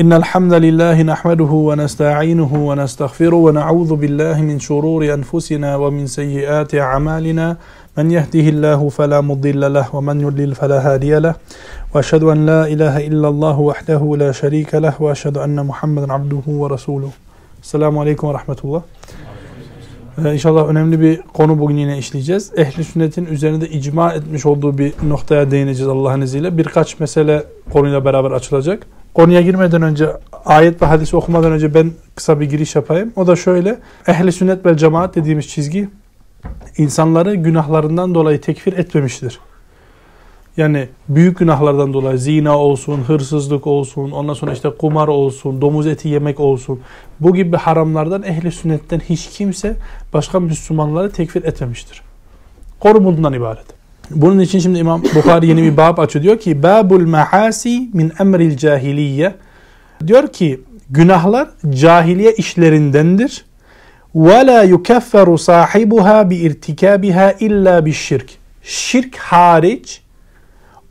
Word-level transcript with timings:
إن 0.00 0.12
الحمد 0.12 0.52
لله 0.52 1.02
نحمده 1.02 1.52
ونستعينه 1.68 2.52
ونستغفره 2.68 3.36
ونعوذ 3.36 3.94
بالله 3.94 4.42
من 4.42 4.58
شرور 4.58 5.14
أنفسنا 5.14 5.76
ومن 5.76 6.06
سيئات 6.06 6.74
أعمالنا 6.74 7.56
من 7.98 8.10
يهده 8.10 8.46
الله 8.54 8.88
فلا 8.88 9.20
مضل 9.20 9.72
له 9.72 9.86
ومن 9.96 10.20
يضلل 10.20 10.54
فلا 10.54 10.78
هادي 10.86 11.18
له 11.18 11.34
وأشهد 11.94 12.22
أن 12.22 12.46
لا 12.46 12.66
إله 12.66 13.06
إلا 13.08 13.28
الله 13.28 13.56
وحده 13.60 14.16
لا 14.22 14.32
شريك 14.32 14.74
له 14.74 14.94
وأشهد 15.00 15.36
أن 15.38 15.66
محمدا 15.70 16.12
عبده 16.12 16.46
ورسوله 16.46 17.10
السلام 17.64 17.94
عليكم 17.98 18.26
ورحمة 18.28 18.60
الله 18.64 18.82
İnşallah 20.32 20.68
önemli 20.68 21.00
bir 21.00 21.20
konu 21.22 21.58
bugün 21.58 21.76
yine 21.76 21.98
işleyeceğiz. 21.98 22.52
Ehli 22.56 22.84
sünnetin 22.84 23.26
üzerinde 23.26 23.68
icma 23.68 24.12
etmiş 24.12 24.46
olduğu 24.46 24.78
bir 24.78 24.92
noktaya 25.08 25.50
değineceğiz 25.50 25.88
Allah'ın 25.88 26.20
izniyle. 26.20 26.58
Birkaç 26.58 27.00
mesele 27.00 27.44
konuyla 27.72 28.04
beraber 28.04 28.30
açılacak. 28.30 28.86
Konuya 29.14 29.40
girmeden 29.40 29.82
önce 29.82 30.08
ayet 30.44 30.82
ve 30.82 30.86
hadisi 30.86 31.16
okumadan 31.16 31.52
önce 31.52 31.74
ben 31.74 31.92
kısa 32.14 32.40
bir 32.40 32.50
giriş 32.50 32.74
yapayım. 32.74 33.12
O 33.16 33.26
da 33.26 33.36
şöyle. 33.36 33.78
Ehli 34.06 34.32
sünnet 34.32 34.66
ve 34.66 34.76
cemaat 34.76 35.14
dediğimiz 35.14 35.48
çizgi 35.48 35.88
insanları 36.76 37.34
günahlarından 37.34 38.14
dolayı 38.14 38.40
tekfir 38.40 38.72
etmemiştir. 38.72 39.38
Yani 40.56 40.88
büyük 41.08 41.38
günahlardan 41.38 41.92
dolayı 41.92 42.18
zina 42.18 42.58
olsun, 42.58 43.00
hırsızlık 43.06 43.66
olsun, 43.66 44.10
ondan 44.10 44.34
sonra 44.34 44.52
işte 44.52 44.70
kumar 44.70 45.08
olsun, 45.08 45.60
domuz 45.60 45.86
eti 45.86 46.08
yemek 46.08 46.40
olsun. 46.40 46.80
Bu 47.20 47.34
gibi 47.34 47.56
haramlardan 47.56 48.22
ehli 48.22 48.52
sünnetten 48.52 49.00
hiç 49.00 49.28
kimse 49.28 49.76
başka 50.12 50.40
Müslümanları 50.40 51.12
tekfir 51.12 51.44
etmemiştir. 51.44 52.02
Konu 52.80 53.04
bundan 53.04 53.32
ibaret. 53.32 53.79
Bunun 54.10 54.38
için 54.40 54.58
şimdi 54.58 54.78
İmam 54.78 55.02
Bukhari 55.14 55.46
yeni 55.46 55.62
bir 55.62 55.76
bab 55.76 55.98
açıyor. 55.98 56.22
Diyor 56.22 56.38
ki 56.38 56.62
Babul 56.62 57.06
mahasi 57.06 57.88
min 57.92 58.12
emril 58.20 58.56
cahiliye. 58.56 59.34
Diyor 60.06 60.28
ki 60.28 60.60
günahlar 60.90 61.48
cahiliye 61.70 62.32
işlerindendir. 62.32 63.44
Ve 64.14 64.46
la 64.46 64.62
yukefferu 64.62 65.38
sahibuha 65.38 66.30
bi 66.30 66.36
irtikabiha 66.36 67.32
illa 67.32 67.86
bi 67.86 67.92
şirk. 67.92 68.30
Şirk 68.62 69.16
hariç 69.16 70.00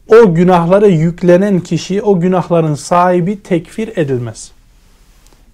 o 0.07 0.33
günahlara 0.33 0.87
yüklenen 0.87 1.59
kişi, 1.59 2.01
o 2.01 2.19
günahların 2.19 2.75
sahibi 2.75 3.43
tekfir 3.43 3.97
edilmez. 3.97 4.51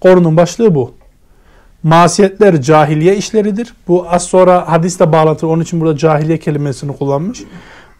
Konunun 0.02 0.38
başlığı 0.38 0.76
bu. 0.76 0.94
Masiyetler 1.86 2.62
cahiliye 2.62 3.18
işleridir. 3.18 3.74
Bu 3.88 4.06
az 4.10 4.24
sonra 4.24 4.72
hadisle 4.72 5.12
bağlantılı. 5.12 5.50
Onun 5.50 5.64
için 5.64 5.82
burada 5.82 5.98
cahiliye 5.98 6.38
kelimesini 6.38 6.98
kullanmış. 6.98 7.44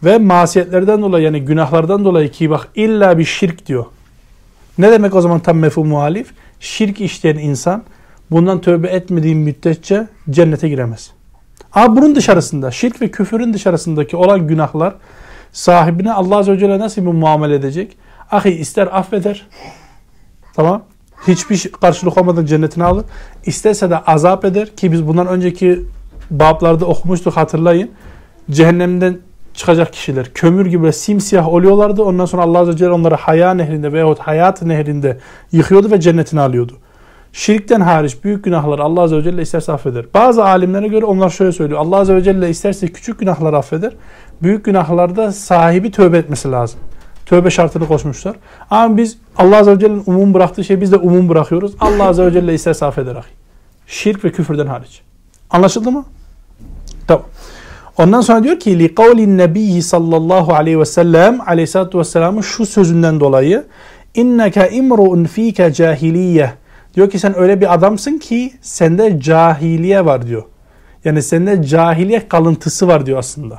Ve 0.04 0.18
masiyetlerden 0.18 1.02
dolayı 1.02 1.24
yani 1.24 1.44
günahlardan 1.44 2.04
dolayı 2.04 2.30
ki 2.30 2.50
bak 2.50 2.68
illa 2.74 3.18
bir 3.18 3.24
şirk 3.24 3.66
diyor. 3.66 3.84
Ne 4.78 4.92
demek 4.92 5.14
o 5.14 5.20
zaman 5.20 5.40
tam 5.40 5.58
mefhum 5.58 5.88
muhalif? 5.88 6.30
Şirk 6.60 7.00
işleyen 7.00 7.36
insan 7.36 7.82
bundan 8.30 8.60
tövbe 8.60 8.88
etmediği 8.88 9.34
müddetçe 9.34 10.06
cennete 10.30 10.68
giremez. 10.68 11.10
Ama 11.72 11.96
bunun 11.96 12.14
dışarısında, 12.14 12.70
şirk 12.70 13.02
ve 13.02 13.10
küfürün 13.10 13.54
dışarısındaki 13.54 14.16
olan 14.16 14.46
günahlar 14.46 14.94
sahibine 15.52 16.12
Allah 16.12 16.36
Azze 16.36 16.52
ve 16.52 16.58
Celle 16.58 16.78
nasıl 16.78 17.02
bir 17.02 17.06
muamele 17.06 17.54
edecek? 17.54 17.96
Ahi 18.30 18.50
ister 18.50 18.86
affeder. 18.92 19.46
Tamam. 20.54 20.82
Hiçbir 21.28 21.72
karşılık 21.80 22.18
olmadan 22.18 22.46
cennetine 22.46 22.84
alır. 22.84 23.04
İsterse 23.46 23.90
de 23.90 23.98
azap 23.98 24.44
eder 24.44 24.76
ki 24.76 24.92
biz 24.92 25.06
bundan 25.06 25.26
önceki 25.26 25.82
bablarda 26.30 26.86
okumuştuk 26.86 27.36
hatırlayın. 27.36 27.90
Cehennemden 28.50 29.18
çıkacak 29.54 29.92
kişiler 29.92 30.26
kömür 30.34 30.66
gibi 30.66 30.92
simsiyah 30.92 31.48
oluyorlardı. 31.48 32.02
Ondan 32.02 32.24
sonra 32.24 32.42
Allah 32.42 32.58
Azze 32.58 32.72
ve 32.72 32.76
Celle 32.76 32.90
onları 32.90 33.14
haya 33.14 33.54
nehrinde 33.54 33.92
veyahut 33.92 34.18
hayat 34.18 34.62
nehrinde 34.62 35.18
yıkıyordu 35.52 35.90
ve 35.90 36.00
cennetine 36.00 36.40
alıyordu. 36.40 36.72
Şirkten 37.32 37.80
hariç 37.80 38.24
büyük 38.24 38.44
günahları 38.44 38.82
Allah 38.82 39.02
Azze 39.02 39.16
ve 39.16 39.22
Celle 39.22 39.42
isterse 39.42 39.72
affeder. 39.72 40.04
Bazı 40.14 40.44
alimlere 40.44 40.88
göre 40.88 41.04
onlar 41.04 41.30
şöyle 41.30 41.52
söylüyor. 41.52 41.80
Allah 41.80 41.96
Azze 41.96 42.14
ve 42.14 42.22
Celle 42.22 42.50
isterse 42.50 42.86
küçük 42.86 43.18
günahları 43.20 43.56
affeder. 43.56 43.92
Büyük 44.42 44.64
günahlarda 44.64 45.32
sahibi 45.32 45.90
tövbe 45.90 46.18
etmesi 46.18 46.50
lazım. 46.50 46.80
Tövbe 47.26 47.50
şartını 47.50 47.88
koşmuşlar. 47.88 48.36
Ama 48.70 48.96
biz 48.96 49.18
Allah 49.36 49.56
Azze 49.56 49.72
ve 49.72 49.78
Celle'nin 49.78 50.02
umum 50.06 50.34
bıraktığı 50.34 50.64
şey 50.64 50.80
biz 50.80 50.92
de 50.92 50.96
umum 50.96 51.28
bırakıyoruz. 51.28 51.72
Allah 51.80 52.04
Azze 52.04 52.26
ve 52.26 52.32
Celle 52.32 52.54
isterse 52.54 52.86
affeder. 52.86 53.16
Şirk 53.86 54.24
ve 54.24 54.32
küfürden 54.32 54.66
hariç. 54.66 55.02
Anlaşıldı 55.50 55.90
mı? 55.90 56.04
Tamam. 57.06 57.26
Ondan 57.98 58.20
sonra 58.20 58.44
diyor 58.44 58.60
ki 58.60 58.94
kavlin 58.94 59.38
nebiyyi 59.38 59.82
sallallahu 59.82 60.54
aleyhi 60.54 60.80
ve 60.80 60.84
sellem 60.84 61.40
aleyhissalatu 61.46 61.98
vesselamın 61.98 62.40
şu 62.40 62.66
sözünden 62.66 63.20
dolayı 63.20 63.64
inneke 64.14 64.70
imru'un 64.70 65.24
fike 65.24 65.72
cahiliye 65.72 66.52
diyor 66.94 67.10
ki 67.10 67.18
sen 67.18 67.38
öyle 67.38 67.60
bir 67.60 67.74
adamsın 67.74 68.18
ki 68.18 68.52
sende 68.60 69.20
cahiliye 69.20 70.04
var 70.04 70.26
diyor. 70.26 70.42
Yani 71.04 71.22
sende 71.22 71.62
cahiliye 71.62 72.28
kalıntısı 72.28 72.88
var 72.88 73.06
diyor 73.06 73.18
aslında. 73.18 73.58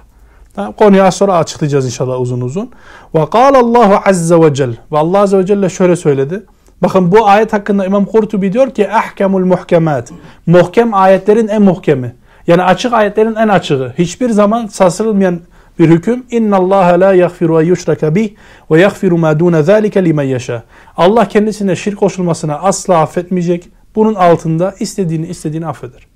Tamam, 0.57 0.73
konuyu 0.73 1.03
az 1.03 1.15
sonra 1.15 1.37
açıklayacağız 1.37 1.85
inşallah 1.85 2.21
uzun 2.21 2.41
uzun. 2.41 2.71
Ve 3.15 3.19
Allahu 3.31 4.09
azze 4.09 4.41
ve 4.41 4.53
cel. 4.53 4.77
Ve 4.91 4.97
Allah 4.97 5.19
azze 5.19 5.37
ve 5.37 5.45
celle 5.45 5.69
şöyle 5.69 5.95
söyledi. 5.95 6.43
Bakın 6.81 7.11
bu 7.11 7.27
ayet 7.27 7.53
hakkında 7.53 7.85
İmam 7.85 8.05
Kurtubi 8.05 8.53
diyor 8.53 8.69
ki 8.69 8.91
ahkemul 8.91 9.45
muhkemat. 9.45 10.11
Muhkem 10.45 10.93
ayetlerin 10.93 11.47
en 11.47 11.61
muhkemi. 11.61 12.15
Yani 12.47 12.63
açık 12.63 12.93
ayetlerin 12.93 13.35
en 13.35 13.47
açığı. 13.47 13.93
Hiçbir 13.97 14.29
zaman 14.29 14.67
sarsılmayan 14.67 15.39
bir 15.79 15.89
hüküm. 15.89 16.25
İnna 16.31 16.55
Allah 16.55 16.99
la 16.99 17.13
yaghfiru 17.13 17.61
en 17.61 17.65
yushraka 17.65 18.15
bih 18.15 18.29
ve 18.71 18.81
yaghfiru 18.81 19.17
ma 19.17 19.39
dun 19.39 19.61
zalika 19.61 19.99
limen 19.99 20.23
yasha. 20.23 20.63
Allah 20.97 21.27
kendisine 21.27 21.75
şirk 21.75 21.99
koşulmasına 21.99 22.55
asla 22.55 22.97
affetmeyecek. 22.97 23.69
Bunun 23.95 24.15
altında 24.15 24.75
istediğini 24.79 25.27
istediğini 25.27 25.67
affeder. 25.67 26.07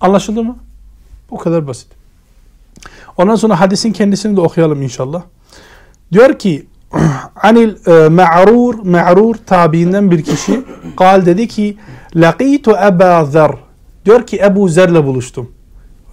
Anlaşıldı 0.00 0.42
mı? 0.42 0.56
Bu 1.30 1.38
kadar 1.38 1.66
basit. 1.66 2.03
Ondan 3.18 3.36
sonra 3.36 3.60
hadisin 3.60 3.92
kendisini 3.92 4.36
de 4.36 4.40
okuyalım 4.40 4.82
inşallah. 4.82 5.22
Diyor 6.12 6.38
ki 6.38 6.66
Anil 7.42 7.74
e, 7.86 8.08
Ma'rur 8.08 8.74
Ma'rur 8.74 9.34
tabiinden 9.34 10.10
bir 10.10 10.22
kişi 10.22 10.60
kal 10.96 11.26
dedi 11.26 11.48
ki 11.48 11.76
Laqitu 12.16 12.70
Eba 12.70 13.24
Zer 13.24 13.50
Diyor 14.04 14.26
ki 14.26 14.40
Ebu 14.44 14.68
Zer'le 14.68 15.06
buluştum. 15.06 15.50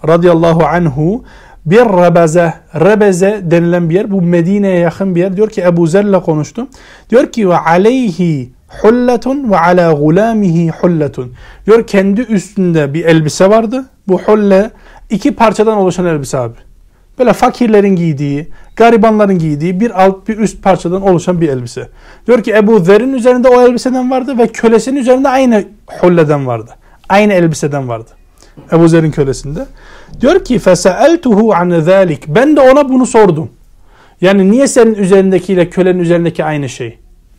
Radıyallahu 0.08 0.64
anhu 0.64 1.24
bir 1.66 1.78
Rebeze, 1.78 2.54
Rebeze 2.74 3.40
denilen 3.42 3.90
bir 3.90 3.94
yer. 3.94 4.10
Bu 4.10 4.22
Medine'ye 4.22 4.78
yakın 4.78 5.14
bir 5.14 5.20
yer. 5.20 5.36
Diyor 5.36 5.50
ki 5.50 5.62
Ebu 5.62 5.86
Zer'le 5.86 6.20
konuştum. 6.20 6.68
Diyor 7.10 7.32
ki 7.32 7.48
ve 7.48 7.58
aleyhi 7.58 8.52
hulletun 8.82 9.50
ve 9.50 9.58
ala 9.58 9.92
gulamihi 9.92 10.70
hulletun. 10.70 11.32
Diyor 11.66 11.86
kendi 11.86 12.20
üstünde 12.20 12.94
bir 12.94 13.04
elbise 13.04 13.50
vardı. 13.50 13.84
Bu 14.08 14.18
hulle 14.22 14.70
iki 15.10 15.34
parçadan 15.34 15.76
oluşan 15.76 16.06
elbise 16.06 16.38
abi. 16.38 16.54
Böyle 17.22 17.32
fakirlerin 17.32 17.96
giydiği, 17.96 18.48
garibanların 18.76 19.38
giydiği 19.38 19.80
bir 19.80 20.02
alt 20.04 20.28
bir 20.28 20.38
üst 20.38 20.62
parçadan 20.62 21.02
oluşan 21.02 21.40
bir 21.40 21.48
elbise. 21.48 21.88
Diyor 22.26 22.42
ki 22.42 22.52
Ebu 22.52 22.78
Zer'in 22.78 23.12
üzerinde 23.12 23.48
o 23.48 23.62
elbiseden 23.62 24.10
vardı 24.10 24.38
ve 24.38 24.46
kölesinin 24.46 25.00
üzerinde 25.00 25.28
aynı 25.28 25.64
hulleden 26.00 26.46
vardı. 26.46 26.70
Aynı 27.08 27.32
elbiseden 27.32 27.88
vardı. 27.88 28.10
Ebu 28.72 28.88
Zer'in 28.88 29.10
kölesinde. 29.10 29.66
Diyor 30.20 30.44
ki 30.44 30.58
feseeltuhu 30.58 31.54
an 31.54 31.80
zalik. 31.80 32.28
Ben 32.28 32.56
de 32.56 32.60
ona 32.60 32.88
bunu 32.88 33.06
sordum. 33.06 33.50
Yani 34.20 34.50
niye 34.50 34.66
senin 34.66 34.94
üzerindekiyle 34.94 35.70
kölenin 35.70 35.98
üzerindeki 35.98 36.44
aynı 36.44 36.68
şey? 36.68 36.98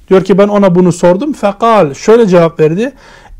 Diyor 0.09 0.23
ki 0.23 0.37
ben 0.37 0.47
ona 0.47 0.75
bunu 0.75 0.91
sordum. 0.91 1.33
Fekal 1.33 1.93
şöyle 1.93 2.27
cevap 2.27 2.59
verdi. 2.59 2.91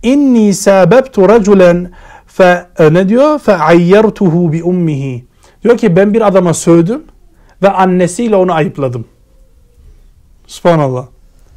İnni 0.03 0.53
sabebtu 0.53 1.29
raculen 1.29 1.91
fe 2.27 2.65
ne 2.91 3.09
diyor? 3.09 3.39
Fe 3.39 3.55
ayyertuhu 3.55 4.53
bi 4.53 4.63
ummihi. 4.63 5.32
Diyor 5.64 5.78
ki 5.78 5.96
ben 5.96 6.14
bir 6.14 6.26
adama 6.26 6.54
sövdüm 6.54 7.02
ve 7.62 7.68
annesiyle 7.68 8.36
onu 8.36 8.52
ayıpladım. 8.52 9.04
Subhanallah. 10.46 11.06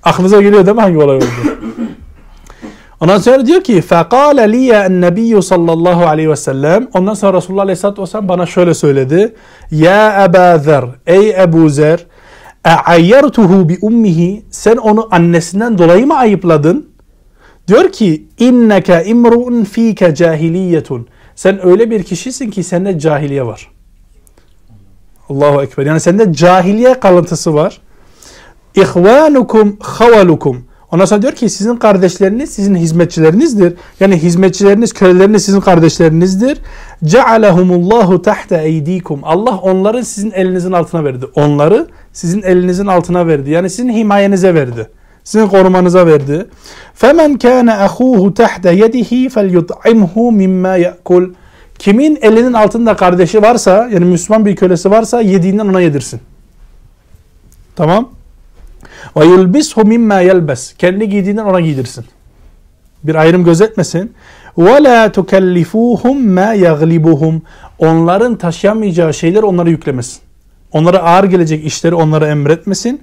Aklınıza 0.03 0.41
geliyor 0.41 0.65
değil 0.65 0.75
mi 0.75 0.81
hangi 0.81 0.97
olay 0.97 1.17
oldu? 1.17 1.25
Ondan 3.01 3.17
sonra 3.17 3.45
diyor 3.45 3.61
ki 3.63 3.83
فَقَالَ 3.89 4.55
لِيَ 4.55 4.87
النَّبِيُّ 4.87 5.41
sallallahu 5.41 6.05
aleyhi 6.05 6.29
ve 6.29 6.35
sellem 6.35 6.87
Ondan 6.93 7.13
sonra 7.13 7.37
Resulullah 7.37 7.63
aleyhissalatü 7.63 8.01
vesselam 8.01 8.27
bana 8.27 8.45
şöyle 8.45 8.73
söyledi. 8.73 9.35
Ya 9.71 10.23
Ebu 10.23 10.63
Zer, 10.63 10.85
ey 11.07 11.29
Ebu 11.29 11.69
Zer 11.69 12.05
اَعَيَّرْتُهُ 12.65 13.69
bi 13.69 13.77
ummihi 13.81 14.45
Sen 14.51 14.77
onu 14.77 15.07
annesinden 15.11 15.77
dolayı 15.77 16.07
mı 16.07 16.17
ayıpladın? 16.17 16.89
Diyor 17.67 17.91
ki 17.91 18.27
inneke 18.39 19.03
imru'un 19.05 19.63
fike 19.63 20.15
cahiliyetun. 20.15 21.07
Sen 21.35 21.67
öyle 21.67 21.91
bir 21.91 22.03
kişisin 22.03 22.49
ki 22.49 22.63
sende 22.63 22.99
cahiliye 22.99 23.45
var. 23.45 23.71
Allahu 25.28 25.62
Ekber. 25.62 25.86
Yani 25.86 26.00
sende 26.00 26.32
cahiliye 26.32 27.00
kalıntısı 27.00 27.54
var. 27.54 27.80
İhvanukum 28.74 29.76
havalukum. 29.80 30.64
Ondan 30.92 31.04
sonra 31.04 31.22
diyor 31.22 31.32
ki 31.32 31.48
sizin 31.50 31.76
kardeşleriniz 31.76 32.50
sizin 32.50 32.74
hizmetçilerinizdir. 32.74 33.74
Yani 34.00 34.16
hizmetçileriniz, 34.16 34.92
köleleriniz 34.92 35.44
sizin 35.44 35.60
kardeşlerinizdir. 35.60 36.58
Cealehumullahu 37.04 38.22
tahta 38.22 38.56
eydikum. 38.56 39.20
Allah 39.22 39.58
onları 39.58 40.04
sizin 40.04 40.30
elinizin 40.30 40.72
altına 40.72 41.04
verdi. 41.04 41.26
Onları 41.34 41.86
sizin 42.12 42.42
elinizin 42.42 42.86
altına 42.86 43.26
verdi. 43.26 43.50
Yani 43.50 43.70
sizin 43.70 43.88
himayenize 43.88 44.54
verdi. 44.54 44.88
Sizin 45.24 45.48
korumanıza 45.48 46.06
verdi. 46.06 46.46
Femen 46.94 47.38
kana 47.38 47.72
ahuhu 47.84 48.34
tahta 48.34 48.70
yedihi 48.70 49.28
felyut'imhu 49.28 50.32
mimma 50.32 50.76
ya'kul. 50.76 51.30
Kimin 51.78 52.18
elinin 52.22 52.52
altında 52.52 52.96
kardeşi 52.96 53.42
varsa 53.42 53.88
yani 53.92 54.04
Müslüman 54.04 54.46
bir 54.46 54.56
kölesi 54.56 54.90
varsa 54.90 55.20
yediğinden 55.20 55.66
ona 55.66 55.80
yedirsin. 55.80 56.20
Tamam. 57.76 58.10
Ve 59.16 59.24
yulbishu 59.24 59.84
mimma 59.84 60.20
yelbes. 60.20 60.74
Kendi 60.74 61.08
giydiğinden 61.08 61.44
ona 61.44 61.60
giydirsin. 61.60 62.04
Bir 63.04 63.14
ayrım 63.14 63.44
gözetmesin. 63.44 64.12
Ve 64.58 64.82
la 64.82 65.12
tukellifuhum 65.12 66.28
ma 66.28 66.52
yaglibuhum. 66.52 67.42
Onların 67.78 68.36
taşıyamayacağı 68.36 69.14
şeyler 69.14 69.42
onlara 69.42 69.70
yüklemesin. 69.70 70.20
Onlara 70.72 70.98
ağır 70.98 71.24
gelecek 71.24 71.64
işleri 71.64 71.94
onlara 71.94 72.28
emretmesin. 72.28 73.02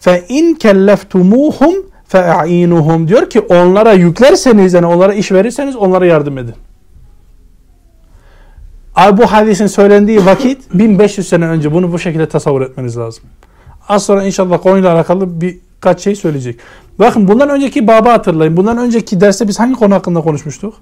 Fe 0.00 0.24
in 0.28 0.54
kelleftumuhum 0.54 1.74
fe'inuhum 2.08 3.08
diyor 3.08 3.30
ki 3.30 3.40
onlara 3.40 3.92
yüklerseniz 3.92 4.74
yani 4.74 4.86
onlara 4.86 5.14
iş 5.14 5.32
verirseniz 5.32 5.76
onlara 5.76 6.06
yardım 6.06 6.38
edin. 6.38 6.54
Bu 8.96 9.26
hadisin 9.26 9.66
söylendiği 9.66 10.26
vakit 10.26 10.74
1500 10.74 11.28
sene 11.28 11.46
önce 11.46 11.72
bunu 11.72 11.92
bu 11.92 11.98
şekilde 11.98 12.28
tasavvur 12.28 12.60
etmeniz 12.60 12.96
lazım. 12.96 13.24
Az 13.88 14.02
sonra 14.06 14.24
inşallah 14.24 14.62
konuyla 14.62 14.94
alakalı 14.94 15.40
birkaç 15.40 16.00
şey 16.00 16.16
söyleyecek. 16.16 16.60
Bakın 16.98 17.28
bundan 17.28 17.48
önceki 17.48 17.86
baba 17.86 18.12
hatırlayın. 18.12 18.56
Bundan 18.56 18.78
önceki 18.78 19.20
derste 19.20 19.48
biz 19.48 19.60
hangi 19.60 19.74
konu 19.74 19.94
hakkında 19.94 20.20
konuşmuştuk? 20.20 20.74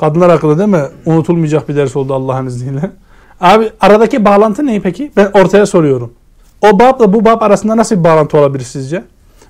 Kadınlar 0.00 0.30
hakkında 0.30 0.58
değil 0.58 0.68
mi? 0.68 0.82
Unutulmayacak 1.06 1.68
bir 1.68 1.76
ders 1.76 1.96
oldu 1.96 2.14
Allah'ın 2.14 2.46
izniyle. 2.46 2.90
Abi 3.40 3.70
aradaki 3.80 4.24
bağlantı 4.24 4.66
ne 4.66 4.80
peki? 4.80 5.12
Ben 5.16 5.30
ortaya 5.34 5.66
soruyorum. 5.66 6.12
O 6.62 6.80
babla 6.80 7.12
bu 7.12 7.24
bab 7.24 7.42
arasında 7.42 7.76
nasıl 7.76 7.96
bir 7.96 8.04
bağlantı 8.04 8.38
olabilir 8.38 8.64
sizce? 8.64 9.04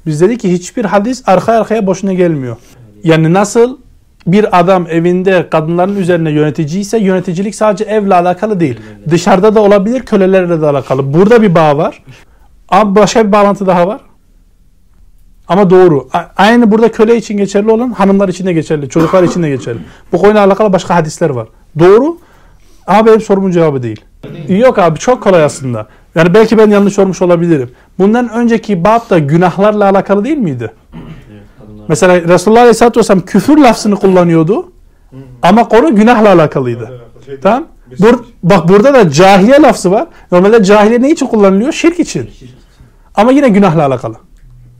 Biz 0.06 0.20
dedik 0.20 0.40
ki 0.40 0.52
hiçbir 0.52 0.84
hadis 0.84 1.22
arka 1.26 1.52
arkaya 1.52 1.86
boşuna 1.86 2.12
gelmiyor. 2.12 2.56
Yani 3.04 3.32
nasıl 3.32 3.78
bir 4.32 4.60
adam 4.60 4.86
evinde 4.90 5.48
kadınların 5.50 5.96
üzerine 5.96 6.30
yönetici 6.30 6.80
ise 6.80 6.98
yöneticilik 6.98 7.54
sadece 7.54 7.84
evle 7.84 8.14
alakalı 8.14 8.60
değil. 8.60 8.80
Dışarıda 9.10 9.54
da 9.54 9.60
olabilir, 9.60 10.00
kölelerle 10.00 10.60
de 10.60 10.66
alakalı. 10.66 11.14
Burada 11.14 11.42
bir 11.42 11.54
bağ 11.54 11.76
var. 11.76 12.02
Ama 12.68 12.96
başka 12.96 13.26
bir 13.26 13.32
bağlantı 13.32 13.66
daha 13.66 13.86
var. 13.86 14.00
Ama 15.48 15.70
doğru. 15.70 16.08
Aynı 16.36 16.70
burada 16.70 16.92
köle 16.92 17.16
için 17.16 17.36
geçerli 17.36 17.70
olan 17.70 17.90
hanımlar 17.90 18.28
için 18.28 18.46
de 18.46 18.52
geçerli, 18.52 18.88
çocuklar 18.88 19.22
için 19.22 19.42
de 19.42 19.48
geçerli. 19.48 19.78
Bu 20.12 20.18
konuyla 20.18 20.44
alakalı 20.44 20.72
başka 20.72 20.94
hadisler 20.94 21.30
var. 21.30 21.48
Doğru. 21.78 22.18
Ama 22.86 23.06
benim 23.06 23.20
sorumun 23.20 23.50
cevabı 23.50 23.82
değil. 23.82 24.00
Yok 24.48 24.78
abi 24.78 24.98
çok 24.98 25.22
kolay 25.22 25.44
aslında. 25.44 25.86
Yani 26.14 26.34
belki 26.34 26.58
ben 26.58 26.70
yanlış 26.70 26.94
sormuş 26.94 27.22
olabilirim. 27.22 27.70
Bundan 27.98 28.28
önceki 28.28 28.84
bab 28.84 29.10
da 29.10 29.18
günahlarla 29.18 29.84
alakalı 29.84 30.24
değil 30.24 30.36
miydi? 30.36 30.72
Mesela 31.88 32.22
Resulullah 32.22 32.60
Aleyhisselatü 32.60 33.00
Vesselam 33.00 33.20
küfür 33.20 33.58
lafzını 33.58 33.96
kullanıyordu. 33.96 34.72
Ama 35.42 35.68
konu 35.68 35.96
günahla 35.96 36.28
alakalıydı. 36.32 37.00
Tamam. 37.42 37.64
Bur 37.98 38.14
bak 38.42 38.68
burada 38.68 38.94
da 38.94 39.10
cahiliye 39.10 39.62
lafzı 39.62 39.90
var. 39.90 40.06
Normalde 40.32 40.64
cahiliye 40.64 41.02
ne 41.02 41.10
için 41.10 41.26
kullanılıyor? 41.26 41.72
Şirk 41.72 42.00
için. 42.00 42.30
Ama 43.14 43.32
yine 43.32 43.48
günahla 43.48 43.86
alakalı. 43.86 44.14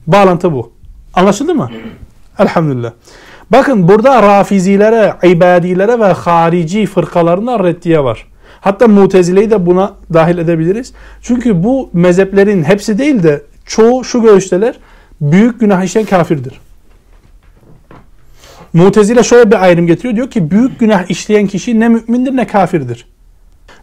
Bağlantı 0.06 0.52
bu. 0.52 0.72
Anlaşıldı 1.14 1.54
mı? 1.54 1.70
Elhamdülillah. 2.38 2.92
Bakın 3.50 3.88
burada 3.88 4.22
rafizilere, 4.22 5.14
ibadilere 5.22 6.00
ve 6.00 6.12
harici 6.12 6.86
fırkalarına 6.86 7.64
reddiye 7.64 8.04
var. 8.04 8.26
Hatta 8.60 8.88
mutezileyi 8.88 9.50
de 9.50 9.66
buna 9.66 9.92
dahil 10.14 10.38
edebiliriz. 10.38 10.92
Çünkü 11.22 11.64
bu 11.64 11.90
mezheplerin 11.92 12.64
hepsi 12.64 12.98
değil 12.98 13.22
de 13.22 13.42
çoğu 13.66 14.04
şu 14.04 14.22
görüşteler 14.22 14.74
büyük 15.20 15.60
günah 15.60 15.82
işleyen 15.82 16.06
kafirdir. 16.06 16.60
Mutezile 18.72 19.22
şöyle 19.22 19.50
bir 19.50 19.62
ayrım 19.64 19.86
getiriyor. 19.86 20.16
Diyor 20.16 20.30
ki 20.30 20.50
büyük 20.50 20.80
günah 20.80 21.10
işleyen 21.10 21.46
kişi 21.46 21.80
ne 21.80 21.88
mümindir 21.88 22.36
ne 22.36 22.46
kafirdir. 22.46 23.06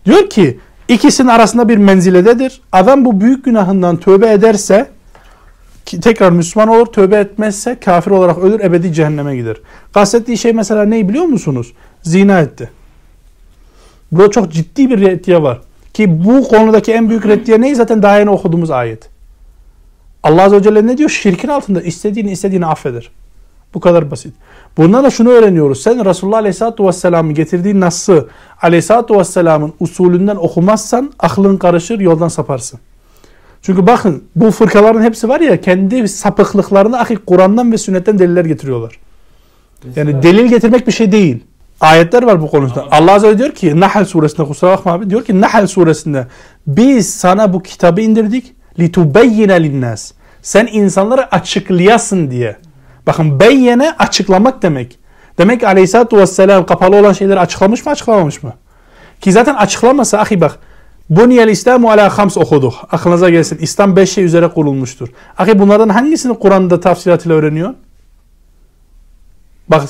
Diyor 0.05 0.29
ki 0.29 0.59
ikisinin 0.87 1.27
arasında 1.27 1.69
bir 1.69 1.77
menzilededir. 1.77 2.61
Adam 2.71 3.05
bu 3.05 3.21
büyük 3.21 3.45
günahından 3.45 3.97
tövbe 3.97 4.31
ederse 4.31 4.89
tekrar 5.85 6.31
Müslüman 6.31 6.67
olur, 6.69 6.85
tövbe 6.85 7.15
etmezse 7.15 7.79
kafir 7.79 8.11
olarak 8.11 8.37
ölür, 8.37 8.59
ebedi 8.59 8.93
cehenneme 8.93 9.35
gider. 9.35 9.57
Kastettiği 9.93 10.37
şey 10.37 10.53
mesela 10.53 10.85
ne 10.85 11.09
biliyor 11.09 11.25
musunuz? 11.25 11.73
Zina 12.03 12.39
etti. 12.39 12.69
Burada 14.11 14.31
çok 14.31 14.51
ciddi 14.51 14.89
bir 14.89 15.01
reddiye 15.01 15.41
var. 15.41 15.61
Ki 15.93 16.25
bu 16.25 16.47
konudaki 16.47 16.93
en 16.93 17.09
büyük 17.09 17.25
reddiye 17.25 17.61
ne? 17.61 17.75
Zaten 17.75 18.03
daha 18.03 18.19
yeni 18.19 18.29
okuduğumuz 18.29 18.71
ayet. 18.71 19.09
Allah 20.23 20.43
Azze 20.43 20.57
ve 20.57 20.63
Celle 20.63 20.87
ne 20.87 20.97
diyor? 20.97 21.09
Şirkin 21.09 21.47
altında 21.47 21.81
istediğini 21.81 22.31
istediğini 22.31 22.65
affeder. 22.65 23.11
Bu 23.75 23.79
kadar 23.79 24.11
basit. 24.11 24.33
Bundan 24.77 25.03
da 25.03 25.09
şunu 25.09 25.29
öğreniyoruz. 25.29 25.81
Sen 25.81 26.05
Resulullah 26.05 26.37
Aleyhisselatü 26.37 26.85
Vesselam'ı 26.85 27.31
getirdiği 27.31 27.79
Nas'ı 27.79 28.27
Aleyhisselatü 28.61 29.17
Vesselam'ın 29.17 29.73
usulünden 29.79 30.35
okumazsan 30.35 31.13
aklın 31.19 31.57
karışır, 31.57 31.99
yoldan 31.99 32.27
saparsın. 32.27 32.79
Çünkü 33.61 33.87
bakın 33.87 34.23
bu 34.35 34.51
fırkaların 34.51 35.01
hepsi 35.01 35.29
var 35.29 35.39
ya 35.39 35.61
kendi 35.61 36.07
sapıklıklarını 36.07 36.99
akik 36.99 37.25
Kur'an'dan 37.25 37.71
ve 37.71 37.77
sünnetten 37.77 38.19
deliller 38.19 38.45
getiriyorlar. 38.45 38.99
Yani 39.95 40.23
delil 40.23 40.45
getirmek 40.45 40.87
bir 40.87 40.91
şey 40.91 41.11
değil. 41.11 41.43
Ayetler 41.81 42.23
var 42.23 42.41
bu 42.41 42.49
konuda. 42.49 42.85
Allah 42.91 43.11
Azze 43.11 43.37
diyor 43.37 43.51
ki 43.51 43.79
Nahl 43.79 44.05
suresinde 44.05 44.47
kusura 44.47 44.71
bakma 44.71 44.91
abi 44.91 45.09
diyor 45.09 45.25
ki 45.25 45.41
Nahl 45.41 45.67
suresinde 45.67 46.27
biz 46.67 47.13
sana 47.13 47.53
bu 47.53 47.63
kitabı 47.63 48.01
indirdik 48.01 48.53
litubeyyine 48.79 49.63
linnas. 49.63 50.11
Sen 50.41 50.69
insanları 50.71 51.35
açıklayasın 51.35 52.31
diye. 52.31 52.55
Bakın 53.07 53.39
beyyene 53.39 53.95
açıklamak 53.99 54.61
demek. 54.61 54.97
Demek 55.37 55.59
ki 55.59 55.67
aleyhissalatü 55.67 56.17
vesselam 56.17 56.65
kapalı 56.65 56.95
olan 56.95 57.13
şeyleri 57.13 57.39
açıklamış 57.39 57.85
mı 57.85 57.91
açıklamamış 57.91 58.43
mı? 58.43 58.53
Ki 59.21 59.31
zaten 59.31 59.55
açıklamasa 59.55 60.19
ahi 60.19 60.41
bak 60.41 60.59
Buniyel 61.09 61.47
İslamu 61.47 61.91
ala 61.91 62.17
hams 62.17 62.37
okuduk. 62.37 62.73
Aklınıza 62.91 63.29
gelsin. 63.29 63.57
İslam 63.57 63.95
beş 63.95 64.11
şey 64.11 64.23
üzere 64.23 64.47
kurulmuştur. 64.47 65.09
Ahi 65.37 65.59
bunlardan 65.59 65.89
hangisini 65.89 66.39
Kur'an'da 66.39 66.79
tafsilatıyla 66.79 67.37
öğreniyor? 67.37 67.73
Bak 69.69 69.83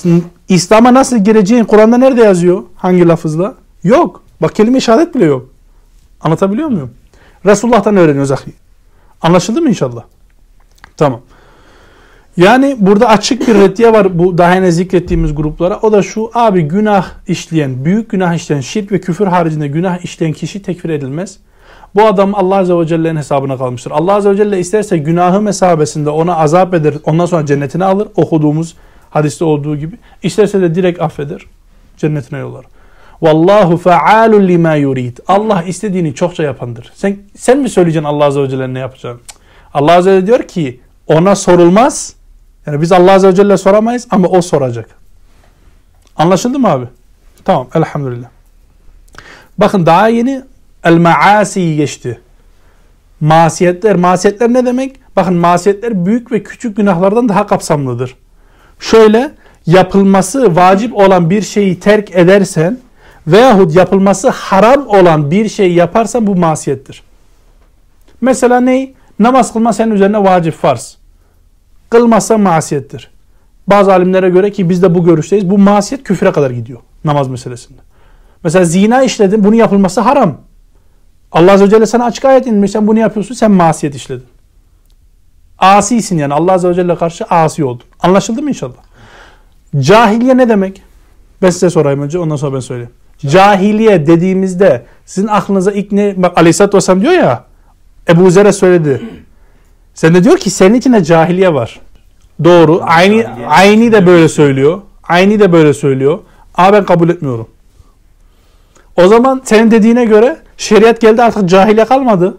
İslam'a 0.50 0.94
nasıl 0.94 1.17
gireceğin 1.17 1.63
Kur'an'da 1.63 1.98
nerede 1.98 2.22
yazıyor? 2.22 2.63
Hangi 2.75 3.07
lafızla? 3.07 3.55
Yok. 3.84 4.24
Bak 4.41 4.55
kelime 4.55 4.77
işaret 4.77 5.15
bile 5.15 5.25
yok. 5.25 5.50
Anlatabiliyor 6.22 6.67
muyum? 6.67 6.91
Resulullah'tan 7.45 7.98
öğreniyoruz 7.98 8.31
ahi. 8.31 8.53
Anlaşıldı 9.22 9.62
mı 9.62 9.69
inşallah? 9.69 10.03
Tamam. 10.98 11.22
Yani 12.38 12.75
burada 12.80 13.08
açık 13.08 13.48
bir 13.48 13.56
reddiye 13.56 13.94
var 13.94 14.20
bu 14.20 14.38
daha 14.38 14.56
yine 14.56 14.72
zikrettiğimiz 14.72 15.36
gruplara. 15.36 15.80
O 15.82 15.92
da 15.92 16.01
şu 16.01 16.32
abi 16.34 16.62
günah 16.62 17.12
işleyen, 17.27 17.86
büyük 17.86 18.10
günah 18.10 18.34
işleyen, 18.34 18.62
şirk 18.62 18.92
ve 18.92 19.01
küfür 19.01 19.27
haricinde 19.27 19.68
günah 19.68 20.00
işleyen 20.04 20.34
kişi 20.34 20.62
tekfir 20.62 20.89
edilmez. 20.89 21.38
Bu 21.96 22.06
adam 22.06 22.36
Allah 22.36 22.56
Azze 22.56 22.77
ve 22.77 22.88
Celle'nin 22.88 23.18
hesabına 23.18 23.58
kalmıştır. 23.58 23.92
Allah 23.92 24.13
Azze 24.13 24.30
ve 24.30 24.38
Celle 24.38 24.60
isterse 24.60 24.98
günahı 24.98 25.42
mesabesinde 25.42 26.10
ona 26.10 26.36
azap 26.38 26.74
eder. 26.74 26.94
Ondan 27.04 27.25
sonra 27.25 27.46
cennetine 27.46 27.86
alır. 27.86 28.08
Okuduğumuz 28.15 28.75
hadiste 29.10 29.46
olduğu 29.46 29.75
gibi. 29.75 29.96
İsterse 30.24 30.62
de 30.62 30.75
direkt 30.75 31.01
affeder. 31.01 31.42
Cennetine 31.98 32.39
yollar. 32.39 32.65
Vallahu 33.22 33.77
faalun 33.77 34.48
lima 34.48 34.75
yurid. 34.75 35.18
Allah 35.27 35.63
istediğini 35.63 36.15
çokça 36.15 36.44
yapandır. 36.44 36.92
Sen 36.96 37.18
sen 37.36 37.58
mi 37.58 37.70
söyleyeceksin 37.70 38.08
Allah 38.08 38.25
Azze 38.25 38.42
ve 38.42 38.50
Celle'nin 38.50 38.74
ne 38.74 38.80
yapacağını? 38.80 39.20
Allah 39.74 39.92
Azze 39.92 40.12
ve 40.12 40.15
Celle 40.15 40.27
diyor 40.27 40.44
ki 40.44 40.80
ona 41.08 41.36
sorulmaz. 41.36 42.14
Yani 42.67 42.81
biz 42.81 42.91
Allah 42.91 43.12
Azze 43.12 43.27
ve 43.27 43.36
Celle 43.36 43.57
soramayız 43.57 44.07
ama 44.10 44.27
o 44.27 44.41
soracak. 44.41 44.89
Anlaşıldı 46.17 46.60
mı 46.60 46.69
abi? 46.69 46.86
Tamam 47.45 47.67
elhamdülillah. 47.75 48.27
Bakın 49.57 49.86
daha 49.86 50.07
yeni 50.07 50.41
el 50.84 50.98
maasi 50.98 51.75
geçti. 51.75 52.22
Masiyetler, 53.22 53.95
masiyetler 53.95 54.53
ne 54.53 54.65
demek? 54.65 55.00
Bakın 55.15 55.34
masiyetler 55.34 56.05
büyük 56.05 56.31
ve 56.31 56.43
küçük 56.43 56.77
günahlardan 56.77 57.29
daha 57.29 57.48
kapsamlıdır. 57.48 58.15
Şöyle 58.79 59.31
yapılması 59.65 60.55
vacip 60.55 60.95
olan 60.95 61.29
bir 61.29 61.41
şeyi 61.41 61.79
terk 61.79 62.15
edersen 62.15 62.77
veyahut 63.27 63.75
yapılması 63.75 64.29
haram 64.29 64.88
olan 64.88 65.31
bir 65.31 65.50
şey 65.50 65.74
yaparsan 65.74 66.27
bu 66.27 66.36
masiyettir. 66.36 67.03
Mesela 68.22 68.60
ne? 68.60 68.93
Namaz 69.19 69.53
kılma 69.53 69.74
senin 69.74 69.91
üzerine 69.91 70.24
vacip 70.24 70.53
farz. 70.53 70.98
Kılmazsa 71.89 72.38
masiyettir. 72.38 73.12
Bazı 73.68 73.94
alimlere 73.94 74.30
göre 74.30 74.51
ki 74.51 74.70
biz 74.70 74.84
de 74.84 74.96
bu 74.96 75.06
görüşteyiz. 75.06 75.50
Bu 75.50 75.58
masiyet 75.58 76.04
küfre 76.04 76.32
kadar 76.32 76.50
gidiyor 76.50 76.80
namaz 77.06 77.27
meselesinde. 77.27 77.80
Mesela 78.44 78.65
zina 78.65 79.04
işledin. 79.04 79.44
Bunun 79.44 79.56
yapılması 79.56 80.01
haram. 80.01 80.38
Allah 81.32 81.51
Azze 81.51 81.65
ve 81.65 81.70
Celle 81.70 81.86
sana 81.86 82.06
açık 82.06 82.25
ayet 82.25 82.48
inmiş. 82.48 82.72
Sen 82.72 82.88
bunu 82.88 83.00
yapıyorsun. 83.00 83.36
Sen 83.36 83.51
masiyet 83.51 83.96
işledin. 83.96 84.25
Asisin 85.60 86.18
yani. 86.18 86.34
Allah 86.34 86.51
Azze 86.54 86.70
ve 86.70 86.74
Celle 86.74 86.96
karşı 86.96 87.25
asi 87.25 87.63
oldun. 87.65 87.86
Anlaşıldı 88.00 88.42
mı 88.42 88.50
inşallah? 88.50 88.77
Cahiliye 89.80 90.38
ne 90.38 90.50
demek? 90.50 90.82
Ben 91.42 91.50
size 91.50 91.70
sorayım 91.70 92.01
önce 92.01 92.20
ondan 92.20 92.36
sonra 92.36 92.56
ben 92.56 92.60
söyleyeyim. 92.60 92.92
Cahiliye 93.27 94.08
dediğimizde 94.08 94.86
sizin 95.06 95.27
aklınıza 95.27 95.72
ilk 95.72 95.92
ne? 95.92 96.13
Bak 96.18 96.38
Aleyhisselatü 96.38 96.77
Vesselam 96.77 97.01
diyor 97.01 97.13
ya 97.13 97.44
Ebu 98.10 98.32
Zer'e 98.32 98.51
söyledi. 98.51 99.01
Sen 99.96 100.16
de 100.16 100.24
diyor 100.24 100.38
ki 100.38 100.50
senin 100.50 100.74
içinde 100.74 101.04
cahiliye 101.04 101.54
var. 101.54 101.80
Doğru. 102.44 102.80
Cahiliye. 102.80 103.28
Ayni 103.48 103.92
de 103.92 104.08
böyle 104.08 104.30
söylüyor. 104.30 104.82
Ayni 105.04 105.40
de 105.40 105.52
böyle 105.52 105.74
söylüyor. 105.74 106.20
Ama 106.56 106.74
ben 106.74 106.86
kabul 106.86 107.10
etmiyorum. 107.10 107.48
O 108.96 109.08
zaman 109.08 109.42
senin 109.44 109.72
dediğine 109.72 110.06
göre 110.06 110.38
şeriat 110.58 111.02
geldi 111.02 111.24
artık 111.24 111.50
cahiliye 111.50 111.86
kalmadı. 111.86 112.38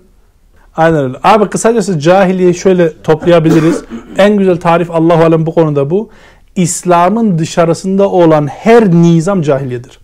Aynen 0.76 1.04
öyle. 1.04 1.16
Abi 1.22 1.48
kısacası 1.48 2.00
cahiliye 2.00 2.54
şöyle 2.54 3.02
toplayabiliriz. 3.02 3.82
en 4.18 4.36
güzel 4.36 4.56
tarif 4.56 4.90
Allahu 4.90 5.24
alem 5.24 5.46
bu 5.46 5.54
konuda 5.54 5.90
bu. 5.90 6.10
İslam'ın 6.56 7.38
dışarısında 7.38 8.10
olan 8.10 8.46
her 8.46 8.90
nizam 8.90 9.42
cahiliyedir. 9.42 9.98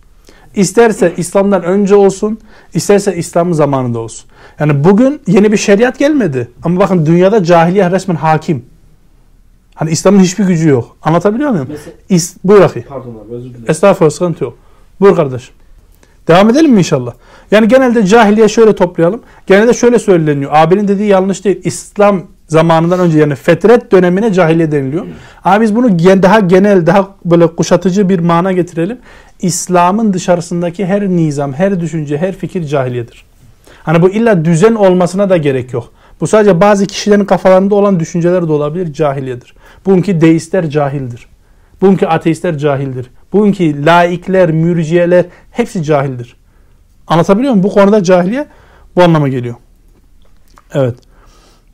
İsterse 0.55 1.13
İslam'dan 1.17 1.63
önce 1.63 1.95
olsun, 1.95 2.39
isterse 2.73 3.15
İslam'ın 3.15 3.53
zamanında 3.53 3.99
olsun. 3.99 4.29
Yani 4.59 4.83
bugün 4.83 5.21
yeni 5.27 5.51
bir 5.51 5.57
şeriat 5.57 5.99
gelmedi. 5.99 6.51
Ama 6.63 6.79
bakın 6.79 7.05
dünyada 7.05 7.43
cahiliye 7.43 7.91
resmen 7.91 8.15
hakim. 8.15 8.65
Hani 9.75 9.91
İslam'ın 9.91 10.19
hiçbir 10.19 10.45
gücü 10.45 10.69
yok. 10.69 10.97
Anlatabiliyor 11.01 11.49
muyum? 11.49 11.67
Mesela, 11.69 11.91
İs 12.09 12.35
Buyur 12.43 12.61
akı. 12.61 12.81
pardon 12.81 13.09
abi 13.27 13.33
özür 13.35 13.49
dilerim. 13.49 13.65
Estağfurullah 13.67 14.11
sıkıntı 14.11 14.43
yok. 14.43 14.57
Buyur 14.99 15.15
kardeşim. 15.15 15.55
Devam 16.27 16.49
edelim 16.49 16.71
mi 16.71 16.77
inşallah? 16.77 17.13
Yani 17.51 17.67
genelde 17.67 18.05
cahiliye 18.05 18.47
şöyle 18.47 18.75
toplayalım. 18.75 19.21
Genelde 19.47 19.73
şöyle 19.73 19.99
söyleniyor. 19.99 20.51
Abinin 20.53 20.87
dediği 20.87 21.07
yanlış 21.07 21.45
değil. 21.45 21.61
İslam 21.63 22.23
zamanından 22.47 22.99
önce 22.99 23.19
yani 23.19 23.35
fetret 23.35 23.91
dönemine 23.91 24.33
cahiliye 24.33 24.71
deniliyor. 24.71 25.05
Ama 25.43 25.61
biz 25.61 25.75
bunu 25.75 25.97
gen- 25.97 26.23
daha 26.23 26.39
genel, 26.39 26.85
daha 26.85 27.15
böyle 27.25 27.47
kuşatıcı 27.47 28.09
bir 28.09 28.19
mana 28.19 28.51
getirelim. 28.51 28.97
İslam'ın 29.41 30.13
dışarısındaki 30.13 30.85
her 30.85 31.07
nizam, 31.07 31.53
her 31.53 31.79
düşünce, 31.79 32.17
her 32.17 32.35
fikir 32.35 32.63
cahiliyedir. 32.63 33.25
Hani 33.83 34.01
bu 34.01 34.09
illa 34.09 34.45
düzen 34.45 34.75
olmasına 34.75 35.29
da 35.29 35.37
gerek 35.37 35.73
yok. 35.73 35.91
Bu 36.21 36.27
sadece 36.27 36.61
bazı 36.61 36.85
kişilerin 36.85 37.25
kafalarında 37.25 37.75
olan 37.75 37.99
düşünceler 37.99 38.47
de 38.47 38.51
olabilir, 38.51 38.93
cahiliyedir. 38.93 39.53
Bugünkü 39.85 40.21
deistler 40.21 40.69
cahildir. 40.69 41.27
Bugünkü 41.81 42.05
ateistler 42.05 42.57
cahildir. 42.57 43.09
Bugünkü 43.33 43.85
laikler, 43.85 44.51
mürciyeler 44.51 45.25
hepsi 45.51 45.83
cahildir. 45.83 46.35
Anlatabiliyor 47.07 47.53
muyum? 47.53 47.63
Bu 47.63 47.69
konuda 47.69 48.03
cahiliye 48.03 48.47
bu 48.95 49.03
anlama 49.03 49.27
geliyor. 49.27 49.55
Evet. 50.73 50.95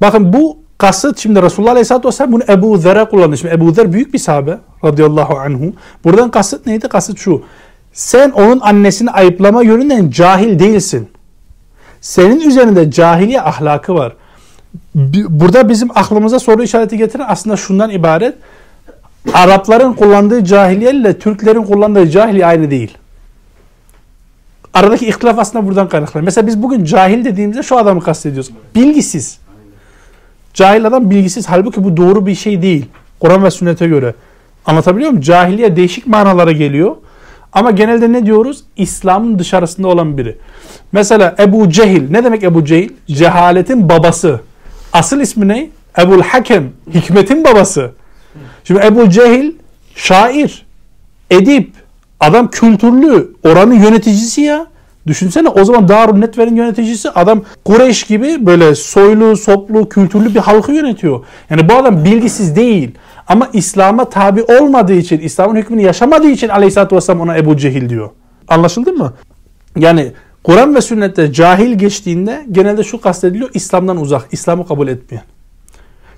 Bakın 0.01 0.33
bu 0.33 0.57
kasıt 0.77 1.19
şimdi 1.19 1.41
Resulullah 1.41 1.71
Aleyhisselatü 1.71 2.07
Vesselam 2.07 2.31
bunu 2.31 2.43
Ebu 2.49 2.77
Zer'e 2.77 3.05
kullandı. 3.05 3.37
Şimdi 3.37 3.53
Ebu 3.53 3.71
Zer 3.71 3.93
büyük 3.93 4.13
bir 4.13 4.19
sahabe 4.19 4.57
radıyallahu 4.83 5.37
anhu. 5.37 5.73
Buradan 6.03 6.31
kasıt 6.31 6.65
neydi? 6.65 6.87
Kasıt 6.87 7.19
şu. 7.19 7.43
Sen 7.93 8.29
onun 8.29 8.59
annesini 8.59 9.11
ayıplama 9.11 9.63
yönünden 9.63 10.09
cahil 10.09 10.59
değilsin. 10.59 11.09
Senin 12.01 12.39
üzerinde 12.39 12.91
cahiliye 12.91 13.41
ahlakı 13.41 13.95
var. 13.95 14.15
Burada 15.29 15.69
bizim 15.69 15.89
aklımıza 15.95 16.39
soru 16.39 16.63
işareti 16.63 16.97
getiren 16.97 17.25
aslında 17.27 17.57
şundan 17.57 17.89
ibaret. 17.89 18.35
Arapların 19.33 19.93
kullandığı 19.93 20.43
cahiliye 20.43 20.91
ile 20.91 21.19
Türklerin 21.19 21.63
kullandığı 21.63 22.09
cahiliye 22.09 22.45
aynı 22.45 22.71
değil. 22.71 22.97
Aradaki 24.73 25.07
ihtilaf 25.07 25.39
aslında 25.39 25.67
buradan 25.67 25.89
kaynaklanıyor. 25.89 26.25
Mesela 26.25 26.47
biz 26.47 26.63
bugün 26.63 26.83
cahil 26.83 27.25
dediğimizde 27.25 27.63
şu 27.63 27.77
adamı 27.77 28.01
kastediyoruz. 28.01 28.51
Bilgisiz. 28.75 29.39
Cahil 30.53 30.85
adam 30.85 31.09
bilgisiz. 31.09 31.49
Halbuki 31.49 31.83
bu 31.83 31.97
doğru 31.97 32.25
bir 32.25 32.35
şey 32.35 32.61
değil. 32.61 32.85
Kur'an 33.19 33.43
ve 33.43 33.51
sünnete 33.51 33.87
göre. 33.87 34.13
Anlatabiliyor 34.65 35.09
muyum? 35.09 35.21
Cahiliye 35.23 35.75
değişik 35.75 36.07
manalara 36.07 36.51
geliyor. 36.51 36.95
Ama 37.53 37.71
genelde 37.71 38.11
ne 38.11 38.25
diyoruz? 38.25 38.63
İslam'ın 38.77 39.39
dışarısında 39.39 39.87
olan 39.87 40.17
biri. 40.17 40.37
Mesela 40.91 41.35
Ebu 41.39 41.69
Cehil. 41.69 42.11
Ne 42.11 42.23
demek 42.23 42.43
Ebu 42.43 42.65
Cehil? 42.65 42.89
Cehaletin 43.07 43.89
babası. 43.89 44.41
Asıl 44.93 45.19
ismi 45.19 45.47
ne? 45.47 45.69
Ebul 45.99 46.21
Hakem. 46.21 46.69
Hikmetin 46.93 47.43
babası. 47.43 47.91
Şimdi 48.63 48.85
Ebu 48.85 49.09
Cehil 49.09 49.51
şair, 49.95 50.65
edip, 51.31 51.71
adam 52.19 52.49
kültürlü, 52.49 53.31
oranın 53.43 53.73
yöneticisi 53.73 54.41
ya. 54.41 54.67
Düşünsene 55.09 55.49
o 55.49 55.65
zaman 55.65 55.87
Darun 55.87 56.21
Netver'in 56.21 56.55
yöneticisi 56.55 57.09
adam 57.09 57.41
Kureyş 57.65 58.03
gibi 58.03 58.45
böyle 58.45 58.75
soylu, 58.75 59.37
soplu, 59.37 59.89
kültürlü 59.89 60.35
bir 60.35 60.39
halkı 60.39 60.71
yönetiyor. 60.71 61.25
Yani 61.49 61.69
bu 61.69 61.73
adam 61.73 62.05
bilgisiz 62.05 62.55
değil. 62.55 62.91
Ama 63.27 63.49
İslam'a 63.53 64.09
tabi 64.09 64.43
olmadığı 64.43 64.93
için, 64.93 65.19
İslam'ın 65.19 65.55
hükmünü 65.55 65.81
yaşamadığı 65.81 66.29
için 66.29 66.49
Aleyhisselatü 66.49 66.95
Vesselam 66.95 67.21
ona 67.21 67.37
Ebu 67.37 67.57
Cehil 67.57 67.89
diyor. 67.89 68.09
Anlaşıldı 68.47 68.93
mı? 68.93 69.13
Yani 69.77 70.11
Kur'an 70.43 70.75
ve 70.75 70.81
sünnette 70.81 71.33
cahil 71.33 71.73
geçtiğinde 71.73 72.45
genelde 72.51 72.83
şu 72.83 73.01
kastediliyor 73.01 73.49
İslam'dan 73.53 73.97
uzak, 73.97 74.27
İslam'ı 74.31 74.67
kabul 74.67 74.87
etmeyen. 74.87 75.23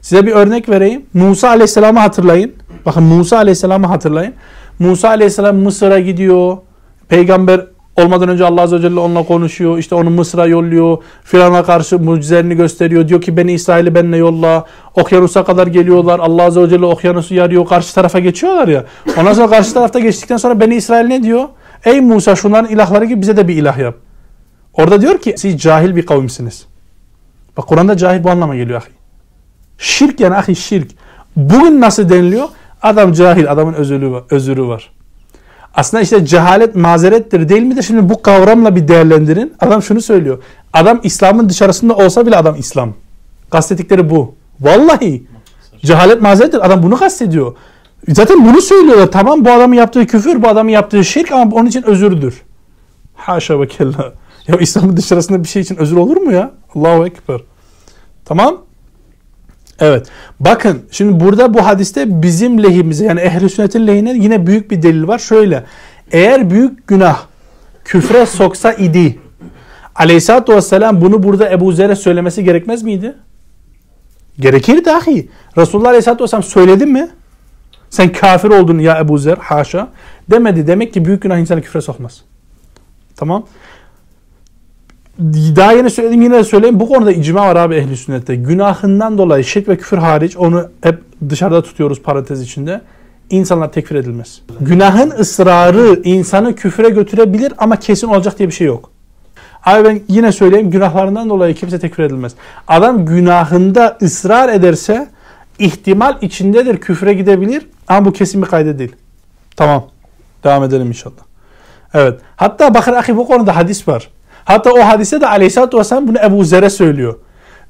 Size 0.01 0.25
bir 0.25 0.31
örnek 0.31 0.69
vereyim. 0.69 1.05
Musa 1.13 1.49
Aleyhisselam'ı 1.49 1.99
hatırlayın. 1.99 2.53
Bakın 2.85 3.03
Musa 3.03 3.37
Aleyhisselam'ı 3.37 3.87
hatırlayın. 3.87 4.33
Musa 4.79 5.07
Aleyhisselam 5.09 5.55
Mısır'a 5.55 5.99
gidiyor. 5.99 6.57
Peygamber 7.09 7.65
olmadan 7.95 8.29
önce 8.29 8.45
Allah 8.45 8.61
Azze 8.61 8.75
ve 8.75 8.81
Celle 8.81 8.99
onunla 8.99 9.23
konuşuyor. 9.23 9.77
İşte 9.77 9.95
onu 9.95 10.09
Mısır'a 10.09 10.45
yolluyor. 10.45 10.97
Firavun'a 11.23 11.63
karşı 11.63 11.99
mucizelerini 11.99 12.55
gösteriyor. 12.55 13.07
Diyor 13.07 13.21
ki 13.21 13.37
beni 13.37 13.53
İsrail'i 13.53 13.95
benimle 13.95 14.17
yolla. 14.17 14.65
Okyanusa 14.95 15.43
kadar 15.43 15.67
geliyorlar. 15.67 16.19
Allah 16.19 16.43
Azze 16.43 16.61
ve 16.61 16.69
Celle 16.69 16.85
okyanusu 16.85 17.35
yarıyor. 17.35 17.65
Karşı 17.65 17.95
tarafa 17.95 18.19
geçiyorlar 18.19 18.67
ya. 18.67 18.85
Ondan 19.17 19.33
sonra 19.33 19.47
karşı 19.47 19.73
tarafta 19.73 19.99
geçtikten 19.99 20.37
sonra 20.37 20.59
beni 20.59 20.75
İsrail 20.75 21.05
ne 21.05 21.23
diyor? 21.23 21.43
Ey 21.85 22.01
Musa 22.01 22.35
şunların 22.35 22.69
ilahları 22.69 23.05
gibi 23.05 23.21
bize 23.21 23.37
de 23.37 23.47
bir 23.47 23.55
ilah 23.55 23.77
yap. 23.77 23.95
Orada 24.73 25.01
diyor 25.01 25.17
ki 25.17 25.35
siz 25.37 25.57
cahil 25.57 25.95
bir 25.95 26.05
kavimsiniz. 26.05 26.65
Bak 27.57 27.67
Kur'an'da 27.67 27.97
cahil 27.97 28.23
bu 28.23 28.29
anlama 28.29 28.55
geliyor 28.55 28.81
ahi. 28.81 28.91
Şirk 29.77 30.19
yani 30.19 30.35
ahi 30.35 30.55
şirk. 30.55 30.91
Bugün 31.35 31.81
nasıl 31.81 32.09
deniliyor? 32.09 32.47
Adam 32.81 33.13
cahil, 33.13 33.51
adamın 33.51 33.73
özürü 33.73 34.11
var. 34.11 34.23
Özürü 34.29 34.67
var. 34.67 34.91
Aslında 35.75 36.03
işte 36.03 36.25
cehalet 36.25 36.75
mazerettir 36.75 37.49
değil 37.49 37.61
mi 37.61 37.77
de 37.77 37.81
şimdi 37.81 38.09
bu 38.09 38.21
kavramla 38.21 38.75
bir 38.75 38.87
değerlendirin. 38.87 39.53
Adam 39.59 39.81
şunu 39.81 40.01
söylüyor. 40.01 40.43
Adam 40.73 40.99
İslam'ın 41.03 41.49
dışarısında 41.49 41.95
olsa 41.95 42.25
bile 42.25 42.37
adam 42.37 42.55
İslam. 42.55 42.93
Kastettikleri 43.49 44.09
bu. 44.09 44.35
Vallahi. 44.61 45.23
Cehalet 45.85 46.21
mazerettir. 46.21 46.65
Adam 46.65 46.83
bunu 46.83 46.97
kastediyor. 46.97 47.55
Zaten 48.07 48.45
bunu 48.45 48.61
söylüyorlar. 48.61 49.11
Tamam 49.11 49.45
bu 49.45 49.51
adamın 49.51 49.75
yaptığı 49.75 50.05
küfür, 50.05 50.43
bu 50.43 50.47
adamın 50.47 50.69
yaptığı 50.69 51.05
şirk 51.05 51.31
ama 51.31 51.55
onun 51.55 51.65
için 51.65 51.83
özürdür. 51.83 52.41
Haşa 53.15 53.61
ve 53.61 53.67
kella. 53.67 54.13
Ya 54.47 54.57
İslam'ın 54.57 54.97
dışarısında 54.97 55.43
bir 55.43 55.47
şey 55.47 55.61
için 55.61 55.75
özür 55.75 55.97
olur 55.97 56.17
mu 56.17 56.31
ya? 56.31 56.51
Allahu 56.75 57.05
Ekber. 57.05 57.41
Tamam. 58.25 58.57
Evet. 59.81 60.07
Bakın 60.39 60.81
şimdi 60.91 61.25
burada 61.25 61.53
bu 61.53 61.65
hadiste 61.65 62.21
bizim 62.21 62.63
lehimize 62.63 63.05
yani 63.05 63.19
ehli 63.19 63.49
sünnetin 63.49 63.87
lehine 63.87 64.13
yine 64.13 64.47
büyük 64.47 64.71
bir 64.71 64.81
delil 64.81 65.07
var. 65.07 65.19
Şöyle. 65.19 65.63
Eğer 66.11 66.49
büyük 66.49 66.87
günah 66.87 67.19
küfre 67.85 68.25
soksa 68.25 68.73
idi 68.73 69.19
Aleyhisselatü 69.95 70.55
Vesselam 70.55 71.01
bunu 71.01 71.23
burada 71.23 71.51
Ebu 71.51 71.71
Zer'e 71.71 71.95
söylemesi 71.95 72.43
gerekmez 72.43 72.83
miydi? 72.83 73.15
Gerekir 74.39 74.85
dahi. 74.85 75.29
Resulullah 75.57 75.89
Aleyhisselatü 75.89 76.23
Vesselam 76.23 76.43
söyledi 76.43 76.85
mi? 76.85 77.09
Sen 77.89 78.11
kafir 78.11 78.49
oldun 78.49 78.79
ya 78.79 78.99
Ebu 78.99 79.17
Zer 79.17 79.37
haşa. 79.37 79.87
Demedi. 80.29 80.67
Demek 80.67 80.93
ki 80.93 81.05
büyük 81.05 81.21
günah 81.21 81.37
insanı 81.37 81.61
küfre 81.61 81.81
sokmaz. 81.81 82.21
Tamam. 83.15 83.45
Daha 85.29 85.71
yeni 85.71 85.89
söyledim 85.89 86.21
yine 86.21 86.33
de 86.33 86.43
söyleyeyim. 86.43 86.79
Bu 86.79 86.87
konuda 86.87 87.11
icma 87.11 87.41
var 87.41 87.55
abi 87.55 87.75
ehli 87.75 87.97
sünnette. 87.97 88.35
Günahından 88.35 89.17
dolayı 89.17 89.43
şirk 89.43 89.67
ve 89.67 89.77
küfür 89.77 89.97
hariç 89.97 90.37
onu 90.37 90.69
hep 90.81 90.99
dışarıda 91.29 91.63
tutuyoruz 91.63 92.01
parantez 92.01 92.41
içinde. 92.41 92.81
İnsanlar 93.29 93.71
tekfir 93.71 93.95
edilmez. 93.95 94.41
Günahın 94.61 95.11
ısrarı 95.11 96.01
insanı 96.03 96.55
küfre 96.55 96.89
götürebilir 96.89 97.53
ama 97.57 97.75
kesin 97.75 98.07
olacak 98.07 98.39
diye 98.39 98.49
bir 98.49 98.53
şey 98.53 98.67
yok. 98.67 98.89
Abi 99.65 99.89
ben 99.89 100.01
yine 100.07 100.31
söyleyeyim 100.31 100.71
günahlarından 100.71 101.29
dolayı 101.29 101.55
kimse 101.55 101.79
tekfir 101.79 102.03
edilmez. 102.03 102.33
Adam 102.67 103.05
günahında 103.05 103.97
ısrar 104.01 104.49
ederse 104.49 105.07
ihtimal 105.59 106.17
içindedir 106.21 106.77
küfre 106.77 107.13
gidebilir 107.13 107.67
ama 107.87 108.05
bu 108.05 108.13
kesin 108.13 108.41
bir 108.41 108.47
kaydı 108.47 108.79
değil. 108.79 108.95
Tamam. 109.55 109.85
Devam 110.43 110.63
edelim 110.63 110.87
inşallah. 110.87 111.23
Evet. 111.93 112.19
Hatta 112.35 112.73
bakın 112.73 112.93
ahi 112.93 113.17
bu 113.17 113.27
konuda 113.27 113.55
hadis 113.55 113.87
var. 113.87 114.09
Hatta 114.45 114.73
o 114.73 114.79
hadise 114.79 115.21
de 115.21 115.27
aleyhissalatü 115.27 115.77
vesselam 115.77 116.07
bunu 116.07 116.17
Ebu 116.25 116.43
Zer'e 116.43 116.69
söylüyor. 116.69 117.15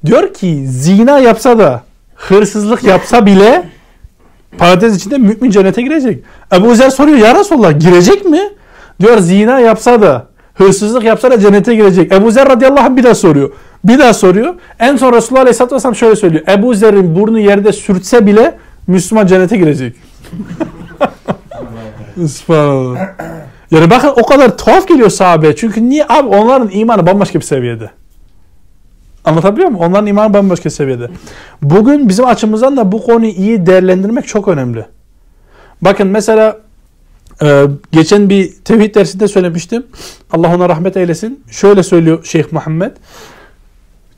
Diyor 0.06 0.34
ki 0.34 0.64
zina 0.66 1.18
yapsa 1.18 1.58
da 1.58 1.82
hırsızlık 2.14 2.84
yapsa 2.84 3.26
bile 3.26 3.64
parantez 4.58 4.96
içinde 4.96 5.18
mümin 5.18 5.50
cennete 5.50 5.82
girecek. 5.82 6.24
Ebu 6.54 6.74
Zer 6.74 6.90
soruyor 6.90 7.18
ya 7.18 7.34
Resulallah 7.34 7.80
girecek 7.80 8.24
mi? 8.24 8.40
Diyor 9.00 9.18
zina 9.18 9.60
yapsa 9.60 10.02
da 10.02 10.26
hırsızlık 10.54 11.04
yapsa 11.04 11.30
da 11.30 11.40
cennete 11.40 11.74
girecek. 11.74 12.12
Ebu 12.12 12.30
Zer 12.30 12.48
radıyallahu 12.48 12.86
anh 12.86 12.96
bir 12.96 13.04
daha 13.04 13.14
soruyor. 13.14 13.50
Bir 13.84 13.98
daha 13.98 14.14
soruyor. 14.14 14.54
En 14.78 14.96
son 14.96 15.12
Resulullah 15.12 15.40
aleyhissalatü 15.40 15.74
vesselam 15.74 15.94
şöyle 15.94 16.16
söylüyor. 16.16 16.44
Ebu 16.48 16.74
Zer'in 16.74 17.16
burnu 17.16 17.38
yerde 17.38 17.72
sürtse 17.72 18.26
bile 18.26 18.58
Müslüman 18.86 19.26
cennete 19.26 19.56
girecek. 19.56 19.96
Subhanallah. 22.28 22.98
Yani 23.72 23.90
bakın 23.90 24.08
o 24.08 24.26
kadar 24.26 24.58
tuhaf 24.58 24.88
geliyor 24.88 25.10
sahabeye. 25.10 25.56
Çünkü 25.56 25.88
niye 25.88 26.06
abi 26.08 26.28
onların 26.28 26.70
imanı 26.72 27.06
bambaşka 27.06 27.38
bir 27.38 27.44
seviyede. 27.44 27.90
Anlatabiliyor 29.24 29.68
muyum? 29.68 29.84
Onların 29.84 30.06
imanı 30.06 30.34
bambaşka 30.34 30.70
seviyede. 30.70 31.08
Bugün 31.62 32.08
bizim 32.08 32.26
açımızdan 32.26 32.76
da 32.76 32.92
bu 32.92 33.02
konuyu 33.02 33.30
iyi 33.30 33.66
değerlendirmek 33.66 34.26
çok 34.26 34.48
önemli. 34.48 34.86
Bakın 35.82 36.06
mesela 36.06 36.58
e, 37.42 37.64
geçen 37.92 38.28
bir 38.28 38.52
tevhid 38.64 38.94
dersinde 38.94 39.28
söylemiştim. 39.28 39.86
Allah 40.32 40.54
ona 40.54 40.68
rahmet 40.68 40.96
eylesin. 40.96 41.44
Şöyle 41.50 41.82
söylüyor 41.82 42.24
Şeyh 42.24 42.44
Muhammed. 42.52 42.92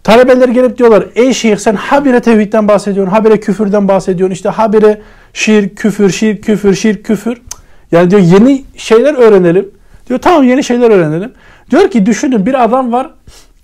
Talebeler 0.04 0.49
gelip 0.49 0.78
diyorlar 0.78 1.04
ey 1.14 1.32
şeyh 1.32 1.56
sen 1.56 1.75
habire 1.75 2.20
tevhidden 2.20 2.68
bahsediyorsun, 2.68 3.12
habire 3.12 3.40
küfürden 3.40 3.88
bahsediyorsun, 3.88 4.34
işte 4.34 4.49
habire 4.49 5.02
şirk, 5.32 5.76
küfür, 5.76 6.11
şirk, 6.11 6.44
küfür, 6.44 6.75
şirk, 6.75 7.04
küfür. 7.04 7.40
Yani 7.94 8.10
diyor 8.10 8.22
yeni 8.22 8.64
şeyler 8.76 9.14
öğrenelim. 9.14 9.70
Diyor 10.08 10.20
tamam 10.20 10.44
yeni 10.44 10.64
şeyler 10.64 10.90
öğrenelim. 10.90 11.32
Diyor 11.70 11.90
ki 11.90 12.06
düşünün 12.06 12.46
bir 12.46 12.64
adam 12.64 12.92
var 12.92 13.10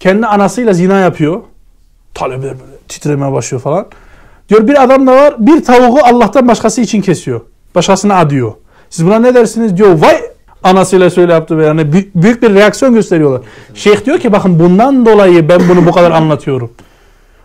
kendi 0.00 0.26
anasıyla 0.26 0.72
zina 0.72 0.98
yapıyor. 0.98 1.40
Talebeler 2.14 2.52
böyle 2.60 2.76
titremeye 2.88 3.32
başlıyor 3.32 3.62
falan. 3.62 3.86
Diyor 4.48 4.68
bir 4.68 4.82
adam 4.82 5.06
da 5.06 5.12
var 5.12 5.34
bir 5.38 5.64
tavuğu 5.64 5.98
Allah'tan 6.04 6.48
başkası 6.48 6.80
için 6.80 7.00
kesiyor. 7.00 7.40
Başkasına 7.74 8.16
adıyor. 8.16 8.52
Siz 8.90 9.06
buna 9.06 9.18
ne 9.18 9.34
dersiniz 9.34 9.76
diyor. 9.76 9.98
Vay 10.02 10.20
anasıyla 10.62 11.10
söyle 11.10 11.32
yaptı 11.32 11.58
ve 11.58 11.66
yani 11.66 11.92
büyük 12.14 12.42
bir 12.42 12.54
reaksiyon 12.54 12.94
gösteriyorlar. 12.94 13.40
Şeyh 13.74 14.04
diyor 14.04 14.18
ki 14.18 14.32
bakın 14.32 14.58
bundan 14.58 15.06
dolayı 15.06 15.48
ben 15.48 15.60
bunu 15.68 15.86
bu 15.86 15.92
kadar 15.92 16.10
anlatıyorum. 16.10 16.72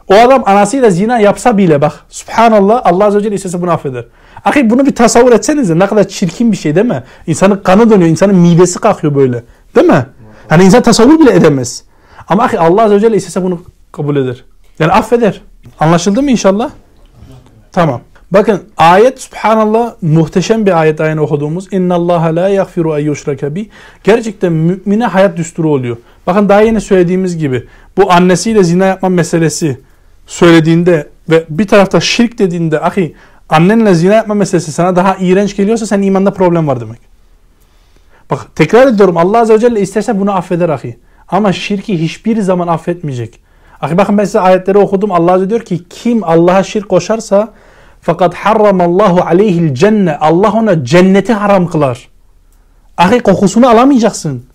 O 0.07 0.13
adam 0.13 0.43
anasıyla 0.45 0.89
zina 0.89 1.19
yapsa 1.19 1.57
bile 1.57 1.81
bak 1.81 1.93
subhanallah 2.09 2.81
Allah 2.83 3.05
azze 3.05 3.19
ve 3.19 3.23
celle 3.23 3.35
istese 3.35 3.61
bunu 3.61 3.71
affeder. 3.71 4.05
Ahi 4.45 4.69
bunu 4.69 4.85
bir 4.85 4.95
tasavvur 4.95 5.31
etsenize 5.31 5.79
ne 5.79 5.87
kadar 5.87 6.07
çirkin 6.07 6.51
bir 6.51 6.57
şey 6.57 6.75
değil 6.75 6.85
mi? 6.85 7.03
İnsanın 7.27 7.57
kanı 7.57 7.89
dönüyor, 7.89 8.09
insanın 8.09 8.35
midesi 8.35 8.79
kalkıyor 8.79 9.15
böyle. 9.15 9.43
Değil 9.75 9.87
mi? 9.87 10.05
Hani 10.49 10.63
insan 10.63 10.81
tasavvur 10.81 11.19
bile 11.19 11.35
edemez. 11.35 11.83
Ama 12.27 12.43
ahi 12.43 12.59
Allah 12.59 12.81
azze 12.83 12.95
ve 12.95 12.99
celle 12.99 13.15
istese 13.15 13.43
bunu 13.43 13.61
kabul 13.91 14.15
eder. 14.15 14.43
Yani 14.79 14.91
affeder. 14.91 15.41
Anlaşıldı 15.79 16.21
mı 16.21 16.31
inşallah? 16.31 16.69
Tamam. 17.71 18.01
Bakın 18.31 18.63
ayet 18.77 19.21
subhanallah 19.21 19.93
muhteşem 20.01 20.65
bir 20.65 20.79
ayet 20.81 21.01
aynı 21.01 21.21
okuduğumuz. 21.21 21.73
İnna 21.73 21.95
Allah 21.95 22.35
la 22.35 22.49
yaghfiru 22.49 22.99
en 22.99 23.05
yushraka 23.05 23.55
bi. 23.55 23.69
Gerçekten 24.03 24.53
mümine 24.53 25.05
hayat 25.05 25.37
düsturu 25.37 25.69
oluyor. 25.69 25.97
Bakın 26.27 26.49
daha 26.49 26.61
yeni 26.61 26.81
söylediğimiz 26.81 27.37
gibi 27.37 27.67
bu 27.97 28.11
annesiyle 28.11 28.63
zina 28.63 28.85
yapma 28.85 29.09
meselesi 29.09 29.79
söylediğinde 30.27 31.07
ve 31.29 31.45
bir 31.49 31.67
tarafta 31.67 31.99
şirk 31.99 32.39
dediğinde 32.39 32.81
ahi 32.81 33.15
annenle 33.49 33.93
zina 33.93 34.13
yapma 34.13 34.33
meselesi 34.33 34.71
sana 34.71 34.95
daha 34.95 35.15
iğrenç 35.15 35.55
geliyorsa 35.55 35.85
sen 35.85 36.01
imanda 36.01 36.31
problem 36.33 36.67
var 36.67 36.81
demek. 36.81 36.99
Bak 38.31 38.55
tekrar 38.55 38.87
ediyorum 38.87 39.17
Allah 39.17 39.39
Azze 39.39 39.53
ve 39.53 39.59
Celle 39.59 39.81
isterse 39.81 40.19
bunu 40.19 40.31
affeder 40.35 40.69
ahi. 40.69 40.97
Ama 41.27 41.53
şirki 41.53 42.01
hiçbir 42.01 42.41
zaman 42.41 42.67
affetmeyecek. 42.67 43.39
Ahi 43.81 43.97
bakın 43.97 44.17
ben 44.17 44.25
size 44.25 44.39
ayetleri 44.39 44.77
okudum. 44.77 45.11
Allah 45.11 45.33
Azze 45.33 45.49
diyor 45.49 45.61
ki 45.61 45.83
kim 45.89 46.23
Allah'a 46.23 46.63
şirk 46.63 46.89
koşarsa 46.89 47.53
fakat 48.01 48.33
harramallahu 48.33 49.21
aleyhil 49.21 49.73
cenne. 49.73 50.17
Allah 50.17 50.51
ona 50.51 50.85
cenneti 50.85 51.33
haram 51.33 51.67
kılar. 51.67 52.09
Ahi 52.97 53.19
kokusunu 53.19 53.69
alamayacaksın. 53.69 54.45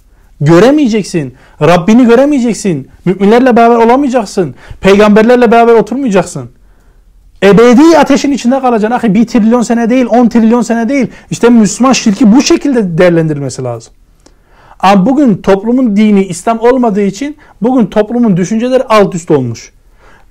Göremeyeceksin. 0.41 1.35
Rabbini 1.63 2.07
göremeyeceksin. 2.07 2.89
Müminlerle 3.05 3.57
beraber 3.57 3.77
olamayacaksın. 3.77 4.55
Peygamberlerle 4.81 5.53
beraber 5.53 5.75
oturmayacaksın. 5.75 6.51
Ebedi 7.43 7.99
ateşin 7.99 8.33
içinde 8.33 8.61
kalacaksın. 8.61 8.97
Ahi 8.97 9.15
bir 9.15 9.27
trilyon 9.27 9.63
sene 9.63 9.91
değil, 9.91 10.07
on 10.07 10.29
trilyon 10.29 10.63
sene 10.63 10.89
değil. 10.89 11.07
İşte 11.31 11.49
Müslüman 11.49 11.93
şirki 11.93 12.33
bu 12.33 12.43
şekilde 12.43 12.99
değerlendirilmesi 12.99 13.63
lazım. 13.63 13.93
Ama 14.81 15.07
bugün 15.07 15.35
toplumun 15.35 15.97
dini 15.97 16.25
İslam 16.25 16.61
olmadığı 16.61 17.03
için 17.03 17.37
bugün 17.63 17.87
toplumun 17.87 18.37
düşünceleri 18.37 18.83
alt 18.83 19.15
üst 19.15 19.31
olmuş. 19.31 19.73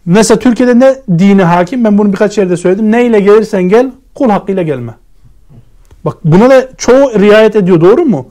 Mesela 0.05 0.39
Türkiye'de 0.39 0.79
ne 0.79 0.95
dini 1.19 1.43
hakim? 1.43 1.83
Ben 1.83 1.97
bunu 1.97 2.11
birkaç 2.11 2.37
yerde 2.37 2.57
söyledim. 2.57 2.91
Ne 2.91 3.05
ile 3.05 3.19
gelirsen 3.19 3.63
gel, 3.63 3.91
kul 4.15 4.29
hakkıyla 4.29 4.63
gelme. 4.63 4.91
Bak 6.05 6.17
buna 6.23 6.49
da 6.49 6.69
çoğu 6.77 7.19
riayet 7.19 7.55
ediyor 7.55 7.81
doğru 7.81 8.05
mu? 8.05 8.27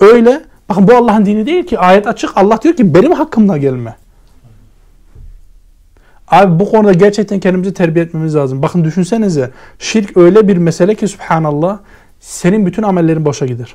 Öyle. 0.00 0.40
Bakın 0.68 0.88
bu 0.88 0.94
Allah'ın 0.94 1.26
dini 1.26 1.46
değil 1.46 1.66
ki. 1.66 1.78
Ayet 1.78 2.06
açık. 2.06 2.30
Allah 2.36 2.62
diyor 2.62 2.76
ki 2.76 2.94
benim 2.94 3.12
hakkımla 3.12 3.56
gelme. 3.56 3.96
Abi 6.28 6.60
bu 6.60 6.70
konuda 6.70 6.92
gerçekten 6.92 7.40
kendimizi 7.40 7.74
terbiye 7.74 8.04
etmemiz 8.04 8.34
lazım. 8.34 8.62
Bakın 8.62 8.84
düşünsenize. 8.84 9.50
Şirk 9.78 10.16
öyle 10.16 10.48
bir 10.48 10.56
mesele 10.56 10.94
ki 10.94 11.08
subhanallah 11.08 11.78
senin 12.20 12.66
bütün 12.66 12.82
amellerin 12.82 13.24
boşa 13.24 13.46
gider. 13.46 13.74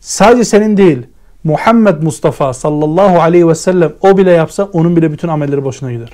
Sadece 0.00 0.44
senin 0.44 0.76
değil. 0.76 1.06
Muhammed 1.44 2.02
Mustafa 2.02 2.52
sallallahu 2.52 3.20
aleyhi 3.20 3.48
ve 3.48 3.54
sellem 3.54 3.92
o 4.00 4.18
bile 4.18 4.30
yapsa 4.30 4.64
onun 4.64 4.96
bile 4.96 5.12
bütün 5.12 5.28
amelleri 5.28 5.64
boşuna 5.64 5.92
gider. 5.92 6.10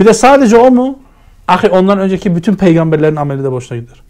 bir 0.00 0.04
de 0.04 0.14
sadece 0.14 0.56
o 0.56 0.70
mu? 0.70 0.98
Ahi 1.48 1.68
ondan 1.68 1.98
önceki 1.98 2.36
bütün 2.36 2.54
peygamberlerin 2.54 3.16
ameli 3.16 3.44
de 3.44 3.52
boşuna 3.52 3.78
gider. 3.78 4.02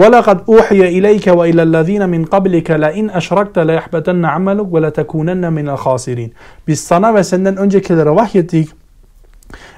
وَلَقَدْ 0.00 0.38
اُوحِيَ 0.52 0.80
اِلَيْكَ 0.96 1.26
وَاِلَى 1.38 1.62
الَّذ۪ينَ 1.68 2.02
مِنْ 2.14 2.22
قَبْلِكَ 2.34 2.68
لَاِنْ 2.84 3.06
اَشْرَكْتَ 3.20 3.56
لَيَحْبَتَنَّ 3.70 4.22
عَمَلُكَ 4.34 4.68
وَلَتَكُونَنَّ 4.74 5.44
مِنَ 5.58 5.76
الْخَاسِرِينَ 5.76 6.30
Biz 6.68 6.80
sana 6.80 7.14
ve 7.14 7.24
senden 7.24 7.56
öncekilere 7.56 8.10
vahyettik. 8.10 8.68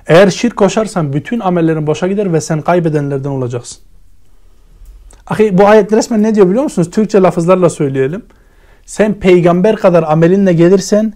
Eğer 0.06 0.30
şirk 0.30 0.56
koşarsan 0.56 1.12
bütün 1.12 1.40
amellerin 1.40 1.86
boşa 1.86 2.06
gider 2.06 2.32
ve 2.32 2.40
sen 2.40 2.60
kaybedenlerden 2.60 3.28
olacaksın. 3.28 3.78
Ahi 5.26 5.58
bu 5.58 5.66
ayet 5.66 5.92
resmen 5.92 6.22
ne 6.22 6.34
diyor 6.34 6.48
biliyor 6.48 6.62
musunuz? 6.62 6.90
Türkçe 6.90 7.22
lafızlarla 7.22 7.70
söyleyelim. 7.70 8.22
Sen 8.86 9.14
peygamber 9.14 9.76
kadar 9.76 10.02
amelinle 10.02 10.52
gelirsen 10.52 11.12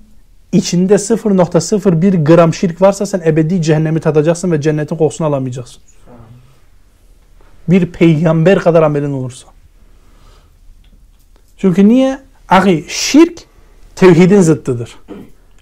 içinde 0.53 0.95
0.01 0.95 2.25
gram 2.25 2.55
şirk 2.55 2.83
varsa 2.83 3.07
sen 3.07 3.23
ebedi 3.27 3.63
cehennemi 3.63 4.01
tadacaksın 4.01 4.53
ve 4.53 4.61
cennetin 4.61 4.97
kokusunu 4.97 5.27
alamayacaksın. 5.27 5.83
Bir 7.70 7.86
peygamber 7.86 8.60
kadar 8.60 8.84
amelin 8.84 9.14
olursa. 9.14 9.48
Çünkü 11.58 11.88
niye? 11.88 12.20
Ahi 12.50 12.86
şirk 12.88 13.40
tevhidin 13.96 14.42
zıttıdır. 14.42 14.96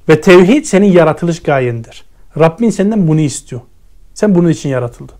Ve 0.09 0.21
tevhid 0.21 0.65
senin 0.65 0.91
yaratılış 0.91 1.43
gayendir. 1.43 2.05
Rabbin 2.39 2.69
senden 2.69 3.07
bunu 3.07 3.19
istiyor. 3.19 3.61
Sen 4.13 4.35
bunun 4.35 4.49
için 4.49 4.69
yaratıldın. 4.69 5.15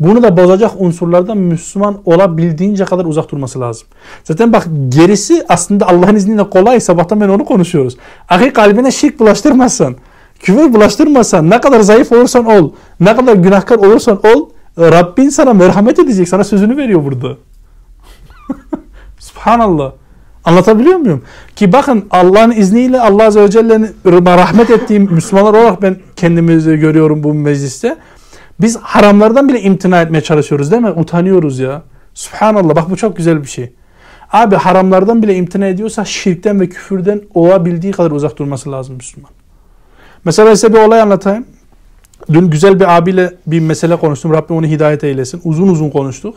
Bunu 0.00 0.22
da 0.22 0.36
bozacak 0.36 0.70
unsurlardan 0.78 1.38
Müslüman 1.38 2.00
olabildiğince 2.04 2.84
kadar 2.84 3.04
uzak 3.04 3.30
durması 3.30 3.60
lazım. 3.60 3.88
Zaten 4.24 4.52
bak 4.52 4.68
gerisi 4.88 5.44
aslında 5.48 5.88
Allah'ın 5.88 6.14
izniyle 6.14 6.50
kolay. 6.50 6.80
Sabahtan 6.80 7.20
ben 7.20 7.28
onu 7.28 7.44
konuşuyoruz. 7.44 7.96
Ahi 8.28 8.52
kalbine 8.52 8.90
şirk 8.90 9.20
bulaştırmazsan, 9.20 9.96
küfür 10.40 10.74
bulaştırmazsan, 10.74 11.50
ne 11.50 11.60
kadar 11.60 11.80
zayıf 11.80 12.12
olursan 12.12 12.44
ol, 12.44 12.72
ne 13.00 13.16
kadar 13.16 13.34
günahkar 13.34 13.76
olursan 13.76 14.20
ol, 14.26 14.48
Rabbin 14.78 15.28
sana 15.28 15.52
merhamet 15.54 15.98
edecek. 15.98 16.28
Sana 16.28 16.44
sözünü 16.44 16.76
veriyor 16.76 17.04
burada. 17.04 17.36
Subhanallah. 19.18 19.92
Anlatabiliyor 20.44 20.96
muyum? 20.96 21.22
Ki 21.56 21.72
bakın 21.72 22.06
Allah'ın 22.10 22.50
izniyle 22.50 23.00
Allah 23.00 23.24
Azze 23.24 23.42
ve 23.42 23.50
Celle'nin 23.50 23.96
rahmet 24.06 24.70
ettiğim 24.70 25.02
Müslümanlar 25.02 25.54
olarak 25.54 25.82
ben 25.82 25.96
kendimizi 26.16 26.76
görüyorum 26.76 27.24
bu 27.24 27.34
mecliste. 27.34 27.96
Biz 28.60 28.76
haramlardan 28.76 29.48
bile 29.48 29.60
imtina 29.60 30.02
etmeye 30.02 30.20
çalışıyoruz 30.20 30.70
değil 30.70 30.82
mi? 30.82 30.90
Utanıyoruz 30.90 31.58
ya. 31.58 31.82
Subhanallah 32.14 32.76
bak 32.76 32.90
bu 32.90 32.96
çok 32.96 33.16
güzel 33.16 33.42
bir 33.42 33.48
şey. 33.48 33.72
Abi 34.32 34.56
haramlardan 34.56 35.22
bile 35.22 35.34
imtina 35.34 35.66
ediyorsa 35.66 36.04
şirkten 36.04 36.60
ve 36.60 36.68
küfürden 36.68 37.20
olabildiği 37.34 37.92
kadar 37.92 38.10
uzak 38.10 38.38
durması 38.38 38.72
lazım 38.72 38.96
Müslüman. 38.96 39.30
Mesela 40.24 40.56
size 40.56 40.72
bir 40.74 40.78
olay 40.78 41.00
anlatayım. 41.00 41.46
Dün 42.32 42.50
güzel 42.50 42.80
bir 42.80 42.96
abiyle 42.96 43.32
bir 43.46 43.60
mesele 43.60 43.96
konuştum. 43.96 44.32
Rabbim 44.32 44.56
onu 44.56 44.66
hidayet 44.66 45.04
eylesin. 45.04 45.40
Uzun 45.44 45.68
uzun 45.68 45.90
konuştuk. 45.90 46.36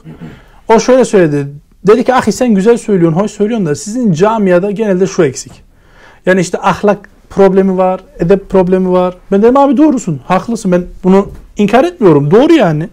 O 0.67 0.79
şöyle 0.79 1.05
söyledi. 1.05 1.47
Dedi 1.87 2.03
ki 2.03 2.13
ahi 2.13 2.31
sen 2.31 2.55
güzel 2.55 2.77
söylüyorsun, 2.77 3.19
hoş 3.19 3.31
söylüyorsun 3.31 3.65
da 3.65 3.75
sizin 3.75 4.13
camiada 4.13 4.71
genelde 4.71 5.07
şu 5.07 5.23
eksik. 5.23 5.51
Yani 6.25 6.41
işte 6.41 6.57
ahlak 6.61 7.09
problemi 7.29 7.77
var, 7.77 8.01
edep 8.19 8.49
problemi 8.49 8.91
var. 8.91 9.15
Ben 9.31 9.41
dedim 9.41 9.57
abi 9.57 9.77
doğrusun, 9.77 10.19
haklısın. 10.25 10.71
Ben 10.71 10.83
bunu 11.03 11.27
inkar 11.57 11.83
etmiyorum. 11.83 12.31
Doğru 12.31 12.53
yani. 12.53 12.89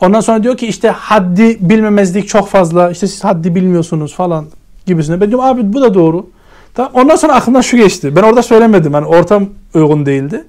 Ondan 0.00 0.20
sonra 0.20 0.42
diyor 0.42 0.56
ki 0.56 0.66
işte 0.66 0.88
haddi 0.88 1.56
bilmemezlik 1.60 2.28
çok 2.28 2.48
fazla. 2.48 2.90
İşte 2.90 3.06
siz 3.06 3.24
haddi 3.24 3.54
bilmiyorsunuz 3.54 4.14
falan 4.14 4.46
gibisine. 4.86 5.20
Ben 5.20 5.28
diyorum 5.28 5.46
abi 5.46 5.72
bu 5.72 5.80
da 5.80 5.94
doğru. 5.94 6.26
Ondan 6.94 7.16
sonra 7.16 7.34
aklımdan 7.34 7.60
şu 7.60 7.76
geçti. 7.76 8.16
Ben 8.16 8.22
orada 8.22 8.42
söylemedim. 8.42 8.94
Hani 8.94 9.06
ortam 9.06 9.48
uygun 9.74 10.06
değildi. 10.06 10.44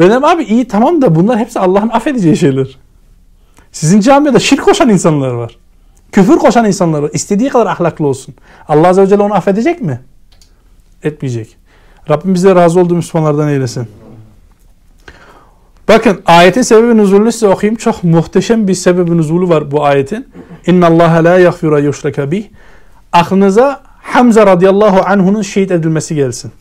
Ben 0.00 0.10
dedim 0.10 0.24
abi 0.24 0.42
iyi 0.42 0.68
tamam 0.68 1.02
da 1.02 1.14
bunlar 1.14 1.38
hepsi 1.38 1.60
Allah'ın 1.60 1.88
affedeceği 1.88 2.36
şeyler. 2.36 2.78
Sizin 3.72 4.00
camiada 4.00 4.38
şirk 4.38 4.64
koşan 4.64 4.88
insanlar 4.88 5.30
var. 5.30 5.58
Küfür 6.12 6.36
koşan 6.36 6.64
insanlar 6.64 7.02
var. 7.02 7.10
İstediği 7.12 7.48
kadar 7.48 7.66
ahlaklı 7.66 8.06
olsun. 8.06 8.34
Allah 8.68 8.88
Azze 8.88 9.02
ve 9.02 9.06
Celle 9.06 9.22
onu 9.22 9.34
affedecek 9.34 9.80
mi? 9.80 10.00
Etmeyecek. 11.02 11.56
Rabbim 12.10 12.34
bize 12.34 12.54
razı 12.54 12.80
olduğu 12.80 12.94
Müslümanlardan 12.94 13.48
eylesin. 13.48 13.88
Bakın 15.88 16.22
ayetin 16.26 16.62
sebebi 16.62 16.96
nuzulunu 16.96 17.32
size 17.32 17.48
okuyayım. 17.48 17.76
Çok 17.76 18.04
muhteşem 18.04 18.68
bir 18.68 18.74
sebebi 18.74 19.16
nuzulu 19.16 19.48
var 19.48 19.70
bu 19.70 19.84
ayetin. 19.84 20.28
İnna 20.66 20.86
Allah 20.86 21.24
la 21.24 21.38
yaghfiru 21.38 21.80
yushraka 21.80 22.30
bih. 22.30 22.44
Aklınıza 23.12 23.82
Hamza 24.02 24.46
radıyallahu 24.46 25.00
anhu'nun 25.06 25.42
şehit 25.42 25.70
edilmesi 25.70 26.14
gelsin. 26.14 26.52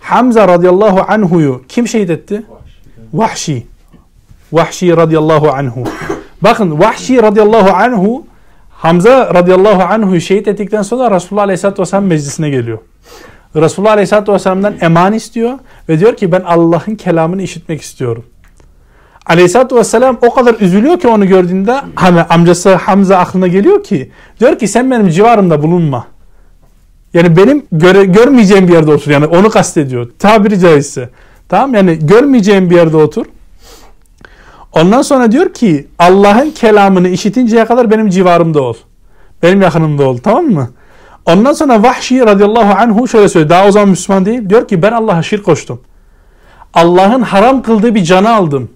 Hamza 0.00 0.48
radıyallahu 0.48 1.12
anhu'yu 1.12 1.62
kim 1.68 1.88
şehit 1.88 2.10
etti? 2.10 2.42
Vahşi. 3.12 3.66
Vahşi 4.52 4.96
radıyallahu 4.96 5.50
anhu. 5.50 5.84
Bakın 6.42 6.78
Vahşi 6.78 7.22
radıyallahu 7.22 7.70
anhu 7.70 8.26
Hamza 8.70 9.34
radıyallahu 9.34 9.82
anhu 9.82 10.20
şehit 10.20 10.48
ettikten 10.48 10.82
sonra 10.82 11.14
Resulullah 11.14 11.42
aleyhisselatü 11.42 11.82
vesselam 11.82 12.04
meclisine 12.04 12.50
geliyor. 12.50 12.78
Resulullah 13.56 13.92
aleyhisselatü 13.92 14.32
vesselam'dan 14.32 14.74
eman 14.80 15.12
istiyor 15.12 15.58
ve 15.88 16.00
diyor 16.00 16.16
ki 16.16 16.32
ben 16.32 16.40
Allah'ın 16.40 16.94
kelamını 16.94 17.42
işitmek 17.42 17.82
istiyorum. 17.82 18.24
Aleyhisselatü 19.26 19.76
vesselam 19.76 20.18
o 20.22 20.34
kadar 20.34 20.56
üzülüyor 20.60 21.00
ki 21.00 21.08
onu 21.08 21.26
gördüğünde 21.26 21.80
hani 21.94 22.22
amcası 22.22 22.74
Hamza 22.74 23.18
aklına 23.18 23.46
geliyor 23.46 23.84
ki 23.84 24.12
diyor 24.40 24.58
ki 24.58 24.68
sen 24.68 24.90
benim 24.90 25.08
civarımda 25.08 25.62
bulunma. 25.62 26.06
Yani 27.14 27.36
benim 27.36 27.66
göre, 27.72 28.04
görmeyeceğim 28.04 28.68
bir 28.68 28.72
yerde 28.72 28.92
otur. 28.92 29.10
Yani 29.10 29.26
onu 29.26 29.50
kastediyor. 29.50 30.10
Tabiri 30.18 30.60
caizse. 30.60 31.10
Tamam 31.48 31.74
yani 31.74 31.98
görmeyeceğim 32.06 32.70
bir 32.70 32.76
yerde 32.76 32.96
otur. 32.96 33.26
Ondan 34.72 35.02
sonra 35.02 35.32
diyor 35.32 35.54
ki 35.54 35.86
Allah'ın 35.98 36.50
kelamını 36.50 37.08
işitinceye 37.08 37.64
kadar 37.64 37.90
benim 37.90 38.08
civarımda 38.08 38.62
ol. 38.62 38.74
Benim 39.42 39.62
yakınımda 39.62 40.08
ol. 40.08 40.18
Tamam 40.18 40.44
mı? 40.44 40.70
Ondan 41.26 41.52
sonra 41.52 41.82
Vahşi 41.82 42.20
radıyallahu 42.20 42.78
anhu 42.78 43.08
şöyle 43.08 43.28
söylüyor. 43.28 43.50
Daha 43.50 43.66
o 43.66 43.70
zaman 43.70 43.88
Müslüman 43.88 44.24
değil. 44.26 44.50
Diyor 44.50 44.68
ki 44.68 44.82
ben 44.82 44.92
Allah'a 44.92 45.22
şirk 45.22 45.44
koştum. 45.44 45.80
Allah'ın 46.74 47.22
haram 47.22 47.62
kıldığı 47.62 47.94
bir 47.94 48.04
canı 48.04 48.34
aldım. 48.34 48.70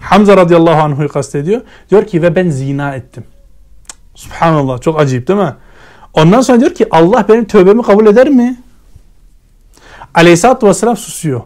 Hamza 0.00 0.36
radıyallahu 0.36 0.82
anhu'yu 0.82 1.08
kastediyor. 1.08 1.60
Diyor 1.90 2.06
ki 2.06 2.22
ve 2.22 2.36
ben 2.36 2.50
zina 2.50 2.94
ettim. 2.94 3.24
Subhanallah 4.14 4.80
çok 4.80 5.00
acayip 5.00 5.28
değil 5.28 5.38
mi? 5.38 5.54
Ondan 6.13 6.41
sonra 6.41 6.59
diyor 6.59 6.73
ki 6.73 6.85
Allah 6.91 7.25
benim 7.29 7.45
tövbemi 7.45 7.83
kabul 7.83 8.05
eder 8.05 8.29
mi? 8.29 8.57
Aleyhisselatü 10.13 10.67
vesselam 10.67 10.97
susuyor. 10.97 11.41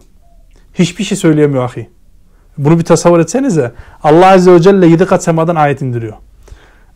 Hiçbir 0.74 1.04
şey 1.04 1.17
söyleyemiyor 1.17 1.63
ahi. 1.63 1.89
Bunu 2.58 2.80
bir 2.80 2.84
tasavvur 2.84 3.20
etsenize. 3.20 3.72
Allah 4.04 4.28
Azze 4.28 4.54
ve 4.54 4.62
Celle 4.62 4.88
yedi 4.88 5.06
kat 5.06 5.24
semadan 5.24 5.56
ayet 5.56 5.82
indiriyor. 5.82 6.13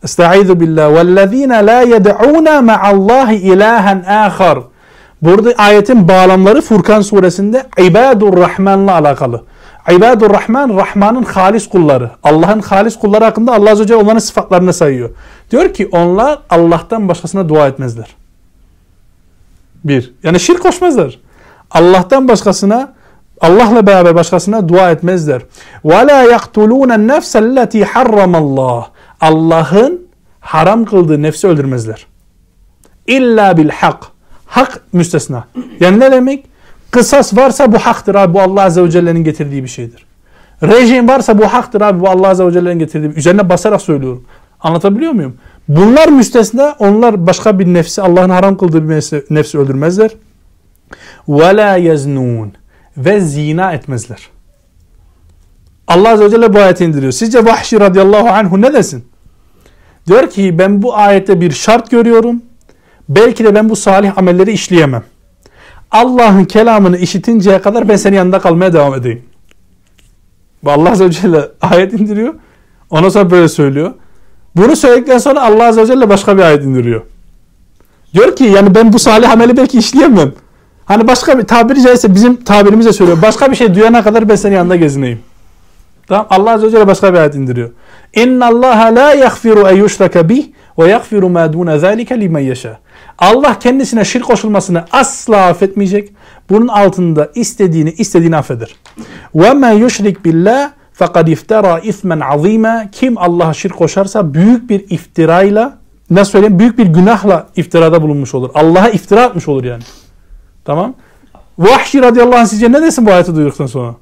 Estaizu 0.04 0.60
billah. 0.60 0.90
وَالَّذ۪ينَ 0.90 1.52
لَا 1.68 1.96
يَدْعُونَ 1.96 2.48
مَعَ 2.70 2.80
اللّٰهِ 2.94 3.28
اِلَٰهًا 3.52 4.04
آخَرٍ 4.28 4.62
Burada 5.22 5.52
ayetin 5.58 6.08
bağlamları 6.08 6.60
Furkan 6.60 7.00
suresinde 7.00 7.66
İbadur 7.78 8.36
Rahman'la 8.36 8.92
alakalı. 8.92 9.42
İbadur 9.92 10.30
Rahman, 10.30 10.76
Rahman'ın 10.76 11.22
halis 11.22 11.68
kulları. 11.68 12.10
Allah'ın 12.22 12.60
halis 12.60 12.98
kulları 12.98 13.24
hakkında 13.24 13.54
Allah 13.54 13.70
Azze 13.70 13.82
ve 13.82 13.88
Celle 13.88 13.98
onların 13.98 14.18
sıfatlarını 14.18 14.72
sayıyor. 14.72 15.10
Diyor 15.50 15.74
ki 15.74 15.88
onlar 15.92 16.38
Allah'tan 16.50 17.08
başkasına 17.08 17.48
dua 17.48 17.68
etmezler. 17.68 18.16
Bir. 19.84 20.14
Yani 20.22 20.40
şirk 20.40 20.62
koşmazlar. 20.62 21.18
Allah'tan 21.70 22.28
başkasına 22.28 22.92
Allah'la 23.40 23.86
beraber 23.86 24.14
başkasına 24.14 24.68
dua 24.68 24.90
etmezler. 24.90 25.42
وَلَا 25.84 26.36
يَقْتُلُونَ 26.36 26.92
النَّفْسَ 26.92 27.38
الَّتِي 27.38 27.84
حَرَّمَ 27.84 28.36
اللّٰهِ 28.36 28.84
Allah'ın 29.20 30.06
haram 30.40 30.84
kıldığı 30.84 31.22
nefsi 31.22 31.48
öldürmezler. 31.48 32.06
İlla 33.06 33.56
bil 33.56 33.68
hak. 33.68 34.04
Hak 34.46 34.80
müstesna. 34.92 35.44
Yani 35.80 36.00
ne 36.00 36.12
demek? 36.12 36.44
Kısas 36.90 37.36
varsa 37.36 37.72
bu 37.72 37.78
haktır 37.78 38.14
abi. 38.14 38.34
Bu 38.34 38.40
Allah 38.40 38.62
Azze 38.62 38.84
ve 38.84 38.90
Celle'nin 38.90 39.24
getirdiği 39.24 39.62
bir 39.62 39.68
şeydir. 39.68 40.06
Rejim 40.62 41.08
varsa 41.08 41.38
bu 41.38 41.46
haktır 41.46 41.80
abi. 41.80 42.00
Bu 42.00 42.08
Allah 42.08 42.28
Azze 42.28 42.46
ve 42.46 42.52
Celle'nin 42.52 42.78
getirdiği. 42.78 43.18
Üzerine 43.18 43.48
basarak 43.48 43.82
söylüyorum. 43.82 44.24
Anlatabiliyor 44.60 45.12
muyum? 45.12 45.36
Bunlar 45.68 46.08
müstesna. 46.08 46.76
Onlar 46.78 47.26
başka 47.26 47.58
bir 47.58 47.66
nefsi, 47.66 48.02
Allah'ın 48.02 48.30
haram 48.30 48.56
kıldığı 48.56 48.88
bir 48.88 48.94
nefsi, 48.94 49.24
nefsi 49.30 49.58
öldürmezler. 49.58 50.10
وَلَا 51.28 51.78
يَزْنُونَ 51.78 52.48
Ve 52.96 53.20
zina 53.20 53.72
etmezler. 53.72 54.28
Allah 55.88 56.08
Azze 56.08 56.24
ve 56.24 56.30
Celle 56.30 56.54
bu 56.54 56.58
ayeti 56.58 56.84
indiriyor. 56.84 57.12
Sizce 57.12 57.44
Vahşi 57.44 57.80
radıyallahu 57.80 58.28
anhu 58.28 58.62
ne 58.62 58.72
desin? 58.72 59.04
Diyor 60.06 60.30
ki 60.30 60.58
ben 60.58 60.82
bu 60.82 60.96
ayette 60.96 61.40
bir 61.40 61.50
şart 61.50 61.90
görüyorum. 61.90 62.42
Belki 63.08 63.44
de 63.44 63.54
ben 63.54 63.68
bu 63.68 63.76
salih 63.76 64.18
amelleri 64.18 64.52
işleyemem. 64.52 65.02
Allah'ın 65.90 66.44
kelamını 66.44 66.98
işitinceye 66.98 67.60
kadar 67.60 67.88
ben 67.88 67.96
senin 67.96 68.16
yanında 68.16 68.38
kalmaya 68.38 68.72
devam 68.72 68.94
edeyim. 68.94 69.22
Ve 70.64 70.70
Allah 70.70 70.90
Azze 70.90 71.04
ve 71.04 71.10
Celle 71.10 71.48
ayet 71.60 71.92
indiriyor. 71.92 72.34
Ondan 72.90 73.08
sonra 73.08 73.30
böyle 73.30 73.48
söylüyor. 73.48 73.94
Bunu 74.55 74.75
söyledikten 74.75 75.17
sonra 75.17 75.41
Allah 75.41 75.63
Azze 75.63 75.81
ve 75.81 75.85
Celle 75.85 76.09
başka 76.09 76.37
bir 76.37 76.41
ayet 76.41 76.63
indiriyor. 76.63 77.01
Diyor 78.13 78.35
ki 78.35 78.43
yani 78.43 78.75
ben 78.75 78.93
bu 78.93 78.99
salih 78.99 79.31
ameli 79.31 79.57
belki 79.57 79.77
işleyemem. 79.77 80.33
Hani 80.85 81.07
başka 81.07 81.39
bir 81.39 81.43
tabiri 81.43 81.81
caizse 81.81 82.15
bizim 82.15 82.43
tabirimizle 82.43 82.93
söylüyor. 82.93 83.21
Başka 83.21 83.51
bir 83.51 83.55
şey 83.55 83.75
duyana 83.75 84.03
kadar 84.03 84.29
ben 84.29 84.35
senin 84.35 84.55
yanında 84.55 84.75
gezineyim. 84.75 85.19
Tamam 86.07 86.27
Allah 86.29 86.51
Azze 86.51 86.67
ve 86.67 86.71
Celle 86.71 86.87
başka 86.87 87.13
bir 87.13 87.19
ayet 87.19 87.35
indiriyor. 87.35 87.69
La 88.17 89.13
yaghfiru 89.13 89.67
en 89.67 89.75
yushraka 89.75 90.29
bih 90.29 90.45
ve 90.79 90.87
yaghfiru 90.87 91.29
ma 91.29 91.53
dun 91.53 91.77
zalika 91.77 92.15
limen 92.15 92.39
yasha. 92.39 92.79
Allah 93.19 93.59
kendisine 93.59 94.05
şirk 94.05 94.25
koşulmasını 94.25 94.85
asla 94.91 95.45
affetmeyecek. 95.45 96.09
Bunun 96.49 96.67
altında 96.67 97.29
istediğini 97.35 97.91
istediğini 97.91 98.37
affeder. 98.37 98.75
Men 99.33 99.71
yushrik 99.71 100.25
billah 100.25 100.71
fakat 100.93 101.29
iftara 101.29 101.79
ismen 101.79 102.19
azima. 102.19 102.85
Kim 102.91 103.17
Allah'a 103.17 103.53
şirk 103.53 103.77
koşarsa 103.77 104.33
büyük 104.33 104.69
bir 104.69 104.85
iftirayla 104.89 105.77
nasıl 106.09 106.31
söyleyeyim 106.31 106.59
büyük 106.59 106.77
bir 106.77 106.85
günahla 106.85 107.47
iftirada 107.55 108.01
bulunmuş 108.01 108.35
olur. 108.35 108.49
Allah'a 108.53 108.89
iftira 108.89 109.23
atmış 109.23 109.47
olur 109.47 109.63
yani. 109.63 109.83
Tamam. 110.65 110.93
Vahşi 111.59 112.01
radıyallahu 112.01 112.39
anh 112.39 112.45
sizce 112.45 112.71
ne 112.71 112.81
desin 112.81 113.05
bu 113.05 113.11
ayeti 113.11 113.35
duyduktan 113.35 113.65
sonra? 113.65 113.95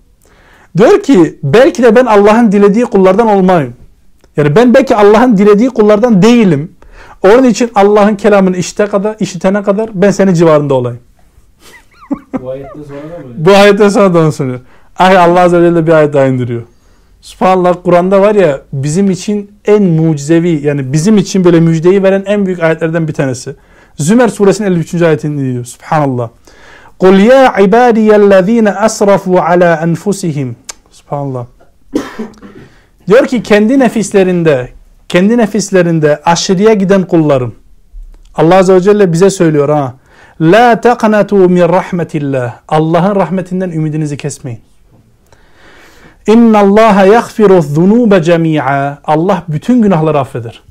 Diyor 0.77 1.03
ki 1.03 1.39
belki 1.43 1.83
de 1.83 1.95
ben 1.95 2.05
Allah'ın 2.05 2.51
dilediği 2.51 2.85
kullardan 2.85 3.27
olmayayım. 3.27 3.73
Yani 4.37 4.55
ben 4.55 4.73
belki 4.73 4.95
Allah'ın 4.95 5.37
dilediği 5.37 5.69
kullardan 5.69 6.21
değilim. 6.21 6.71
Onun 7.23 7.43
için 7.43 7.71
Allah'ın 7.75 8.15
kelamını 8.15 8.57
işite 8.57 8.85
kadar, 8.85 9.15
işitene 9.19 9.63
kadar 9.63 9.89
ben 9.93 10.11
senin 10.11 10.33
civarında 10.33 10.73
olayım. 10.73 10.99
Bu 12.41 12.49
ayetten 12.49 12.83
sonra 12.83 12.99
da 12.99 13.27
mı? 13.27 13.33
Bu 13.37 13.51
ayetten 13.51 13.89
sonra 13.89 14.13
da 14.13 14.19
onu 14.19 14.31
söylüyor. 14.31 14.59
Ay 14.97 15.17
Allah 15.17 15.39
Azze 15.39 15.61
ve 15.61 15.69
Celle 15.69 15.87
bir 15.87 15.91
ayet 15.91 16.13
daha 16.13 16.25
indiriyor. 16.25 16.61
Subhanallah 17.21 17.75
Kur'an'da 17.83 18.21
var 18.21 18.35
ya 18.35 18.61
bizim 18.73 19.11
için 19.11 19.51
en 19.65 19.83
mucizevi 19.83 20.61
yani 20.63 20.93
bizim 20.93 21.17
için 21.17 21.43
böyle 21.43 21.59
müjdeyi 21.59 22.03
veren 22.03 22.23
en 22.25 22.45
büyük 22.45 22.63
ayetlerden 22.63 23.07
bir 23.07 23.13
tanesi. 23.13 23.55
Zümer 23.97 24.27
suresinin 24.27 24.67
53. 24.67 25.01
ayetini 25.01 25.37
dinliyor. 25.37 25.65
Subhanallah. 25.65 26.29
Kul 26.99 27.19
ya 27.19 27.59
ibadiyellezine 27.59 28.71
asrafu 28.71 29.39
ala 29.39 29.75
enfusihim. 29.75 30.55
Subhanallah. 30.91 31.45
Diyor 33.07 33.25
ki 33.25 33.43
kendi 33.43 33.79
nefislerinde, 33.79 34.69
kendi 35.09 35.37
nefislerinde 35.37 36.21
aşırıya 36.25 36.73
giden 36.73 37.03
kullarım. 37.03 37.55
Allah 38.35 38.55
Azze 38.55 38.75
ve 38.75 38.81
Celle 38.81 39.13
bize 39.13 39.29
söylüyor 39.29 39.69
ha. 39.69 39.93
La 40.41 40.81
taqnatu 40.81 41.35
min 41.35 41.61
rahmetillah. 41.61 42.55
Allah'ın 42.67 43.15
rahmetinden 43.15 43.69
ümidinizi 43.69 44.17
kesmeyin. 44.17 44.59
İnna 46.27 46.59
Allah 46.59 47.05
yaghfiru 47.05 47.61
zunuba 47.61 48.21
cemi'a. 48.21 48.99
Allah 49.05 49.43
bütün 49.47 49.81
günahları 49.81 50.19
affeder. 50.19 50.61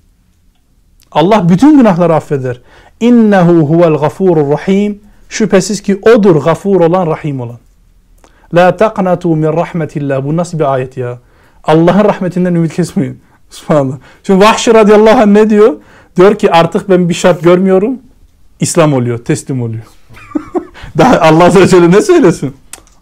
Allah 1.13 1.49
bütün 1.49 1.79
günahları 1.79 2.15
affeder. 2.15 2.61
İnnehu 3.01 3.53
huvel 3.53 3.95
gafurur 3.95 4.51
rahim. 4.51 5.01
Şüphesiz 5.29 5.83
ki 5.83 6.01
odur 6.03 6.37
gafur 6.37 6.81
olan, 6.81 7.07
rahim 7.07 7.41
olan. 7.41 7.59
La 8.55 8.77
taqnatu 8.77 9.37
min 9.37 9.53
rahmetillah. 9.53 10.25
Bu 10.25 10.37
nasıl 10.37 10.59
bir 10.59 10.75
ayet 10.75 10.97
ya? 10.97 11.19
Allah'ın 11.65 12.05
rahmetinden 12.05 12.55
ümit 12.55 12.75
kesmeyin. 12.75 13.21
Subhanallah. 13.51 13.97
Şimdi 14.23 14.45
Vahşi 14.45 14.75
radıyallahu 14.75 15.21
anh 15.21 15.27
ne 15.27 15.51
diyor? 15.51 15.75
Diyor 16.17 16.35
ki 16.35 16.53
artık 16.53 16.91
ben 16.91 17.09
bir 17.09 17.15
şart 17.15 17.43
görmüyorum. 17.43 17.99
İslam 18.61 18.93
oluyor, 18.93 19.19
teslim 19.19 19.63
oluyor. 19.63 19.85
Daha 20.99 21.21
Allah 21.21 21.45
Azze 21.45 21.61
ve 21.61 21.69
Celle 21.69 21.91
ne 21.91 22.03
söylesin? 22.03 22.55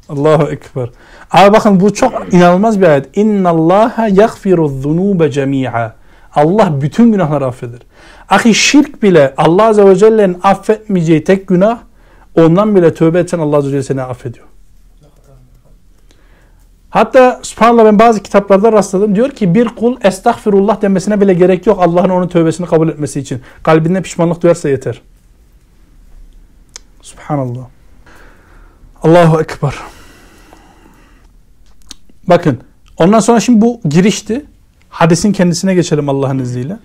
Allahu 0.08 0.50
Ekber. 0.50 0.88
Abi 1.30 1.52
bakın 1.52 1.80
bu 1.80 1.94
çok 1.94 2.34
inanılmaz 2.34 2.80
bir 2.80 2.86
ayet. 2.86 3.16
İnna 3.16 3.48
Allaha 3.50 4.08
yaghfiru 4.08 4.68
zunube 4.68 5.30
cemi'a. 5.30 5.94
Allah 6.34 6.80
bütün 6.80 7.12
günahları 7.12 7.46
affeder. 7.46 7.80
Ahi 8.28 8.54
şirk 8.54 9.02
bile 9.02 9.34
Allah 9.36 9.64
Azze 9.64 9.86
ve 9.86 9.96
Celle'nin 9.96 10.38
affetmeyeceği 10.42 11.24
tek 11.24 11.48
günah 11.48 11.78
ondan 12.34 12.76
bile 12.76 12.94
tövbe 12.94 13.18
etsen 13.18 13.38
Allah 13.38 13.56
Azze 13.56 13.68
ve 13.68 13.72
Celle 13.72 13.82
seni 13.82 14.02
affediyor. 14.02 14.46
Hatta 16.90 17.40
subhanallah 17.42 17.84
ben 17.84 17.98
bazı 17.98 18.22
kitaplarda 18.22 18.72
rastladım. 18.72 19.14
Diyor 19.14 19.30
ki 19.30 19.54
bir 19.54 19.68
kul 19.68 19.96
estağfirullah 20.02 20.82
demesine 20.82 21.20
bile 21.20 21.34
gerek 21.34 21.66
yok 21.66 21.78
Allah'ın 21.82 22.08
onun 22.08 22.28
tövbesini 22.28 22.66
kabul 22.66 22.88
etmesi 22.88 23.20
için. 23.20 23.40
Kalbinde 23.62 24.02
pişmanlık 24.02 24.42
duyarsa 24.42 24.68
yeter. 24.68 25.02
Subhanallah. 27.02 27.66
Allahu 29.02 29.40
Ekber. 29.40 29.74
Bakın 32.28 32.58
ondan 32.96 33.20
sonra 33.20 33.40
şimdi 33.40 33.60
bu 33.60 33.80
girişti. 33.88 34.44
Hadisin 34.88 35.32
kendisine 35.32 35.74
geçelim 35.74 36.08
Allah'ın 36.08 36.38
izniyle. 36.38 36.76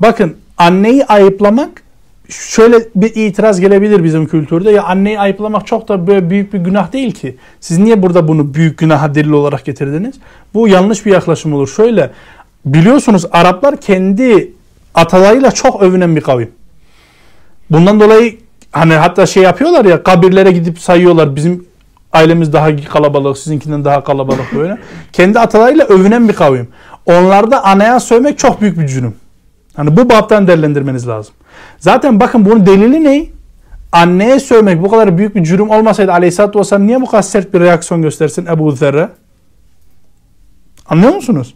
Bakın 0.00 0.36
anneyi 0.58 1.06
ayıplamak 1.06 1.82
şöyle 2.28 2.76
bir 2.94 3.14
itiraz 3.14 3.60
gelebilir 3.60 4.04
bizim 4.04 4.26
kültürde. 4.26 4.70
Ya 4.70 4.82
anneyi 4.82 5.20
ayıplamak 5.20 5.66
çok 5.66 5.88
da 5.88 6.06
böyle 6.06 6.30
büyük 6.30 6.52
bir 6.52 6.58
günah 6.58 6.92
değil 6.92 7.12
ki. 7.12 7.36
Siz 7.60 7.78
niye 7.78 8.02
burada 8.02 8.28
bunu 8.28 8.54
büyük 8.54 8.78
günaha 8.78 9.14
delil 9.14 9.30
olarak 9.30 9.64
getirdiniz? 9.64 10.14
Bu 10.54 10.68
yanlış 10.68 11.06
bir 11.06 11.10
yaklaşım 11.10 11.54
olur. 11.54 11.68
Şöyle 11.68 12.10
biliyorsunuz 12.64 13.26
Araplar 13.32 13.80
kendi 13.80 14.52
atalarıyla 14.94 15.50
çok 15.50 15.82
övünen 15.82 16.16
bir 16.16 16.20
kavim. 16.20 16.50
Bundan 17.70 18.00
dolayı 18.00 18.38
hani 18.72 18.94
hatta 18.94 19.26
şey 19.26 19.42
yapıyorlar 19.42 19.84
ya 19.84 20.02
kabirlere 20.02 20.52
gidip 20.52 20.78
sayıyorlar. 20.78 21.36
Bizim 21.36 21.69
ailemiz 22.12 22.52
daha 22.52 22.76
kalabalık, 22.76 23.38
sizinkinden 23.38 23.84
daha 23.84 24.04
kalabalık 24.04 24.54
böyle. 24.54 24.78
kendi 25.12 25.40
atalarıyla 25.40 25.84
övünen 25.84 26.28
bir 26.28 26.34
kavim. 26.34 26.68
Onlarda 27.06 27.64
anaya 27.64 28.00
sövmek 28.00 28.38
çok 28.38 28.60
büyük 28.60 28.78
bir 28.78 28.86
cürüm. 28.86 29.14
Hani 29.76 29.96
bu 29.96 30.10
baptan 30.10 30.46
değerlendirmeniz 30.46 31.08
lazım. 31.08 31.34
Zaten 31.78 32.20
bakın 32.20 32.44
bunun 32.44 32.66
delili 32.66 33.04
ne? 33.04 33.26
Anneye 33.92 34.40
sövmek 34.40 34.82
bu 34.82 34.90
kadar 34.90 35.18
büyük 35.18 35.34
bir 35.34 35.44
cürüm 35.44 35.70
olmasaydı 35.70 36.12
aleyhissalatü 36.12 36.58
vesselam 36.58 36.86
niye 36.86 37.00
bu 37.00 37.06
kadar 37.06 37.22
sert 37.22 37.54
bir 37.54 37.60
reaksiyon 37.60 38.02
göstersin 38.02 38.46
Ebu 38.46 38.72
Zerre? 38.72 39.08
Anlıyor 40.86 41.14
musunuz? 41.14 41.54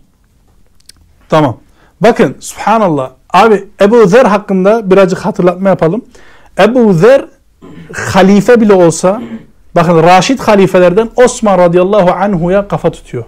Tamam. 1.29 1.57
Bakın 2.01 2.37
subhanallah. 2.41 3.11
Abi 3.33 3.69
Ebu 3.81 4.07
Zer 4.07 4.25
hakkında 4.25 4.91
birazcık 4.91 5.19
hatırlatma 5.19 5.69
yapalım. 5.69 6.05
Ebu 6.59 6.93
Zer 6.93 7.25
halife 7.93 8.61
bile 8.61 8.73
olsa 8.73 9.23
bakın 9.75 10.03
Raşid 10.03 10.39
halifelerden 10.39 11.11
Osman 11.17 11.59
radıyallahu 11.59 12.11
anhu'ya 12.11 12.69
kafa 12.69 12.91
tutuyor. 12.91 13.25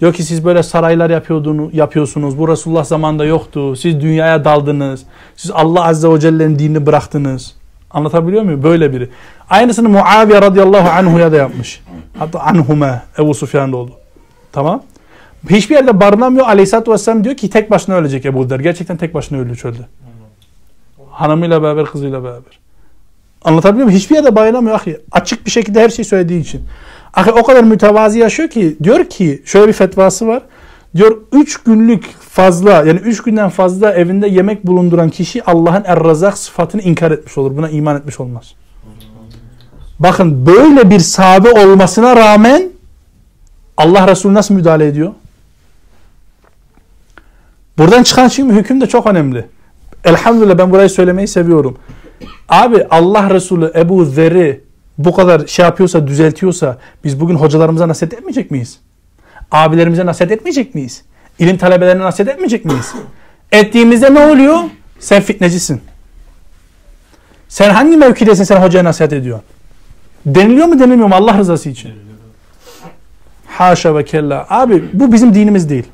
Diyor 0.00 0.12
ki 0.12 0.22
siz 0.22 0.44
böyle 0.44 0.62
saraylar 0.62 1.10
yapıyordunuz, 1.10 1.74
yapıyorsunuz. 1.74 2.38
Bu 2.38 2.48
Resulullah 2.48 2.84
zamanında 2.84 3.24
yoktu. 3.24 3.76
Siz 3.76 4.00
dünyaya 4.00 4.44
daldınız. 4.44 5.02
Siz 5.36 5.50
Allah 5.50 5.84
Azze 5.84 6.08
ve 6.08 6.20
Celle'nin 6.20 6.58
dinini 6.58 6.86
bıraktınız. 6.86 7.54
Anlatabiliyor 7.90 8.42
muyum? 8.42 8.62
Böyle 8.62 8.92
biri. 8.92 9.08
Aynısını 9.50 9.88
Muaviye 9.88 10.42
radıyallahu 10.42 10.88
anhu'ya 10.88 11.32
da 11.32 11.36
yapmış. 11.36 11.82
Hatta 12.18 12.40
anhume 12.40 13.02
Ebu 13.18 13.34
Sufyan'da 13.34 13.76
oldu. 13.76 13.92
Tamam. 14.52 14.82
Hiçbir 15.50 15.74
yerde 15.74 16.00
barınamıyor. 16.00 16.46
Aleyhisselatü 16.46 16.92
Vesselam 16.92 17.24
diyor 17.24 17.36
ki 17.36 17.50
tek 17.50 17.70
başına 17.70 17.94
ölecek 17.94 18.26
Ebu 18.26 18.50
Der. 18.50 18.60
Gerçekten 18.60 18.96
tek 18.96 19.14
başına 19.14 19.38
öldü 19.38 19.56
çölde. 19.56 19.82
Hanımıyla 21.10 21.62
beraber, 21.62 21.84
kızıyla 21.86 22.24
beraber. 22.24 22.63
Anlatabiliyor 23.44 23.84
muyum? 23.84 23.98
Hiçbir 23.98 24.14
yerde 24.14 24.36
barınamıyor. 24.36 24.76
Ahi. 24.76 25.00
Açık 25.12 25.46
bir 25.46 25.50
şekilde 25.50 25.80
her 25.80 25.88
şeyi 25.88 26.06
söylediği 26.06 26.40
için. 26.40 26.62
Ahi 27.14 27.30
o 27.30 27.42
kadar 27.42 27.64
mütevazi 27.64 28.18
yaşıyor 28.18 28.48
ki 28.48 28.76
diyor 28.82 29.04
ki 29.04 29.42
şöyle 29.44 29.68
bir 29.68 29.72
fetvası 29.72 30.26
var. 30.26 30.42
Diyor 30.96 31.16
üç 31.32 31.56
günlük 31.56 32.04
fazla 32.20 32.70
yani 32.70 33.00
üç 33.00 33.22
günden 33.22 33.48
fazla 33.48 33.92
evinde 33.92 34.28
yemek 34.28 34.66
bulunduran 34.66 35.10
kişi 35.10 35.44
Allah'ın 35.44 35.84
er 35.84 36.32
sıfatını 36.32 36.82
inkar 36.82 37.10
etmiş 37.10 37.38
olur. 37.38 37.56
Buna 37.56 37.70
iman 37.70 37.96
etmiş 37.96 38.20
olmaz. 38.20 38.54
Bakın 39.98 40.46
böyle 40.46 40.90
bir 40.90 40.98
sahabe 40.98 41.50
olmasına 41.50 42.16
rağmen 42.16 42.70
Allah 43.76 44.08
Resulü 44.08 44.34
nasıl 44.34 44.54
müdahale 44.54 44.86
ediyor? 44.86 45.12
Buradan 47.78 48.02
çıkan 48.02 48.28
şimdi 48.28 48.52
hüküm 48.52 48.80
de 48.80 48.86
çok 48.86 49.06
önemli. 49.06 49.44
Elhamdülillah 50.04 50.58
ben 50.58 50.70
burayı 50.70 50.90
söylemeyi 50.90 51.28
seviyorum. 51.28 51.78
Abi 52.48 52.86
Allah 52.90 53.30
Resulü 53.30 53.72
Ebu 53.74 54.04
Zer'i 54.04 54.60
bu 54.98 55.14
kadar 55.14 55.46
şey 55.46 55.64
yapıyorsa, 55.64 56.06
düzeltiyorsa 56.06 56.78
biz 57.04 57.20
bugün 57.20 57.34
hocalarımıza 57.34 57.88
nasihat 57.88 58.12
etmeyecek 58.12 58.50
miyiz? 58.50 58.78
Abilerimize 59.50 60.06
nasihat 60.06 60.30
etmeyecek 60.30 60.74
miyiz? 60.74 61.02
İlim 61.38 61.56
talebelerine 61.56 62.02
nasihat 62.02 62.28
etmeyecek 62.28 62.64
miyiz? 62.64 62.94
Ettiğimizde 63.52 64.14
ne 64.14 64.26
oluyor? 64.26 64.58
Sen 64.98 65.22
fitnecisin. 65.22 65.80
Sen 67.48 67.70
hangi 67.70 67.96
mevkidesin 67.96 68.44
sen 68.44 68.62
hocaya 68.62 68.84
nasihat 68.84 69.12
ediyorsun? 69.12 69.44
Deniliyor 70.26 70.66
mu 70.66 70.78
denilmiyor 70.78 71.08
mu 71.08 71.14
Allah 71.14 71.38
rızası 71.38 71.68
için? 71.68 71.92
Haşa 73.46 73.96
ve 73.96 74.04
kella. 74.04 74.46
Abi 74.48 74.84
bu 74.92 75.12
bizim 75.12 75.34
dinimiz 75.34 75.70
değil. 75.70 75.84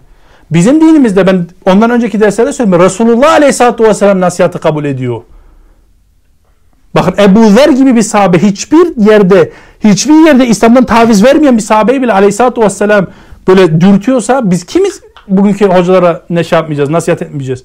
Bizim 0.51 0.81
dinimizde 0.81 1.27
ben 1.27 1.47
ondan 1.67 1.91
önceki 1.91 2.21
derslerde 2.21 2.53
söyledim. 2.53 2.81
Resulullah 2.81 3.33
Aleyhisselatü 3.33 3.85
Vesselam 3.85 4.21
nasihatı 4.21 4.61
kabul 4.61 4.85
ediyor. 4.85 5.23
Bakın 6.95 7.15
Ebu 7.23 7.51
Zer 7.51 7.69
gibi 7.69 7.97
bir 7.97 8.03
sahabe 8.03 8.39
hiçbir 8.39 9.11
yerde 9.11 9.53
hiçbir 9.85 10.27
yerde 10.27 10.47
İslam'dan 10.47 10.85
taviz 10.85 11.25
vermeyen 11.25 11.57
bir 11.57 11.63
sahabeyi 11.63 12.03
bile 12.03 12.13
Aleyhisselatü 12.13 12.61
Vesselam 12.61 13.07
böyle 13.49 13.81
dürtüyorsa 13.81 14.51
biz 14.51 14.65
kimiz 14.65 15.01
bugünkü 15.29 15.67
hocalara 15.67 16.23
ne 16.31 16.45
şey 16.45 16.59
yapmayacağız, 16.59 16.91
nasihat 16.91 17.23
etmeyeceğiz. 17.23 17.65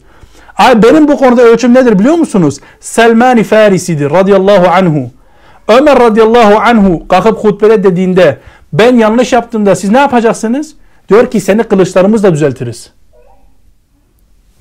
Abi 0.57 0.83
benim 0.83 1.07
bu 1.07 1.17
konuda 1.17 1.41
ölçüm 1.41 1.73
nedir 1.73 1.99
biliyor 1.99 2.15
musunuz? 2.15 2.59
Selman-i 2.79 3.43
Farisi'dir 3.43 4.11
radıyallahu 4.11 4.67
anhu. 4.67 5.11
Ömer 5.67 5.99
radıyallahu 5.99 6.59
anhu 6.59 7.07
kalkıp 7.07 7.43
hutbede 7.43 7.83
dediğinde 7.83 8.37
ben 8.73 8.95
yanlış 8.95 9.33
yaptığımda 9.33 9.75
siz 9.75 9.89
ne 9.89 9.97
yapacaksınız? 9.97 10.73
Diyor 11.09 11.31
ki 11.31 11.41
seni 11.41 11.63
kılıçlarımızla 11.63 12.33
düzeltiriz. 12.33 12.91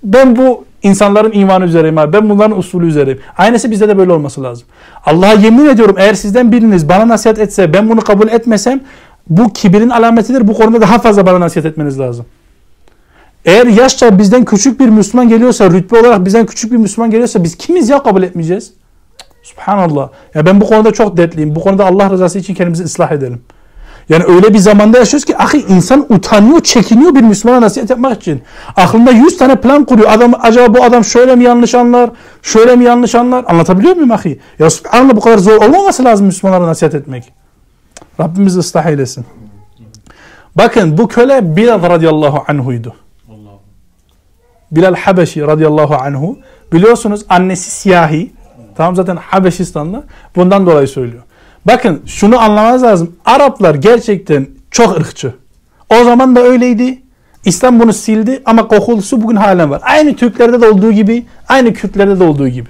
Ben 0.04 0.36
bu 0.36 0.64
insanların 0.84 1.32
imanı 1.32 1.64
üzereyim 1.64 1.98
abi. 1.98 2.12
Ben 2.12 2.30
bunların 2.30 2.58
usulü 2.58 2.86
üzereyim. 2.86 3.20
Aynısı 3.38 3.70
bizde 3.70 3.88
de 3.88 3.98
böyle 3.98 4.12
olması 4.12 4.42
lazım. 4.42 4.66
Allah'a 5.04 5.32
yemin 5.32 5.66
ediyorum 5.66 5.96
eğer 5.98 6.14
sizden 6.14 6.52
biriniz 6.52 6.88
bana 6.88 7.08
nasihat 7.08 7.38
etse 7.38 7.72
ben 7.72 7.90
bunu 7.90 8.00
kabul 8.00 8.28
etmesem 8.28 8.80
bu 9.28 9.52
kibirin 9.52 9.90
alametidir. 9.90 10.48
Bu 10.48 10.54
konuda 10.54 10.80
daha 10.80 10.98
fazla 10.98 11.26
bana 11.26 11.40
nasihat 11.40 11.66
etmeniz 11.66 12.00
lazım. 12.00 12.26
Eğer 13.44 13.66
yaşça 13.66 14.18
bizden 14.18 14.44
küçük 14.44 14.80
bir 14.80 14.88
Müslüman 14.88 15.28
geliyorsa, 15.28 15.70
rütbe 15.70 16.00
olarak 16.00 16.24
bizden 16.24 16.46
küçük 16.46 16.72
bir 16.72 16.76
Müslüman 16.76 17.10
geliyorsa 17.10 17.44
biz 17.44 17.56
kimiz 17.56 17.88
ya 17.88 18.02
kabul 18.02 18.22
etmeyeceğiz? 18.22 18.72
Subhanallah. 19.42 20.08
Ya 20.34 20.46
ben 20.46 20.60
bu 20.60 20.66
konuda 20.66 20.92
çok 20.92 21.16
dertliyim. 21.16 21.54
Bu 21.54 21.60
konuda 21.60 21.86
Allah 21.86 22.10
rızası 22.10 22.38
için 22.38 22.54
kendimizi 22.54 22.84
ıslah 22.84 23.12
edelim. 23.12 23.40
Yani 24.08 24.24
öyle 24.24 24.54
bir 24.54 24.58
zamanda 24.58 24.98
yaşıyoruz 24.98 25.24
ki 25.24 25.38
ahi 25.38 25.64
insan 25.68 26.06
utanıyor, 26.08 26.60
çekiniyor 26.60 27.14
bir 27.14 27.20
Müslümana 27.20 27.60
nasihat 27.60 27.90
yapmak 27.90 28.20
için. 28.20 28.42
Aklında 28.76 29.10
yüz 29.10 29.36
tane 29.36 29.56
plan 29.56 29.84
kuruyor. 29.84 30.10
Adam 30.10 30.32
acaba 30.42 30.74
bu 30.74 30.84
adam 30.84 31.04
şöyle 31.04 31.36
mi 31.36 31.44
yanlış 31.44 31.74
anlar, 31.74 32.10
şöyle 32.42 32.76
mi 32.76 32.84
yanlış 32.84 33.14
anlar? 33.14 33.44
Anlatabiliyor 33.48 33.94
muyum 33.96 34.12
ahi? 34.12 34.40
Ya 34.58 34.70
subhanallah 34.70 35.16
bu 35.16 35.20
kadar 35.20 35.38
zor 35.38 35.56
olmaması 35.56 36.04
lazım 36.04 36.26
Müslümanlara 36.26 36.66
nasihat 36.66 36.94
etmek. 36.94 37.32
Rabbimiz 38.20 38.56
ıslah 38.56 38.86
eylesin. 38.86 39.26
Bakın 40.56 40.98
bu 40.98 41.08
köle 41.08 41.56
Bilal 41.56 41.82
radıyallahu 41.82 42.44
anhuydu. 42.48 42.94
Bilal 44.70 44.94
Habeşi 44.94 45.46
radıyallahu 45.46 45.94
anhu. 45.94 46.38
Biliyorsunuz 46.72 47.24
annesi 47.28 47.70
siyahi. 47.70 48.32
Tamam 48.76 48.96
zaten 48.96 49.16
Habeşistanlı. 49.16 50.04
Bundan 50.36 50.66
dolayı 50.66 50.88
söylüyor. 50.88 51.22
Bakın 51.66 52.02
şunu 52.06 52.38
anlamanız 52.38 52.82
lazım. 52.82 53.16
Araplar 53.24 53.74
gerçekten 53.74 54.46
çok 54.70 54.96
ırkçı. 54.96 55.34
O 56.00 56.04
zaman 56.04 56.36
da 56.36 56.40
öyleydi. 56.40 57.02
İslam 57.44 57.80
bunu 57.80 57.92
sildi 57.92 58.42
ama 58.44 58.68
kokusu 58.68 59.22
bugün 59.22 59.36
halen 59.36 59.70
var. 59.70 59.80
Aynı 59.84 60.16
Türklerde 60.16 60.60
de 60.60 60.68
olduğu 60.68 60.92
gibi, 60.92 61.26
aynı 61.48 61.72
Kürtlerde 61.72 62.20
de 62.20 62.24
olduğu 62.24 62.48
gibi. 62.48 62.68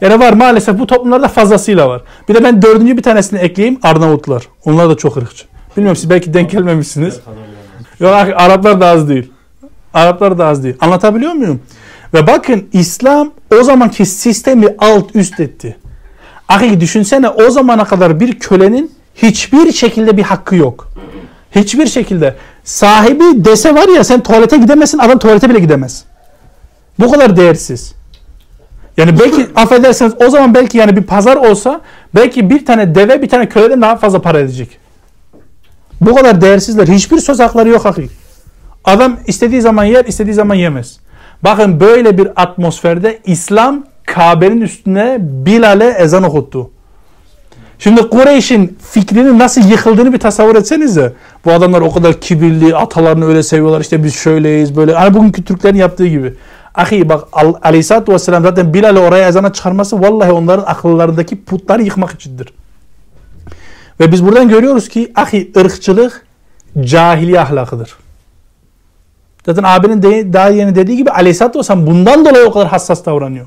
Yani 0.00 0.20
var 0.20 0.32
maalesef 0.32 0.78
bu 0.78 0.86
toplumlarda 0.86 1.28
fazlasıyla 1.28 1.88
var. 1.88 2.02
Bir 2.28 2.34
de 2.34 2.44
ben 2.44 2.62
dördüncü 2.62 2.96
bir 2.96 3.02
tanesini 3.02 3.38
ekleyeyim 3.38 3.78
Arnavutlar. 3.82 4.48
Onlar 4.64 4.88
da 4.88 4.96
çok 4.96 5.16
ırkçı. 5.16 5.44
Bilmiyorum 5.76 5.96
siz 5.96 6.10
belki 6.10 6.34
denk 6.34 6.50
gelmemişsiniz. 6.50 7.20
Yok 8.00 8.14
Araplar 8.14 8.80
da 8.80 8.86
az 8.86 9.08
değil. 9.08 9.32
Araplar 9.94 10.38
da 10.38 10.46
az 10.46 10.64
değil. 10.64 10.76
Anlatabiliyor 10.80 11.32
muyum? 11.32 11.60
Ve 12.14 12.26
bakın 12.26 12.68
İslam 12.72 13.30
o 13.60 13.62
zamanki 13.62 14.06
sistemi 14.06 14.66
alt 14.78 15.16
üst 15.16 15.40
etti. 15.40 15.76
Ahi 16.48 16.80
düşünsene 16.80 17.28
o 17.28 17.50
zamana 17.50 17.84
kadar 17.84 18.20
bir 18.20 18.38
kölenin 18.38 18.92
hiçbir 19.14 19.72
şekilde 19.72 20.16
bir 20.16 20.22
hakkı 20.22 20.56
yok. 20.56 20.88
Hiçbir 21.54 21.86
şekilde. 21.86 22.36
Sahibi 22.64 23.44
dese 23.44 23.74
var 23.74 23.88
ya 23.88 24.04
sen 24.04 24.22
tuvalete 24.22 24.56
gidemezsin 24.56 24.98
adam 24.98 25.18
tuvalete 25.18 25.50
bile 25.50 25.58
gidemez. 25.58 26.04
Bu 26.98 27.10
kadar 27.10 27.36
değersiz. 27.36 27.94
Yani 28.96 29.18
belki 29.20 29.46
affedersiniz 29.56 30.14
o 30.26 30.30
zaman 30.30 30.54
belki 30.54 30.78
yani 30.78 30.96
bir 30.96 31.02
pazar 31.02 31.36
olsa 31.36 31.80
belki 32.14 32.50
bir 32.50 32.66
tane 32.66 32.94
deve 32.94 33.22
bir 33.22 33.28
tane 33.28 33.48
köleden 33.48 33.82
daha 33.82 33.96
fazla 33.96 34.22
para 34.22 34.40
edecek. 34.40 34.78
Bu 36.00 36.14
kadar 36.14 36.40
değersizler. 36.40 36.88
Hiçbir 36.88 37.18
söz 37.18 37.40
hakları 37.40 37.68
yok 37.68 37.84
hakik. 37.84 38.10
Adam 38.84 39.16
istediği 39.26 39.60
zaman 39.60 39.84
yer 39.84 40.04
istediği 40.04 40.34
zaman 40.34 40.54
yemez. 40.54 41.00
Bakın 41.42 41.80
böyle 41.80 42.18
bir 42.18 42.28
atmosferde 42.36 43.18
İslam 43.24 43.84
Kabe'nin 44.06 44.60
üstüne 44.60 45.18
Bilal'e 45.20 45.88
ezan 45.88 46.22
okuttu. 46.22 46.70
Şimdi 47.78 48.08
Kureyş'in 48.08 48.78
fikrinin 48.90 49.38
nasıl 49.38 49.70
yıkıldığını 49.70 50.12
bir 50.12 50.18
tasavvur 50.18 50.56
etsenize. 50.56 51.12
Bu 51.44 51.52
adamlar 51.52 51.80
o 51.80 51.92
kadar 51.92 52.20
kibirli, 52.20 52.76
atalarını 52.76 53.26
öyle 53.26 53.42
seviyorlar. 53.42 53.80
İşte 53.80 54.04
biz 54.04 54.14
şöyleyiz 54.14 54.76
böyle. 54.76 54.94
Hani 54.94 55.14
bugünkü 55.14 55.44
Türklerin 55.44 55.76
yaptığı 55.76 56.06
gibi. 56.06 56.34
Ahi 56.74 57.08
bak 57.08 57.24
Aleyhisselatü 57.62 58.12
Vesselam 58.12 58.42
zaten 58.42 58.74
Bilal'i 58.74 58.98
oraya 58.98 59.28
ezana 59.28 59.52
çıkarması 59.52 60.02
vallahi 60.02 60.32
onların 60.32 60.64
akıllarındaki 60.66 61.44
putları 61.44 61.82
yıkmak 61.82 62.10
içindir. 62.12 62.48
Ve 64.00 64.12
biz 64.12 64.24
buradan 64.24 64.48
görüyoruz 64.48 64.88
ki 64.88 65.12
ahi 65.14 65.52
ırkçılık 65.56 66.26
cahiliye 66.80 67.40
ahlakıdır. 67.40 67.96
Zaten 69.46 69.62
abinin 69.62 70.02
de, 70.02 70.32
daha 70.32 70.48
yeni 70.48 70.74
dediği 70.74 70.96
gibi 70.96 71.10
Aleyhisselatü 71.10 71.58
Vesselam 71.58 71.86
bundan 71.86 72.24
dolayı 72.24 72.46
o 72.46 72.52
kadar 72.52 72.68
hassas 72.68 73.06
davranıyor. 73.06 73.46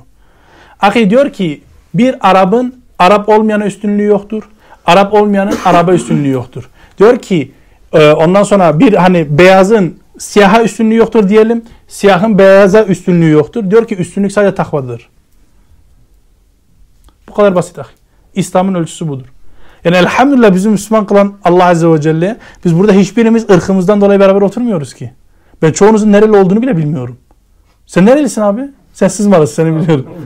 Ahi 0.81 1.09
diyor 1.09 1.33
ki 1.33 1.61
bir 1.93 2.29
Arap'ın 2.29 2.81
Arap 2.99 3.29
olmayana 3.29 3.65
üstünlüğü 3.65 4.03
yoktur. 4.03 4.43
Arap 4.85 5.13
olmayanın 5.13 5.55
Arap'a 5.65 5.93
üstünlüğü 5.93 6.29
yoktur. 6.29 6.69
Diyor 6.97 7.19
ki 7.19 7.51
e, 7.93 8.11
ondan 8.11 8.43
sonra 8.43 8.79
bir 8.79 8.93
hani 8.93 9.37
beyazın 9.37 9.99
siyaha 10.17 10.63
üstünlüğü 10.63 10.95
yoktur 10.95 11.29
diyelim. 11.29 11.63
Siyahın 11.87 12.37
beyaza 12.37 12.83
üstünlüğü 12.83 13.29
yoktur. 13.29 13.71
Diyor 13.71 13.87
ki 13.87 13.95
üstünlük 13.95 14.31
sadece 14.31 14.55
takvadır. 14.55 15.09
Bu 17.29 17.33
kadar 17.33 17.55
basit 17.55 17.79
ahi. 17.79 17.87
İslam'ın 18.35 18.73
ölçüsü 18.73 19.07
budur. 19.07 19.25
Yani 19.83 19.97
elhamdülillah 19.97 20.53
bizi 20.53 20.69
Müslüman 20.69 21.05
kılan 21.05 21.33
Allah 21.43 21.65
Azze 21.65 21.87
ve 21.87 22.01
Celle 22.01 22.37
biz 22.65 22.79
burada 22.79 22.93
hiçbirimiz 22.93 23.49
ırkımızdan 23.49 24.01
dolayı 24.01 24.19
beraber 24.19 24.41
oturmuyoruz 24.41 24.93
ki. 24.93 25.11
Ben 25.61 25.71
çoğunuzun 25.71 26.11
nereli 26.11 26.31
olduğunu 26.31 26.61
bile 26.61 26.77
bilmiyorum. 26.77 27.17
Sen 27.85 28.05
nerelisin 28.05 28.41
abi? 28.41 28.61
Sen 28.97 29.07
Sızmalısın 29.07 29.55
seni 29.55 29.81
biliyorum. 29.81 30.05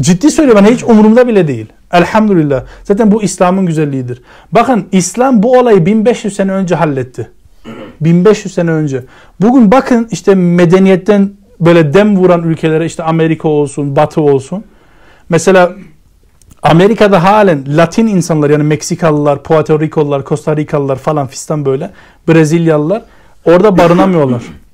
Ciddi 0.00 0.30
söylüyorum 0.30 0.64
ben 0.66 0.74
hiç 0.74 0.84
umurumda 0.84 1.28
bile 1.28 1.48
değil. 1.48 1.66
Elhamdülillah. 1.92 2.64
Zaten 2.84 3.12
bu 3.12 3.22
İslam'ın 3.22 3.66
güzelliğidir. 3.66 4.22
Bakın 4.52 4.88
İslam 4.92 5.42
bu 5.42 5.58
olayı 5.58 5.86
1500 5.86 6.36
sene 6.36 6.52
önce 6.52 6.74
halletti. 6.74 7.30
1500 8.00 8.54
sene 8.54 8.70
önce. 8.70 9.04
Bugün 9.40 9.70
bakın 9.70 10.08
işte 10.10 10.34
medeniyetten 10.34 11.30
böyle 11.60 11.94
dem 11.94 12.16
vuran 12.16 12.42
ülkelere 12.42 12.86
işte 12.86 13.02
Amerika 13.02 13.48
olsun, 13.48 13.96
Batı 13.96 14.20
olsun. 14.20 14.64
Mesela 15.28 15.72
Amerika'da 16.62 17.24
halen 17.24 17.64
Latin 17.68 18.06
insanlar 18.06 18.50
yani 18.50 18.62
Meksikalılar, 18.62 19.42
Puerto 19.42 19.80
Rikolular, 19.80 20.24
Costa 20.24 20.56
Rikalılar 20.56 20.96
falan 20.96 21.26
fistan 21.26 21.64
böyle 21.64 21.90
Brezilyalılar 22.28 23.02
orada 23.44 23.78
barınamıyorlar. 23.78 24.42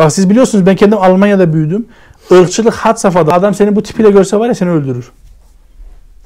Bak 0.00 0.12
siz 0.12 0.30
biliyorsunuz 0.30 0.66
ben 0.66 0.76
kendim 0.76 0.98
Almanya'da 0.98 1.52
büyüdüm. 1.52 1.86
Irkçılık 2.30 2.74
had 2.74 2.96
safhada. 2.96 3.32
Adam 3.32 3.54
seni 3.54 3.76
bu 3.76 3.82
tipiyle 3.82 4.10
görse 4.10 4.36
var 4.36 4.48
ya 4.48 4.54
seni 4.54 4.70
öldürür. 4.70 5.10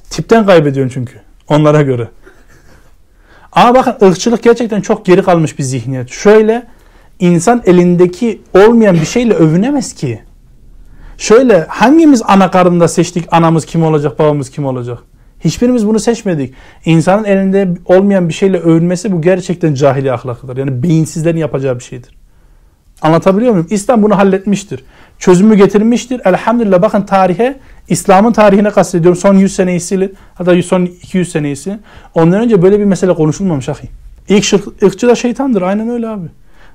Tipten 0.09 0.45
kaybediyorsun 0.45 0.93
çünkü. 0.93 1.13
Onlara 1.49 1.81
göre. 1.81 2.09
Ama 3.51 3.75
bakın 3.75 4.07
ırkçılık 4.07 4.43
gerçekten 4.43 4.81
çok 4.81 5.05
geri 5.05 5.23
kalmış 5.23 5.59
bir 5.59 5.63
zihniyet. 5.63 6.09
Şöyle 6.09 6.67
insan 7.19 7.61
elindeki 7.65 8.41
olmayan 8.53 8.95
bir 8.95 9.05
şeyle 9.05 9.33
övünemez 9.33 9.93
ki. 9.93 10.21
Şöyle 11.17 11.65
hangimiz 11.69 12.21
ana 12.27 12.51
karnında 12.51 12.87
seçtik 12.87 13.27
anamız 13.31 13.65
kim 13.65 13.83
olacak 13.83 14.19
babamız 14.19 14.49
kim 14.49 14.65
olacak? 14.65 14.99
Hiçbirimiz 15.39 15.87
bunu 15.87 15.99
seçmedik. 15.99 16.53
İnsanın 16.85 17.23
elinde 17.23 17.67
olmayan 17.85 18.29
bir 18.29 18.33
şeyle 18.33 18.59
övünmesi 18.59 19.11
bu 19.11 19.21
gerçekten 19.21 19.73
cahili 19.73 20.11
ahlakıdır. 20.11 20.57
Yani 20.57 20.83
beyinsizlerin 20.83 21.37
yapacağı 21.37 21.79
bir 21.79 21.83
şeydir. 21.83 22.24
Anlatabiliyor 23.01 23.51
muyum? 23.51 23.67
İslam 23.69 24.03
bunu 24.03 24.17
halletmiştir. 24.17 24.83
Çözümü 25.19 25.55
getirmiştir. 25.55 26.21
Elhamdülillah 26.25 26.81
bakın 26.81 27.01
tarihe, 27.01 27.59
İslam'ın 27.89 28.31
tarihine 28.31 28.69
kastediyorum. 28.69 29.21
Son 29.21 29.35
100 29.35 29.55
seneyi 29.55 29.79
silin. 29.79 30.15
Hatta 30.35 30.63
son 30.63 30.85
200 30.85 31.31
seneyi 31.31 31.55
silin. 31.55 31.81
Ondan 32.13 32.41
önce 32.41 32.61
böyle 32.61 32.79
bir 32.79 32.85
mesele 32.85 33.13
konuşulmamış 33.13 33.69
ahi. 33.69 33.89
İlk 34.29 34.43
şirk, 34.43 34.83
ırkçı 34.83 35.07
da 35.07 35.15
şeytandır. 35.15 35.61
Aynen 35.61 35.89
öyle 35.89 36.07
abi. 36.07 36.27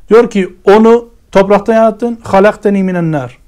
Diyor 0.08 0.30
ki 0.30 0.48
onu 0.64 1.08
topraktan 1.32 1.74
yarattın. 1.74 2.18
Halakteni 2.22 2.82
minen 2.82 3.12
nar. 3.12 3.38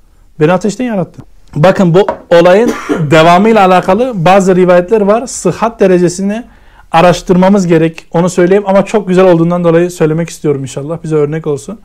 Beni 0.41 0.53
ateşten 0.53 0.85
yarattın. 0.85 1.25
Bakın 1.57 1.95
bu 1.95 2.07
olayın 2.31 2.73
devamıyla 3.11 3.67
alakalı 3.67 4.13
bazı 4.15 4.57
rivayetler 4.57 5.01
var. 5.01 5.27
Sıhhat 5.27 5.81
derecesini 5.81 6.45
araştırmamız 6.93 7.67
gerek. 7.67 8.07
Onu 8.11 8.31
söyleyeyim 8.31 8.65
ama 8.67 8.85
çok 8.85 9.09
güzel 9.09 9.25
olduğundan 9.25 9.65
dolayı 9.65 9.91
söylemek 9.91 10.31
istiyorum 10.31 10.63
inşallah. 10.63 10.99
Bize 11.03 11.17
örnek 11.17 11.47
olsun. 11.47 11.79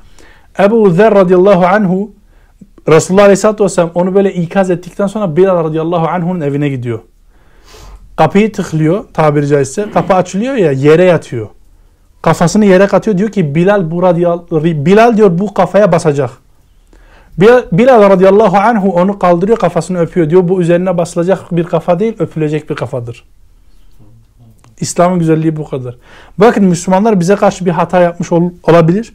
Ebu 0.59 0.89
Zer 0.89 1.15
radıyallahu 1.15 1.65
anhu 1.65 2.11
Resulullah 2.87 3.23
aleyhissalatü 3.23 3.63
vesselam 3.63 3.91
onu 3.95 4.15
böyle 4.15 4.33
ikaz 4.33 4.71
ettikten 4.71 5.07
sonra 5.07 5.35
Bilal 5.35 5.63
radıyallahu 5.63 6.07
anhu'nun 6.07 6.41
evine 6.41 6.69
gidiyor. 6.69 6.99
Kapıyı 8.15 8.51
tıklıyor 8.51 9.03
tabiri 9.13 9.47
caizse. 9.47 9.91
Kapı 9.93 10.13
açılıyor 10.13 10.55
ya 10.55 10.71
yere 10.71 11.03
yatıyor. 11.03 11.47
Kafasını 12.21 12.65
yere 12.65 12.87
katıyor. 12.87 13.17
Diyor 13.17 13.29
ki 13.29 13.55
Bilal 13.55 13.91
bu 13.91 14.01
Bilal 14.85 15.17
diyor 15.17 15.39
bu 15.39 15.53
kafaya 15.53 15.91
basacak. 15.91 16.29
Bilal 17.71 18.09
radıyallahu 18.09 18.57
anhu 18.57 18.91
onu 18.91 19.19
kaldırıyor 19.19 19.57
kafasını 19.57 19.99
öpüyor. 19.99 20.29
Diyor 20.29 20.47
bu 20.47 20.61
üzerine 20.61 20.97
basılacak 20.97 21.51
bir 21.51 21.63
kafa 21.63 21.99
değil 21.99 22.15
öpülecek 22.19 22.69
bir 22.69 22.75
kafadır. 22.75 23.23
İslam'ın 24.79 25.19
güzelliği 25.19 25.55
bu 25.55 25.69
kadar. 25.69 25.95
Bakın 26.37 26.63
Müslümanlar 26.63 27.19
bize 27.19 27.35
karşı 27.35 27.65
bir 27.65 27.71
hata 27.71 28.01
yapmış 28.01 28.31
ol, 28.31 28.51
olabilir. 28.63 29.13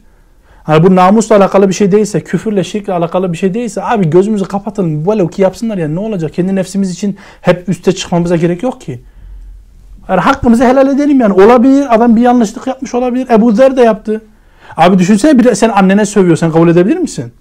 Hani 0.63 0.83
bu 0.83 0.95
namusla 0.95 1.35
alakalı 1.35 1.69
bir 1.69 1.73
şey 1.73 1.91
değilse, 1.91 2.21
küfürle, 2.21 2.63
şirkle 2.63 2.93
alakalı 2.93 3.33
bir 3.33 3.37
şey 3.37 3.53
değilse 3.53 3.83
abi 3.83 4.09
gözümüzü 4.09 4.45
kapatalım. 4.45 5.05
Böyle 5.05 5.27
ki 5.27 5.41
yapsınlar 5.41 5.77
yani 5.77 5.95
ne 5.95 5.99
olacak? 5.99 6.33
Kendi 6.33 6.55
nefsimiz 6.55 6.91
için 6.91 7.17
hep 7.41 7.69
üste 7.69 7.91
çıkmamıza 7.91 8.35
gerek 8.35 8.63
yok 8.63 8.81
ki. 8.81 9.01
Yani 10.09 10.21
hakkımızı 10.21 10.65
helal 10.65 10.87
edelim 10.87 11.19
yani. 11.19 11.33
Olabilir 11.33 11.95
adam 11.95 12.15
bir 12.15 12.21
yanlışlık 12.21 12.67
yapmış 12.67 12.95
olabilir. 12.95 13.29
Ebu 13.29 13.51
Zer 13.51 13.77
de 13.77 13.81
yaptı. 13.81 14.21
Abi 14.77 14.99
düşünsene 14.99 15.39
bir 15.39 15.55
sen 15.55 15.69
annene 15.69 16.05
sövüyor. 16.05 16.37
Sen 16.37 16.51
kabul 16.51 16.69
edebilir 16.69 16.97
misin? 16.97 17.33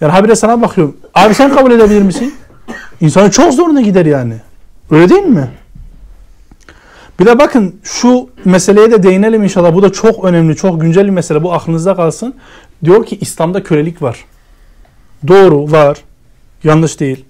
Yani 0.00 0.12
habire 0.12 0.36
sana 0.36 0.62
bakıyorum. 0.62 0.96
Abi 1.14 1.34
sen 1.34 1.54
kabul 1.54 1.70
edebilir 1.70 2.02
misin? 2.02 2.34
İnsanın 3.00 3.30
çok 3.30 3.54
zoruna 3.54 3.80
gider 3.80 4.06
yani. 4.06 4.34
Öyle 4.90 5.08
değil 5.08 5.22
mi? 5.22 5.48
Bir 7.20 7.26
de 7.26 7.38
bakın 7.38 7.80
şu 7.82 8.28
meseleye 8.44 8.90
de 8.90 9.02
değinelim 9.02 9.42
inşallah. 9.42 9.74
Bu 9.74 9.82
da 9.82 9.92
çok 9.92 10.24
önemli, 10.24 10.56
çok 10.56 10.80
güncel 10.80 11.04
bir 11.04 11.10
mesele. 11.10 11.42
Bu 11.42 11.52
aklınızda 11.52 11.96
kalsın. 11.96 12.34
Diyor 12.84 13.06
ki 13.06 13.18
İslam'da 13.20 13.62
kölelik 13.62 14.02
var. 14.02 14.24
Doğru 15.28 15.70
var. 15.72 15.98
Yanlış 16.64 17.00
değil. 17.00 17.24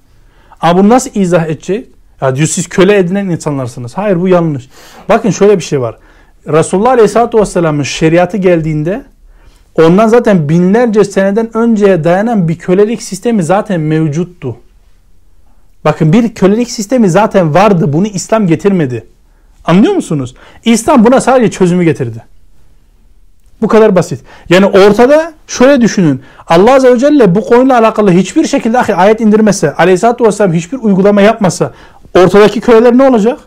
Ama 0.60 0.78
bunu 0.78 0.88
nasıl 0.88 1.10
izah 1.14 1.46
edecek? 1.46 1.88
Ya 2.20 2.36
diyor 2.36 2.48
siz 2.48 2.68
köle 2.68 2.98
edinen 2.98 3.28
insanlarsınız. 3.28 3.94
Hayır 3.94 4.20
bu 4.20 4.28
yanlış. 4.28 4.68
Bakın 5.08 5.30
şöyle 5.30 5.58
bir 5.58 5.64
şey 5.64 5.80
var. 5.80 5.98
Resulullah 6.46 6.90
Aleyhisselatü 6.90 7.38
Vesselam'ın 7.38 7.82
şeriatı 7.82 8.36
geldiğinde 8.36 9.04
ondan 9.74 10.08
zaten 10.08 10.48
binlerce 10.48 11.04
seneden 11.04 11.56
önceye 11.56 12.04
dayanan 12.04 12.48
bir 12.48 12.58
kölelik 12.58 13.02
sistemi 13.02 13.42
zaten 13.42 13.80
mevcuttu. 13.80 14.56
Bakın 15.84 16.12
bir 16.12 16.34
kölelik 16.34 16.70
sistemi 16.70 17.10
zaten 17.10 17.54
vardı. 17.54 17.92
Bunu 17.92 18.06
İslam 18.06 18.46
getirmedi. 18.46 19.06
Anlıyor 19.66 19.94
musunuz? 19.94 20.34
İslam 20.64 21.04
buna 21.04 21.20
sadece 21.20 21.50
çözümü 21.50 21.84
getirdi. 21.84 22.24
Bu 23.62 23.68
kadar 23.68 23.96
basit. 23.96 24.20
Yani 24.48 24.66
ortada 24.66 25.32
şöyle 25.46 25.80
düşünün. 25.80 26.22
Allah 26.46 26.74
Azze 26.74 26.92
ve 26.92 26.98
Celle 26.98 27.34
bu 27.34 27.44
konuyla 27.44 27.78
alakalı 27.78 28.10
hiçbir 28.10 28.46
şekilde 28.46 28.78
ayet 28.78 29.20
indirmese, 29.20 29.74
Aleyhisselatü 29.74 30.24
Vesselam 30.24 30.52
hiçbir 30.52 30.78
uygulama 30.78 31.20
yapmasa 31.20 31.72
ortadaki 32.14 32.60
köleler 32.60 32.98
ne 32.98 33.08
olacak? 33.08 33.38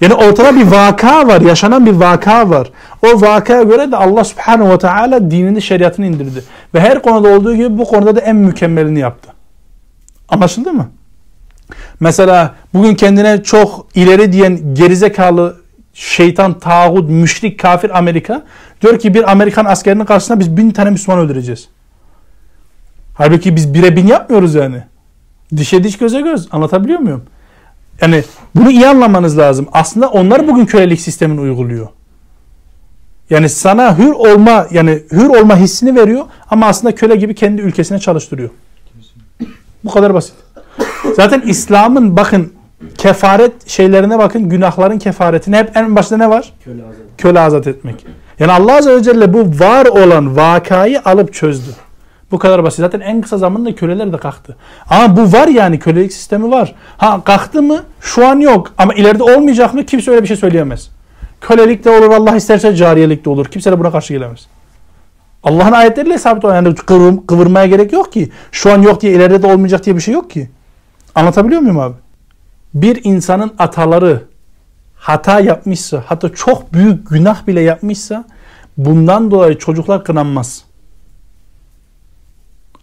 Yani 0.00 0.14
ortada 0.14 0.56
bir 0.56 0.66
vaka 0.66 1.26
var, 1.28 1.40
yaşanan 1.40 1.86
bir 1.86 1.92
vaka 1.92 2.50
var. 2.50 2.70
O 3.02 3.20
vakaya 3.20 3.62
göre 3.62 3.92
de 3.92 3.96
Allah 3.96 4.24
Subhanahu 4.24 4.70
ve 4.70 4.78
Teala 4.78 5.30
dinini, 5.30 5.62
şeriatını 5.62 6.06
indirdi. 6.06 6.44
Ve 6.74 6.80
her 6.80 7.02
konuda 7.02 7.28
olduğu 7.28 7.54
gibi 7.54 7.78
bu 7.78 7.84
konuda 7.84 8.16
da 8.16 8.20
en 8.20 8.36
mükemmelini 8.36 8.98
yaptı. 8.98 9.32
Anlaşıldı 10.28 10.72
mı? 10.72 10.88
Mesela 12.00 12.54
bugün 12.74 12.94
kendine 12.94 13.42
çok 13.42 13.86
ileri 13.94 14.32
diyen 14.32 14.74
gerizekalı 14.74 15.56
şeytan, 15.94 16.58
tağut, 16.58 17.10
müşrik, 17.10 17.60
kafir 17.60 17.98
Amerika 17.98 18.44
diyor 18.80 18.98
ki 18.98 19.14
bir 19.14 19.30
Amerikan 19.30 19.64
askerinin 19.64 20.04
karşısında 20.04 20.40
biz 20.40 20.56
bin 20.56 20.70
tane 20.70 20.90
Müslüman 20.90 21.20
öldüreceğiz. 21.20 21.68
Halbuki 23.14 23.56
biz 23.56 23.74
bire 23.74 23.96
bin 23.96 24.06
yapmıyoruz 24.06 24.54
yani. 24.54 24.82
Dişe 25.56 25.84
diş 25.84 25.98
göze 25.98 26.20
göz. 26.20 26.48
Anlatabiliyor 26.50 26.98
muyum? 26.98 27.22
Yani 28.00 28.24
bunu 28.54 28.70
iyi 28.70 28.86
anlamanız 28.86 29.38
lazım. 29.38 29.68
Aslında 29.72 30.08
onlar 30.08 30.48
bugün 30.48 30.66
kölelik 30.66 31.00
sistemini 31.00 31.40
uyguluyor. 31.40 31.88
Yani 33.30 33.48
sana 33.48 33.98
hür 33.98 34.10
olma 34.10 34.66
yani 34.70 35.02
hür 35.12 35.26
olma 35.26 35.56
hissini 35.56 35.96
veriyor 35.96 36.24
ama 36.50 36.66
aslında 36.66 36.94
köle 36.94 37.16
gibi 37.16 37.34
kendi 37.34 37.62
ülkesine 37.62 37.98
çalıştırıyor. 37.98 38.50
Bu 39.84 39.90
kadar 39.90 40.14
basit. 40.14 40.34
Zaten 41.16 41.40
İslam'ın 41.40 42.16
bakın 42.16 42.52
kefaret 42.98 43.68
şeylerine 43.68 44.18
bakın 44.18 44.48
günahların 44.48 44.98
kefaretine 44.98 45.58
hep 45.58 45.76
en 45.76 45.96
başta 45.96 46.16
ne 46.16 46.30
var? 46.30 46.52
Köle 46.64 46.82
azat. 46.82 46.96
Köle 47.18 47.40
azat 47.40 47.66
etmek. 47.66 48.06
Yani 48.38 48.52
Allah 48.52 48.76
Azze 48.76 48.96
ve 48.96 49.02
Celle 49.02 49.32
bu 49.34 49.38
var 49.60 49.86
olan 49.86 50.36
vakayı 50.36 51.02
alıp 51.04 51.34
çözdü. 51.34 51.70
Bu 52.30 52.38
kadar 52.38 52.64
basit. 52.64 52.80
Zaten 52.80 53.00
en 53.00 53.20
kısa 53.20 53.38
zamanda 53.38 53.74
köleler 53.74 54.12
de 54.12 54.16
kalktı. 54.16 54.56
Ama 54.90 55.16
bu 55.16 55.32
var 55.32 55.48
yani 55.48 55.78
kölelik 55.78 56.12
sistemi 56.12 56.50
var. 56.50 56.74
Ha 56.96 57.24
kalktı 57.24 57.62
mı? 57.62 57.82
Şu 58.00 58.26
an 58.26 58.40
yok. 58.40 58.72
Ama 58.78 58.94
ileride 58.94 59.22
olmayacak 59.22 59.74
mı? 59.74 59.86
Kimse 59.86 60.10
öyle 60.10 60.22
bir 60.22 60.26
şey 60.28 60.36
söyleyemez. 60.36 60.90
Kölelik 61.40 61.84
de 61.84 61.90
olur 61.90 62.10
Allah 62.10 62.36
isterse 62.36 62.76
cariyelik 62.76 63.24
de 63.24 63.30
olur. 63.30 63.46
Kimse 63.46 63.72
de 63.72 63.78
buna 63.78 63.90
karşı 63.90 64.14
gelemez. 64.14 64.46
Allah'ın 65.42 65.72
ayetleriyle 65.72 66.18
sabit 66.18 66.44
olan 66.44 66.54
yani 66.54 66.74
kıvır, 66.74 67.26
kıvırmaya 67.26 67.66
gerek 67.66 67.92
yok 67.92 68.12
ki. 68.12 68.30
Şu 68.52 68.72
an 68.72 68.82
yok 68.82 69.00
diye 69.00 69.12
ileride 69.12 69.42
de 69.42 69.46
olmayacak 69.46 69.84
diye 69.84 69.96
bir 69.96 70.00
şey 70.00 70.14
yok 70.14 70.30
ki. 70.30 70.50
Anlatabiliyor 71.16 71.60
muyum 71.60 71.78
abi? 71.78 71.94
Bir 72.74 73.00
insanın 73.04 73.52
ataları 73.58 74.22
hata 74.94 75.40
yapmışsa, 75.40 76.02
hatta 76.06 76.28
çok 76.34 76.72
büyük 76.72 77.10
günah 77.10 77.46
bile 77.46 77.60
yapmışsa 77.60 78.24
bundan 78.76 79.30
dolayı 79.30 79.58
çocuklar 79.58 80.04
kınanmaz. 80.04 80.64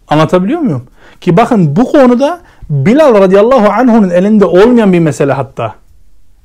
Anlatabiliyor 0.08 0.60
muyum? 0.60 0.86
Ki 1.20 1.36
bakın 1.36 1.76
bu 1.76 1.92
konuda 1.92 2.40
Bilal 2.70 3.14
radıyallahu 3.14 3.68
anh'un 3.68 4.10
elinde 4.10 4.44
olmayan 4.44 4.92
bir 4.92 4.98
mesele 4.98 5.32
hatta. 5.32 5.74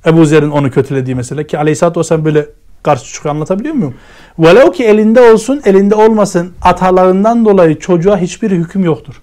Ebu 0.06 0.26
Zer'in 0.26 0.50
onu 0.50 0.72
kötülediği 0.72 1.16
mesele 1.16 1.48
ki 1.48 1.58
aleyhissalatü 1.58 2.00
vesselam 2.00 2.26
böyle 2.26 2.46
karşı 2.84 3.14
çıkıyor 3.14 3.36
anlatabiliyor 3.36 3.76
muyum? 3.76 3.96
Velev 4.40 4.72
ki 4.72 4.86
elinde 4.86 5.32
olsun 5.32 5.62
elinde 5.66 5.96
olmasın 5.96 6.54
atalarından 6.62 7.46
dolayı 7.46 7.80
çocuğa 7.80 8.18
hiçbir 8.18 8.52
hüküm 8.52 8.84
yoktur. 8.84 9.22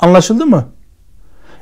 Anlaşıldı 0.00 0.46
mı? 0.46 0.64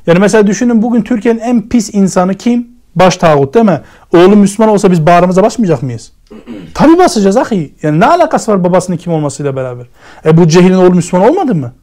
Yani 0.07 0.19
mesela 0.19 0.47
düşünün 0.47 0.81
bugün 0.81 1.01
Türkiye'nin 1.01 1.39
en 1.39 1.69
pis 1.69 1.93
insanı 1.93 2.33
kim? 2.33 2.67
Baş 2.95 3.17
tağut 3.17 3.53
değil 3.53 3.65
mi? 3.65 3.81
Oğlu 4.13 4.35
Müslüman 4.35 4.73
olsa 4.73 4.91
biz 4.91 5.05
bağrımıza 5.05 5.43
basmayacak 5.43 5.83
mıyız? 5.83 6.11
Tabi 6.73 6.97
basacağız 6.97 7.37
ahi. 7.37 7.73
Yani 7.81 7.99
ne 7.99 8.05
alakası 8.05 8.51
var 8.51 8.63
babasının 8.63 8.97
kim 8.97 9.13
olmasıyla 9.13 9.55
beraber? 9.55 9.85
Ebu 10.25 10.47
Cehil'in 10.47 10.73
oğlu 10.75 10.95
Müslüman 10.95 11.29
olmadı 11.29 11.55
mı? 11.55 11.73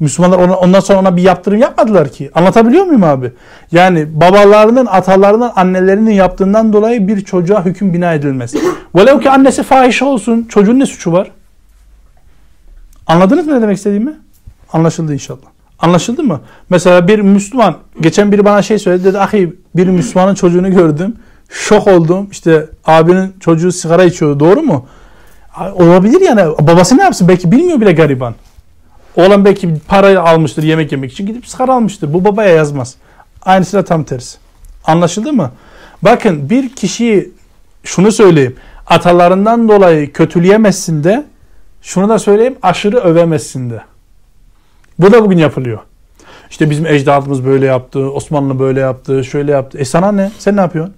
Müslümanlar 0.00 0.38
ona, 0.38 0.56
ondan 0.56 0.80
sonra 0.80 0.98
ona 0.98 1.16
bir 1.16 1.22
yaptırım 1.22 1.58
yapmadılar 1.58 2.08
ki. 2.08 2.30
Anlatabiliyor 2.34 2.84
muyum 2.84 3.04
abi? 3.04 3.32
Yani 3.72 4.20
babalarının, 4.20 4.86
atalarının, 4.86 5.50
annelerinin 5.56 6.10
yaptığından 6.10 6.72
dolayı 6.72 7.08
bir 7.08 7.24
çocuğa 7.24 7.64
hüküm 7.64 7.94
bina 7.94 8.14
edilmez. 8.14 8.54
Velev 8.96 9.20
ki 9.20 9.30
annesi 9.30 9.62
fahişe 9.62 10.04
olsun, 10.04 10.46
çocuğun 10.48 10.78
ne 10.78 10.86
suçu 10.86 11.12
var? 11.12 11.30
Anladınız 13.06 13.46
mı 13.46 13.56
ne 13.56 13.62
demek 13.62 13.76
istediğimi? 13.76 14.12
Anlaşıldı 14.72 15.12
inşallah. 15.12 15.53
Anlaşıldı 15.78 16.22
mı? 16.22 16.40
Mesela 16.70 17.08
bir 17.08 17.18
Müslüman, 17.18 17.76
geçen 18.00 18.32
biri 18.32 18.44
bana 18.44 18.62
şey 18.62 18.78
söyledi, 18.78 19.04
dedi 19.04 19.18
ahi 19.18 19.52
bir 19.76 19.86
Müslümanın 19.86 20.34
çocuğunu 20.34 20.70
gördüm, 20.70 21.16
şok 21.48 21.86
oldum, 21.86 22.28
işte 22.30 22.66
abinin 22.84 23.36
çocuğu 23.40 23.72
sigara 23.72 24.04
içiyordu, 24.04 24.40
doğru 24.40 24.62
mu? 24.62 24.86
Olabilir 25.74 26.20
yani, 26.20 26.40
babası 26.60 26.98
ne 26.98 27.02
yapsın? 27.02 27.28
Belki 27.28 27.52
bilmiyor 27.52 27.80
bile 27.80 27.92
gariban. 27.92 28.34
Oğlan 29.16 29.44
belki 29.44 29.74
parayı 29.88 30.22
almıştır 30.22 30.62
yemek 30.62 30.92
yemek 30.92 31.12
için 31.12 31.26
gidip 31.26 31.46
sigara 31.46 31.74
almıştır. 31.74 32.12
Bu 32.14 32.24
babaya 32.24 32.54
yazmaz. 32.54 32.94
Aynısı 33.42 33.76
da 33.76 33.84
tam 33.84 34.04
tersi. 34.04 34.38
Anlaşıldı 34.84 35.32
mı? 35.32 35.50
Bakın 36.02 36.50
bir 36.50 36.68
kişiyi 36.68 37.32
şunu 37.84 38.12
söyleyeyim. 38.12 38.56
Atalarından 38.86 39.68
dolayı 39.68 40.12
kötüleyemezsin 40.12 41.04
de 41.04 41.24
şunu 41.82 42.08
da 42.08 42.18
söyleyeyim 42.18 42.56
aşırı 42.62 42.96
övemezsin 42.96 43.70
de. 43.70 43.80
Bu 44.98 45.12
da 45.12 45.24
bugün 45.24 45.38
yapılıyor. 45.38 45.78
İşte 46.50 46.70
bizim 46.70 46.86
ecdadımız 46.86 47.44
böyle 47.44 47.66
yaptı, 47.66 48.00
Osmanlı 48.12 48.58
böyle 48.58 48.80
yaptı, 48.80 49.24
şöyle 49.24 49.52
yaptı. 49.52 49.78
E 49.78 49.84
sana 49.84 50.12
ne? 50.12 50.30
Sen 50.38 50.56
ne 50.56 50.60
yapıyorsun? 50.60 50.94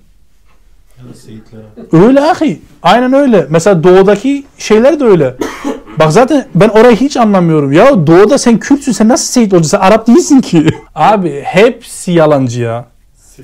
Öyle 1.92 2.20
ahi. 2.20 2.60
Aynen 2.82 3.12
öyle. 3.12 3.46
Mesela 3.50 3.84
doğudaki 3.84 4.44
şeyler 4.58 5.00
de 5.00 5.04
öyle. 5.04 5.36
Bak 5.98 6.12
zaten 6.12 6.46
ben 6.54 6.68
orayı 6.68 6.96
hiç 6.96 7.16
anlamıyorum. 7.16 7.72
Ya 7.72 8.06
doğuda 8.06 8.38
sen 8.38 8.58
Kürtsün 8.58 8.92
sen 8.92 9.08
nasıl 9.08 9.32
Seyit 9.32 9.52
olacaksın? 9.52 9.78
Sen 9.78 9.86
Arap 9.86 10.06
değilsin 10.06 10.40
ki. 10.40 10.66
Abi 10.94 11.40
hepsi 11.44 12.12
yalancı 12.12 12.60
ya. 12.60 12.84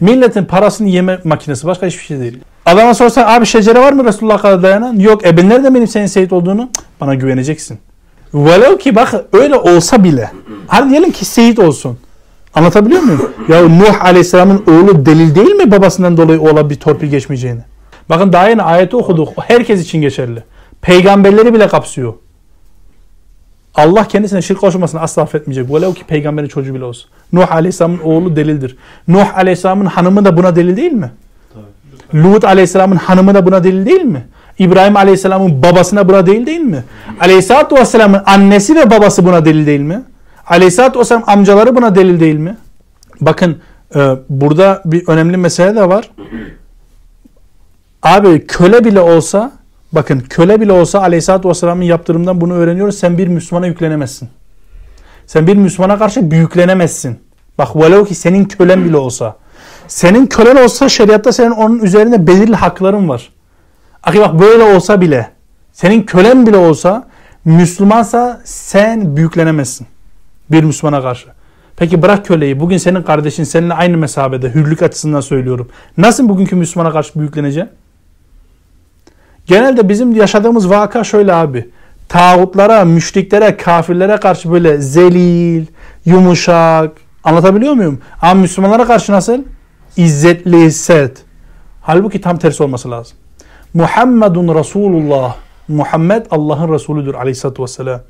Milletin 0.01 0.45
parasını 0.45 0.89
yeme 0.89 1.19
makinesi 1.25 1.67
başka 1.67 1.87
hiçbir 1.87 2.05
şey 2.05 2.21
değil. 2.21 2.39
Adama 2.67 2.95
sorsan 2.95 3.29
abi 3.29 3.47
şecere 3.47 3.81
var 3.81 3.93
mı 3.93 4.05
Resulullah 4.05 4.43
kadar 4.43 4.63
dayanan? 4.63 4.99
Yok. 4.99 5.27
E 5.27 5.37
ben 5.37 5.49
nereden 5.49 5.75
benim 5.75 5.87
senin 5.89 6.07
Seyit 6.07 6.33
olduğunu? 6.33 6.71
Bana 7.01 7.15
güveneceksin. 7.15 7.79
Velev 8.35 8.79
ki 8.79 8.95
bak 8.95 9.15
öyle 9.33 9.57
olsa 9.57 10.05
bile. 10.05 10.31
Hadi 10.67 10.91
diyelim 10.91 11.11
ki 11.13 11.25
Seyit 11.25 11.59
olsun. 11.59 11.99
Anlatabiliyor 12.55 13.03
muyum? 13.03 13.31
ya 13.49 13.63
Nuh 13.69 14.05
Aleyhisselam'ın 14.05 14.65
oğlu 14.67 15.07
delil 15.07 15.35
değil 15.35 15.51
mi 15.55 15.71
babasından 15.71 16.17
dolayı 16.17 16.41
oğla 16.41 16.71
bir 16.71 16.75
torpil 16.75 17.09
geçmeyeceğini? 17.09 17.61
Bakın 18.09 18.33
daha 18.33 18.49
yeni 18.49 18.63
ayeti 18.63 18.97
okuduk. 18.97 19.29
Herkes 19.37 19.83
için 19.83 20.01
geçerli. 20.01 20.43
Peygamberleri 20.83 21.55
bile 21.55 21.69
kapsıyor. 21.69 22.15
Allah 23.75 24.09
kendisine 24.09 24.43
şirk 24.43 24.61
koşmasını 24.61 25.01
asla 25.01 25.23
affetmeyecek. 25.23 25.75
Velev 25.75 25.95
ki 25.95 26.05
peygamberin 26.05 26.49
çocuğu 26.49 26.75
bile 26.75 26.85
olsun. 26.85 27.11
Nuh 27.33 27.53
Aleyhisselam'ın 27.53 27.99
oğlu 27.99 28.37
delildir. 28.37 28.77
Nuh 29.09 29.37
Aleyhisselam'ın 29.37 29.87
hanımı 29.87 30.25
da 30.25 30.37
buna 30.37 30.57
delil 30.57 30.77
değil 30.77 30.93
mi? 30.93 31.11
Lut 32.15 32.45
Aleyhisselam'ın 32.45 32.97
hanımı 32.97 33.35
da 33.35 33.47
buna 33.47 33.65
delil 33.65 33.87
değil 33.87 34.03
mi? 34.03 34.27
İbrahim 34.59 34.97
Aleyhisselam'ın 34.97 35.63
babasına 35.63 36.09
buna 36.09 36.27
delil 36.27 36.47
değil 36.47 36.61
mi? 36.61 36.85
Aleyhisselatü 37.21 37.77
Vesselam'ın 37.77 38.23
annesi 38.27 38.77
ve 38.77 38.91
babası 38.91 39.25
buna 39.25 39.45
delil 39.45 39.67
değil 39.67 39.81
mi? 39.81 40.03
Aleyhisselatü 40.53 40.99
Vesselam 40.99 41.25
amcaları 41.27 41.77
buna 41.77 41.95
delil 41.95 42.21
değil 42.21 42.39
mi? 42.39 42.57
Bakın 43.21 43.59
e, 43.95 44.17
burada 44.29 44.83
bir 44.85 45.09
önemli 45.09 45.37
mesele 45.37 45.77
de 45.77 45.89
var. 45.89 46.11
Abi 48.03 48.47
köle 48.47 48.85
bile 48.85 49.01
olsa 49.01 49.53
Bakın 49.93 50.21
köle 50.21 50.61
bile 50.61 50.73
olsa 50.73 51.01
Aleyhisselatü 51.01 51.49
Vesselam'ın 51.49 51.83
yaptırımından 51.83 52.41
bunu 52.41 52.55
öğreniyoruz. 52.55 52.99
Sen 52.99 53.19
bir 53.19 53.29
Müslümana 53.29 53.67
yüklenemezsin. 53.67 54.29
Sen 55.27 55.47
bir 55.47 55.57
Müslümana 55.57 55.99
karşı 55.99 56.31
büyüklenemezsin. 56.31 57.19
Bak 57.59 57.77
velev 57.77 58.05
ki 58.05 58.15
senin 58.15 58.45
kölen 58.45 58.85
bile 58.85 58.97
olsa. 58.97 59.37
Senin 59.89 60.27
kölen 60.27 60.65
olsa 60.65 60.89
şeriatta 60.89 61.33
senin 61.33 61.51
onun 61.51 61.79
üzerinde 61.79 62.27
belirli 62.27 62.57
hakların 62.57 63.09
var. 63.09 63.33
Aki 64.03 64.21
bak 64.21 64.41
böyle 64.41 64.63
olsa 64.63 65.01
bile 65.01 65.31
senin 65.73 66.03
kölen 66.03 66.47
bile 66.47 66.57
olsa 66.57 67.09
Müslümansa 67.45 68.41
sen 68.45 69.17
büyüklenemezsin. 69.17 69.87
Bir 70.51 70.64
Müslümana 70.64 71.03
karşı. 71.03 71.26
Peki 71.76 72.03
bırak 72.03 72.26
köleyi. 72.26 72.61
Bugün 72.61 72.76
senin 72.76 73.03
kardeşin 73.03 73.45
seninle 73.45 73.74
aynı 73.74 73.97
mesabede. 73.97 74.55
Hürlük 74.55 74.82
açısından 74.82 75.20
söylüyorum. 75.20 75.68
Nasıl 75.97 76.28
bugünkü 76.28 76.57
Müslümana 76.57 76.93
karşı 76.93 77.18
büyükleneceksin? 77.18 77.72
Genelde 79.47 79.88
bizim 79.88 80.12
yaşadığımız 80.12 80.70
vaka 80.70 81.05
şöyle 81.05 81.34
abi. 81.34 81.70
Tağutlara, 82.09 82.84
müşriklere, 82.84 83.57
kafirlere 83.57 84.16
karşı 84.16 84.53
böyle 84.53 84.78
zelil, 84.78 85.66
yumuşak. 86.05 86.93
Anlatabiliyor 87.24 87.72
muyum? 87.72 88.01
Ama 88.22 88.34
Müslümanlara 88.34 88.86
karşı 88.86 89.12
nasıl? 89.12 89.38
İzzetli, 89.97 90.72
sert. 90.72 91.18
Halbuki 91.80 92.20
tam 92.20 92.38
tersi 92.38 92.62
olması 92.62 92.90
lazım. 92.90 93.16
Muhammedun 93.74 94.55
Resulullah. 94.55 95.36
Muhammed 95.68 96.26
Allah'ın 96.30 96.72
Resulüdür 96.72 97.14
aleyhissalatü 97.14 97.62
vesselam. 97.62 98.01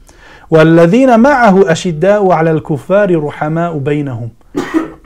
وَالَّذ۪ينَ 0.51 1.11
مَعَهُ 1.27 1.55
اَشِدَّاءُ 1.73 2.21
عَلَى 2.37 2.51
الْكُفَّارِ 2.57 3.09
رُحَمَاءُ 3.27 3.83
بَيْنَهُمْ 3.83 4.29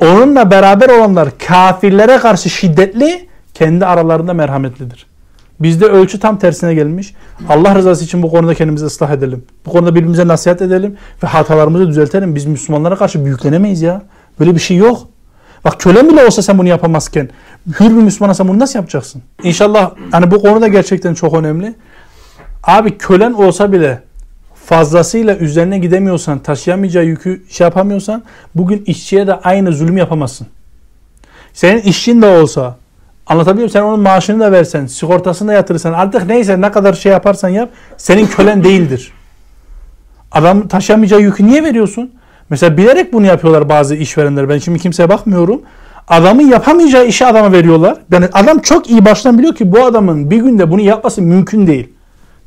Onunla 0.01 0.51
beraber 0.51 0.89
olanlar 0.89 1.29
kafirlere 1.47 2.17
karşı 2.17 2.49
şiddetli, 2.49 3.27
kendi 3.53 3.85
aralarında 3.85 4.33
merhametlidir. 4.33 5.05
Bizde 5.59 5.85
ölçü 5.85 6.19
tam 6.19 6.39
tersine 6.39 6.73
gelmiş. 6.73 7.13
Allah 7.49 7.75
rızası 7.75 8.03
için 8.03 8.23
bu 8.23 8.31
konuda 8.31 8.53
kendimizi 8.53 8.85
ıslah 8.85 9.11
edelim. 9.11 9.43
Bu 9.65 9.71
konuda 9.71 9.95
birbirimize 9.95 10.27
nasihat 10.27 10.61
edelim 10.61 10.97
ve 11.23 11.27
hatalarımızı 11.27 11.87
düzeltelim. 11.87 12.35
Biz 12.35 12.45
Müslümanlara 12.45 12.95
karşı 12.95 13.25
büyüklenemeyiz 13.25 13.81
ya. 13.81 14.01
Böyle 14.39 14.55
bir 14.55 14.59
şey 14.59 14.77
yok. 14.77 15.07
Bak 15.65 15.79
köle 15.79 16.09
bile 16.09 16.25
olsa 16.25 16.41
sen 16.41 16.57
bunu 16.57 16.67
yapamazken 16.67 17.29
hür 17.79 17.89
bir 17.89 18.01
Müslümana 18.01 18.33
sen 18.33 18.47
bunu 18.47 18.59
nasıl 18.59 18.79
yapacaksın? 18.79 19.21
İnşallah 19.43 19.91
hani 20.11 20.31
bu 20.31 20.41
konuda 20.41 20.67
gerçekten 20.67 21.13
çok 21.13 21.33
önemli. 21.33 21.75
Abi 22.63 22.97
kölen 22.97 23.33
olsa 23.33 23.71
bile 23.71 24.03
fazlasıyla 24.66 25.36
üzerine 25.36 25.78
gidemiyorsan, 25.78 26.38
taşıyamayacağı 26.38 27.04
yükü 27.04 27.42
şey 27.50 27.64
yapamıyorsan 27.64 28.22
bugün 28.54 28.84
işçiye 28.86 29.26
de 29.26 29.34
aynı 29.34 29.72
zulüm 29.72 29.96
yapamazsın. 29.96 30.46
Senin 31.52 31.80
işçin 31.80 32.22
de 32.22 32.26
olsa, 32.26 32.76
Anlatabiliyor 33.26 33.56
muyum? 33.56 33.70
Sen 33.70 33.82
onun 33.82 34.00
maaşını 34.00 34.40
da 34.40 34.52
versen, 34.52 34.86
sigortasını 34.86 35.48
da 35.48 35.52
yatırırsan, 35.52 35.92
artık 35.92 36.26
neyse 36.26 36.60
ne 36.60 36.72
kadar 36.72 36.92
şey 36.92 37.12
yaparsan 37.12 37.48
yap, 37.48 37.70
senin 37.96 38.26
kölen 38.26 38.64
değildir. 38.64 39.12
Adam 40.32 40.68
taşıyamayacağı 40.68 41.20
yükü 41.20 41.46
niye 41.46 41.64
veriyorsun? 41.64 42.12
Mesela 42.50 42.76
bilerek 42.76 43.12
bunu 43.12 43.26
yapıyorlar 43.26 43.68
bazı 43.68 43.94
işverenler. 43.94 44.48
Ben 44.48 44.58
şimdi 44.58 44.78
kimseye 44.78 45.08
bakmıyorum. 45.08 45.62
Adamın 46.08 46.42
yapamayacağı 46.42 47.06
işi 47.06 47.26
adama 47.26 47.52
veriyorlar. 47.52 47.96
Yani 48.12 48.26
adam 48.32 48.58
çok 48.58 48.90
iyi 48.90 49.04
baştan 49.04 49.38
biliyor 49.38 49.54
ki 49.54 49.72
bu 49.72 49.84
adamın 49.84 50.30
bir 50.30 50.36
günde 50.36 50.70
bunu 50.70 50.80
yapması 50.80 51.22
mümkün 51.22 51.66
değil. 51.66 51.88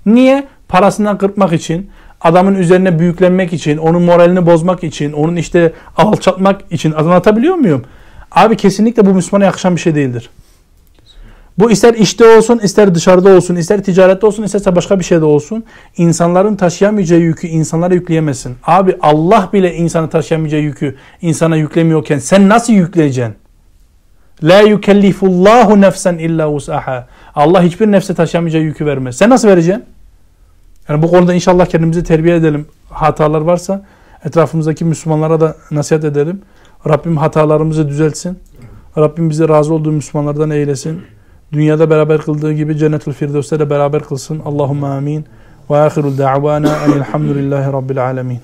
Niye? 0.06 0.48
Parasından 0.68 1.18
kırpmak 1.18 1.54
için, 1.54 1.90
adamın 2.22 2.56
üzerine 2.56 3.00
büyüklenmek 3.00 3.54
için, 3.54 3.78
onun 3.78 4.02
moralini 4.02 4.46
bozmak 4.46 4.84
için, 4.84 5.14
onun 5.14 5.36
işte 5.36 5.74
alçaltmak 5.98 6.62
için 6.72 6.92
anlatabiliyor 6.92 7.56
muyum? 7.56 7.84
Abi 8.32 8.58
kesinlikle 8.58 9.06
bu 9.06 9.14
Müslümana 9.14 9.46
yakışan 9.46 9.76
bir 9.76 9.82
şey 9.82 9.96
değildir. 9.96 10.30
Bu 11.60 11.72
ister 11.72 11.94
işte 11.94 12.38
olsun, 12.38 12.60
ister 12.60 12.96
dışarıda 12.96 13.30
olsun, 13.30 13.56
ister 13.56 13.84
ticarette 13.84 14.26
olsun, 14.26 14.44
isterse 14.44 14.76
başka 14.76 15.00
bir 15.00 15.04
şeyde 15.04 15.26
olsun. 15.26 15.64
İnsanların 15.98 16.56
taşıyamayacağı 16.56 17.20
yükü 17.20 17.48
insanlara 17.48 17.94
yükleyemezsin. 17.94 18.56
Abi 18.64 18.96
Allah 19.02 19.50
bile 19.54 19.76
insanı 19.76 20.10
taşıyamayacağı 20.10 20.62
yükü 20.62 20.96
insana 21.22 21.56
yüklemiyorken 21.56 22.20
sen 22.20 22.50
nasıl 22.50 22.74
yükleyeceksin? 22.74 23.36
La 24.44 24.62
yukellifullahu 24.62 25.82
nefsen 25.82 26.18
illa 26.18 26.52
usaha. 26.52 27.08
Allah 27.36 27.64
hiçbir 27.64 27.92
nefse 27.92 28.14
taşıyamayacağı 28.14 28.62
yükü 28.62 28.86
vermez. 28.86 29.18
Sen 29.18 29.30
nasıl 29.30 29.48
vereceksin? 29.48 29.86
Yani 30.90 31.02
bu 31.02 31.12
konuda 31.12 31.34
inşallah 31.34 31.66
kendimizi 31.66 32.04
terbiye 32.04 32.36
edelim. 32.36 32.66
Hatalar 32.90 33.42
varsa 33.42 33.86
etrafımızdaki 34.26 34.86
Müslümanlara 34.86 35.42
da 35.42 35.56
nasihat 35.72 36.04
edelim. 36.04 36.42
Rabbim 36.88 37.18
hatalarımızı 37.18 37.90
düzeltsin. 37.90 38.40
Rabbim 38.98 39.30
bizi 39.30 39.50
razı 39.50 39.74
olduğu 39.74 39.92
Müslümanlardan 39.92 40.50
eylesin. 40.50 41.02
Dünyada 41.54 41.90
beraber 41.90 42.22
kıldığı 42.22 42.54
gibi 42.54 42.78
Cennetül 42.78 43.14
Firdevs'te 43.14 43.60
de 43.60 43.70
beraber 43.70 44.04
kılsın. 44.04 44.42
Allahümme 44.46 44.88
amin. 44.88 45.26
Ve 45.70 45.78
ahirul 45.78 46.18
da'vana 46.18 46.76
enilhamdülillahi 46.88 47.74
rabbil 47.74 48.04
alemin. 48.06 48.40